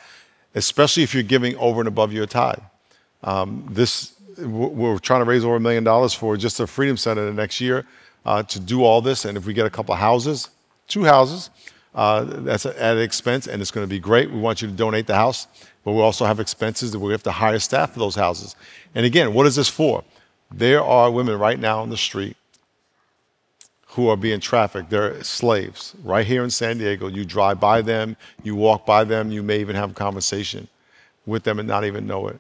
especially 0.54 1.02
if 1.02 1.12
you're 1.12 1.22
giving 1.22 1.54
over 1.56 1.80
and 1.80 1.88
above 1.88 2.12
your 2.12 2.26
tithe. 2.26 2.58
Um, 3.22 3.66
this 3.70 4.15
we're 4.39 4.99
trying 4.99 5.20
to 5.20 5.24
raise 5.24 5.45
over 5.45 5.57
a 5.57 5.61
million 5.61 5.84
dollars 5.84 6.14
for 6.14 6.37
just 6.37 6.59
the 6.59 6.66
Freedom 6.66 6.97
Center 6.97 7.24
the 7.24 7.32
next 7.32 7.61
year 7.61 7.87
uh, 8.24 8.43
to 8.45 8.61
do 8.61 8.84
all 8.84 9.01
this. 9.01 9.24
And 9.24 9.37
if 9.37 9.47
we 9.47 9.55
get 9.55 9.66
a 9.66 9.70
couple 9.70 9.95
houses, 9.95 10.51
two 10.89 11.05
houses, 11.05 11.51
uh, 11.95 12.24
that's 12.24 12.66
at 12.66 12.99
expense, 12.99 13.47
and 13.47 13.62
it's 13.62 13.70
going 13.70 13.84
to 13.84 13.89
be 13.89 13.99
great. 13.99 14.30
We 14.30 14.39
want 14.39 14.61
you 14.61 14.68
to 14.68 14.74
donate 14.74 15.07
the 15.07 15.14
house, 15.14 15.47
but 15.82 15.93
we 15.93 16.03
also 16.03 16.26
have 16.26 16.41
expenses 16.41 16.93
that 16.93 16.99
we 16.99 17.11
have 17.12 17.22
to 17.22 17.32
hire 17.32 17.59
staff 17.59 17.95
for 17.95 17.99
those 17.99 18.14
houses. 18.14 18.55
And 18.95 19.07
again, 19.07 19.32
what 19.32 19.47
is 19.47 19.57
this 19.57 19.68
for? 19.68 20.05
There 20.53 20.82
are 20.82 21.11
women 21.11 21.39
right 21.39 21.59
now 21.59 21.80
on 21.80 21.89
the 21.89 21.97
street 21.97 22.37
who 23.89 24.09
are 24.09 24.16
being 24.16 24.41
trafficked. 24.41 24.91
They're 24.91 25.24
slaves 25.24 25.95
right 26.05 26.26
here 26.26 26.45
in 26.45 26.51
San 26.51 26.76
Diego. 26.76 27.09
You 27.09 27.24
drive 27.24 27.59
by 27.59 27.80
them, 27.80 28.16
you 28.43 28.55
walk 28.55 28.84
by 28.84 29.05
them, 29.05 29.32
you 29.32 29.43
may 29.43 29.59
even 29.61 29.74
have 29.74 29.93
a 29.93 29.95
conversation 29.95 30.68
with 31.24 31.45
them 31.45 31.59
and 31.59 31.66
not 31.66 31.84
even 31.84 32.07
know 32.07 32.28
it. 32.28 32.39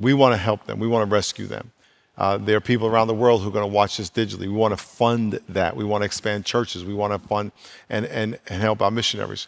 We 0.00 0.14
want 0.14 0.32
to 0.32 0.36
help 0.36 0.64
them. 0.66 0.78
We 0.78 0.88
want 0.88 1.08
to 1.08 1.12
rescue 1.12 1.46
them. 1.46 1.72
Uh, 2.16 2.36
there 2.36 2.56
are 2.56 2.60
people 2.60 2.88
around 2.88 3.06
the 3.06 3.14
world 3.14 3.42
who 3.42 3.48
are 3.48 3.52
going 3.52 3.68
to 3.68 3.72
watch 3.72 3.96
this 3.96 4.10
digitally. 4.10 4.40
We 4.40 4.48
want 4.48 4.76
to 4.76 4.84
fund 4.84 5.38
that. 5.48 5.76
We 5.76 5.84
want 5.84 6.02
to 6.02 6.06
expand 6.06 6.44
churches. 6.44 6.84
We 6.84 6.94
want 6.94 7.12
to 7.12 7.28
fund 7.28 7.52
and, 7.88 8.06
and, 8.06 8.38
and 8.48 8.60
help 8.60 8.82
our 8.82 8.90
missionaries. 8.90 9.46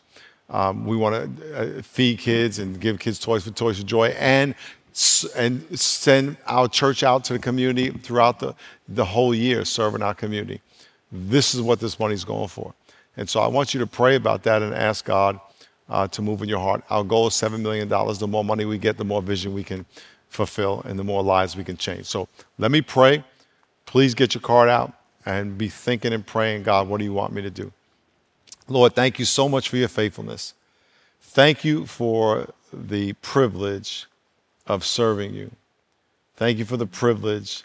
Um, 0.48 0.84
we 0.84 0.96
want 0.96 1.38
to 1.38 1.78
uh, 1.78 1.82
feed 1.82 2.18
kids 2.18 2.58
and 2.58 2.80
give 2.80 2.98
kids 2.98 3.18
toys 3.18 3.44
for 3.44 3.50
Toys 3.50 3.78
for 3.78 3.86
Joy 3.86 4.08
and, 4.18 4.54
and 5.36 5.78
send 5.78 6.36
our 6.46 6.68
church 6.68 7.02
out 7.02 7.24
to 7.24 7.32
the 7.32 7.38
community 7.40 7.90
throughout 7.90 8.38
the, 8.38 8.54
the 8.88 9.04
whole 9.04 9.34
year, 9.34 9.64
serving 9.64 10.02
our 10.02 10.14
community. 10.14 10.60
This 11.10 11.54
is 11.54 11.62
what 11.62 11.80
this 11.80 11.98
money 11.98 12.14
is 12.14 12.24
going 12.24 12.48
for. 12.48 12.72
And 13.16 13.28
so 13.28 13.40
I 13.40 13.48
want 13.48 13.74
you 13.74 13.80
to 13.80 13.86
pray 13.86 14.14
about 14.14 14.44
that 14.44 14.62
and 14.62 14.72
ask 14.74 15.04
God 15.04 15.40
uh, 15.88 16.06
to 16.08 16.22
move 16.22 16.40
in 16.42 16.48
your 16.48 16.60
heart. 16.60 16.84
Our 16.88 17.02
goal 17.02 17.26
is 17.26 17.34
$7 17.34 17.60
million. 17.60 17.88
The 17.88 18.28
more 18.28 18.44
money 18.44 18.64
we 18.64 18.78
get, 18.78 18.96
the 18.96 19.04
more 19.04 19.22
vision 19.22 19.52
we 19.52 19.64
can 19.64 19.86
fulfill 20.30 20.80
and 20.86 20.98
the 20.98 21.04
more 21.04 21.22
lives 21.22 21.56
we 21.56 21.64
can 21.64 21.76
change. 21.76 22.06
So 22.06 22.28
let 22.58 22.70
me 22.70 22.80
pray. 22.80 23.22
Please 23.84 24.14
get 24.14 24.34
your 24.34 24.40
card 24.40 24.68
out 24.68 24.92
and 25.26 25.58
be 25.58 25.68
thinking 25.68 26.12
and 26.12 26.24
praying, 26.24 26.62
God, 26.62 26.88
what 26.88 26.98
do 26.98 27.04
you 27.04 27.12
want 27.12 27.34
me 27.34 27.42
to 27.42 27.50
do? 27.50 27.72
Lord, 28.68 28.94
thank 28.94 29.18
you 29.18 29.24
so 29.24 29.48
much 29.48 29.68
for 29.68 29.76
your 29.76 29.88
faithfulness. 29.88 30.54
Thank 31.20 31.64
you 31.64 31.84
for 31.84 32.48
the 32.72 33.12
privilege 33.14 34.06
of 34.66 34.84
serving 34.84 35.34
you. 35.34 35.50
Thank 36.36 36.58
you 36.58 36.64
for 36.64 36.76
the 36.76 36.86
privilege 36.86 37.64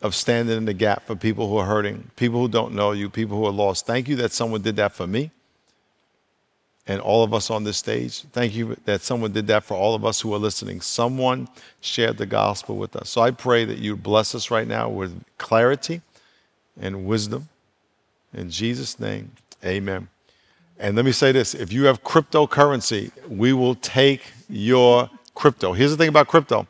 of 0.00 0.14
standing 0.14 0.56
in 0.56 0.64
the 0.64 0.74
gap 0.74 1.02
for 1.04 1.14
people 1.14 1.48
who 1.48 1.58
are 1.58 1.66
hurting, 1.66 2.10
people 2.16 2.40
who 2.40 2.48
don't 2.48 2.72
know 2.74 2.92
you, 2.92 3.10
people 3.10 3.36
who 3.36 3.44
are 3.44 3.52
lost. 3.52 3.84
Thank 3.86 4.08
you 4.08 4.16
that 4.16 4.32
someone 4.32 4.62
did 4.62 4.76
that 4.76 4.92
for 4.92 5.06
me 5.06 5.30
and 6.88 7.00
all 7.02 7.22
of 7.22 7.34
us 7.34 7.50
on 7.50 7.64
this 7.64 7.76
stage. 7.76 8.22
Thank 8.32 8.54
you 8.54 8.74
that 8.86 9.02
someone 9.02 9.32
did 9.32 9.46
that 9.48 9.62
for 9.62 9.74
all 9.74 9.94
of 9.94 10.04
us 10.06 10.22
who 10.22 10.34
are 10.34 10.38
listening. 10.38 10.80
Someone 10.80 11.46
shared 11.82 12.16
the 12.16 12.26
gospel 12.26 12.76
with 12.76 12.96
us. 12.96 13.10
So 13.10 13.20
I 13.20 13.30
pray 13.30 13.66
that 13.66 13.78
you 13.78 13.94
bless 13.94 14.34
us 14.34 14.50
right 14.50 14.66
now 14.66 14.88
with 14.88 15.22
clarity 15.36 16.00
and 16.80 17.04
wisdom. 17.06 17.50
In 18.32 18.50
Jesus' 18.50 18.98
name, 18.98 19.32
amen. 19.62 20.08
And 20.78 20.96
let 20.96 21.04
me 21.04 21.12
say 21.12 21.30
this 21.30 21.54
if 21.54 21.72
you 21.72 21.84
have 21.84 22.02
cryptocurrency, 22.02 23.10
we 23.28 23.52
will 23.52 23.74
take 23.74 24.22
your 24.48 25.10
crypto. 25.34 25.74
Here's 25.74 25.90
the 25.90 25.96
thing 25.98 26.08
about 26.08 26.28
crypto 26.28 26.66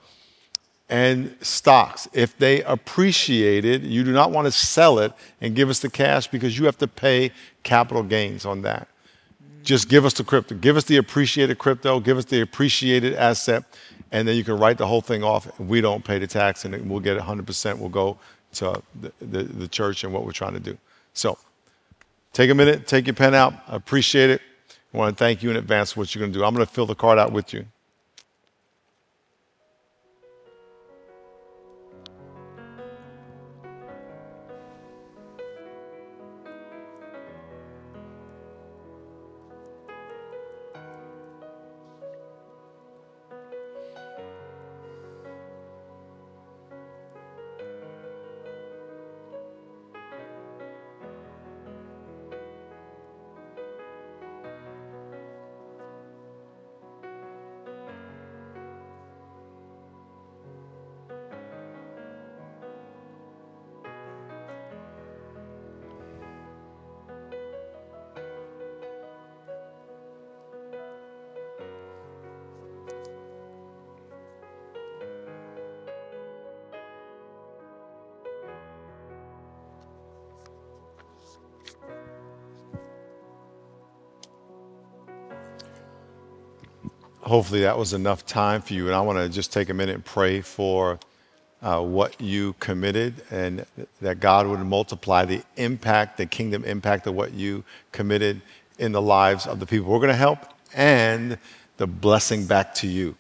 and 0.89 1.37
stocks. 1.43 2.09
If 2.13 2.37
they 2.39 2.63
appreciated, 2.63 3.85
you 3.85 4.03
do 4.03 4.13
not 4.13 4.31
want 4.33 4.47
to 4.47 4.51
sell 4.51 4.99
it 4.99 5.13
and 5.41 5.55
give 5.55 5.69
us 5.69 5.81
the 5.81 5.91
cash 5.91 6.27
because 6.27 6.59
you 6.59 6.65
have 6.65 6.79
to 6.79 6.89
pay 6.89 7.31
capital 7.63 8.03
gains 8.03 8.45
on 8.45 8.63
that. 8.63 8.89
Just 9.63 9.89
give 9.89 10.05
us 10.05 10.15
the 10.15 10.25
crypto. 10.25 10.55
Give 10.55 10.77
us 10.77 10.85
the 10.85 10.97
appreciated 10.97 11.59
crypto. 11.59 12.01
Give 12.01 12.19
us 12.19 12.25
the 12.25 12.41
appreciated 12.41 13.15
asset. 13.15 13.65
And 14.11 14.27
then 14.27 14.37
you 14.37 14.45
can 14.45 14.59
write 14.59 14.79
the 14.79 14.87
whole 14.87 15.01
thing 15.01 15.23
off. 15.23 15.59
We 15.61 15.81
don't 15.81 16.05
pay 16.05 16.19
the 16.19 16.27
tax 16.27 16.65
and 16.65 16.89
we'll 16.91 17.01
get 17.01 17.19
100%. 17.19 17.79
We'll 17.79 17.89
go 17.89 18.19
to 18.55 18.83
the, 19.01 19.13
the, 19.21 19.43
the 19.43 19.69
church 19.69 20.05
and 20.05 20.13
what 20.13 20.25
we're 20.25 20.33
trying 20.33 20.55
to 20.55 20.61
do. 20.61 20.79
So 21.13 21.39
take 22.33 22.51
a 22.51 22.55
minute, 22.55 22.87
take 22.87 23.07
your 23.07 23.15
pen 23.15 23.35
out. 23.35 23.53
I 23.69 23.77
appreciate 23.77 24.31
it. 24.31 24.41
I 24.95 24.97
want 24.97 25.17
to 25.17 25.23
thank 25.23 25.43
you 25.43 25.51
in 25.51 25.57
advance 25.57 25.93
for 25.93 26.01
what 26.01 26.15
you're 26.15 26.21
going 26.21 26.33
to 26.33 26.39
do. 26.39 26.45
I'm 26.45 26.55
going 26.55 26.67
to 26.67 26.73
fill 26.73 26.87
the 26.87 26.95
card 26.95 27.19
out 27.19 27.33
with 27.33 27.53
you. 27.53 27.67
Hopefully 87.29 87.61
that 87.61 87.79
was 87.79 87.93
enough 87.93 88.27
time 88.27 88.63
for 88.63 88.75
you. 88.75 88.87
And 88.87 88.95
I 88.95 89.01
want 89.01 89.19
to 89.19 89.29
just 89.29 89.53
take 89.53 89.69
a 89.69 89.75
minute 89.75 89.95
and 89.95 90.05
pray 90.05 90.41
for 90.41 90.99
uh, 91.63 91.81
what 91.81 92.21
you 92.21 92.55
committed 92.61 93.15
and 93.31 93.65
that 94.01 94.21
God 94.21 94.47
would 94.47 94.61
multiply 94.61 95.25
the 95.25 95.43
impact, 95.57 96.17
the 96.17 96.27
kingdom 96.27 96.65
impact 96.65 97.07
of 97.07 97.15
what 97.15 97.33
you 97.33 97.65
committed 97.93 98.41
in 98.79 98.93
the 98.93 99.03
lives 99.03 99.47
of 99.47 99.61
the 99.61 99.67
people 99.67 99.91
we're 99.91 99.99
going 99.99 100.09
to 100.09 100.15
help 100.15 100.39
and 100.75 101.39
the 101.77 101.87
blessing 101.87 102.47
back 102.47 102.75
to 102.77 102.87
you. 102.87 103.17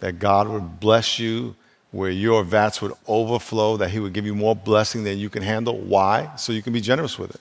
That 0.00 0.18
God 0.18 0.48
would 0.48 0.80
bless 0.80 1.18
you 1.18 1.54
where 1.90 2.10
your 2.10 2.44
vats 2.44 2.82
would 2.82 2.92
overflow, 3.06 3.76
that 3.78 3.90
He 3.90 4.00
would 4.00 4.12
give 4.12 4.26
you 4.26 4.34
more 4.34 4.54
blessing 4.54 5.04
than 5.04 5.18
you 5.18 5.30
can 5.30 5.42
handle. 5.42 5.78
Why? 5.78 6.30
So 6.36 6.52
you 6.52 6.62
can 6.62 6.72
be 6.72 6.80
generous 6.80 7.18
with 7.18 7.34
it. 7.34 7.40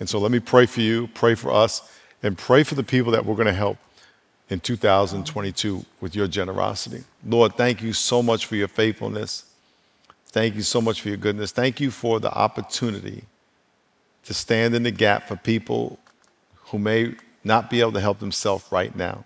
And 0.00 0.08
so 0.08 0.18
let 0.18 0.32
me 0.32 0.40
pray 0.40 0.66
for 0.66 0.80
you, 0.80 1.08
pray 1.08 1.34
for 1.34 1.52
us, 1.52 1.82
and 2.22 2.36
pray 2.36 2.62
for 2.62 2.74
the 2.74 2.82
people 2.82 3.12
that 3.12 3.24
we're 3.24 3.34
going 3.34 3.46
to 3.46 3.52
help 3.52 3.78
in 4.52 4.60
2022 4.60 5.84
with 6.02 6.14
your 6.14 6.28
generosity. 6.28 7.02
Lord, 7.26 7.54
thank 7.56 7.82
you 7.82 7.94
so 7.94 8.22
much 8.22 8.44
for 8.44 8.54
your 8.54 8.68
faithfulness. 8.68 9.46
Thank 10.26 10.54
you 10.54 10.62
so 10.62 10.82
much 10.82 11.00
for 11.00 11.08
your 11.08 11.16
goodness. 11.16 11.52
Thank 11.52 11.80
you 11.80 11.90
for 11.90 12.20
the 12.20 12.30
opportunity 12.30 13.24
to 14.24 14.34
stand 14.34 14.74
in 14.74 14.82
the 14.82 14.90
gap 14.90 15.26
for 15.26 15.36
people 15.36 15.98
who 16.66 16.78
may 16.78 17.14
not 17.42 17.70
be 17.70 17.80
able 17.80 17.92
to 17.92 18.00
help 18.00 18.18
themselves 18.18 18.64
right 18.70 18.94
now. 18.94 19.24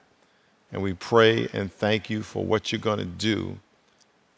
And 0.71 0.81
we 0.81 0.95
pray 0.95 1.49
and 1.53 1.73
thank 1.73 2.09
you 2.09 2.23
for 2.23 2.45
what 2.45 2.71
you're 2.71 2.81
going 2.81 2.99
to 2.99 3.05
do 3.05 3.59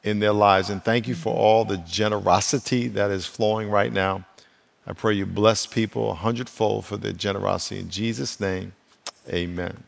in 0.02 0.20
their 0.20 0.32
lives. 0.32 0.70
And 0.70 0.82
thank 0.82 1.06
you 1.06 1.14
for 1.14 1.34
all 1.34 1.66
the 1.66 1.78
generosity 1.78 2.88
that 2.88 3.10
is 3.10 3.26
flowing 3.26 3.68
right 3.68 3.92
now. 3.92 4.24
I 4.86 4.94
pray 4.94 5.12
you 5.14 5.26
bless 5.26 5.66
people 5.66 6.12
a 6.12 6.14
hundredfold 6.14 6.86
for 6.86 6.96
their 6.96 7.12
generosity. 7.12 7.78
In 7.78 7.90
Jesus' 7.90 8.40
name, 8.40 8.72
amen. 9.28 9.84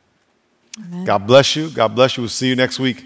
God 1.04 1.26
bless 1.26 1.56
you. 1.56 1.70
God 1.70 1.94
bless 1.94 2.16
you. 2.16 2.22
We'll 2.22 2.28
see 2.28 2.48
you 2.48 2.56
next 2.56 2.78
week. 2.78 3.04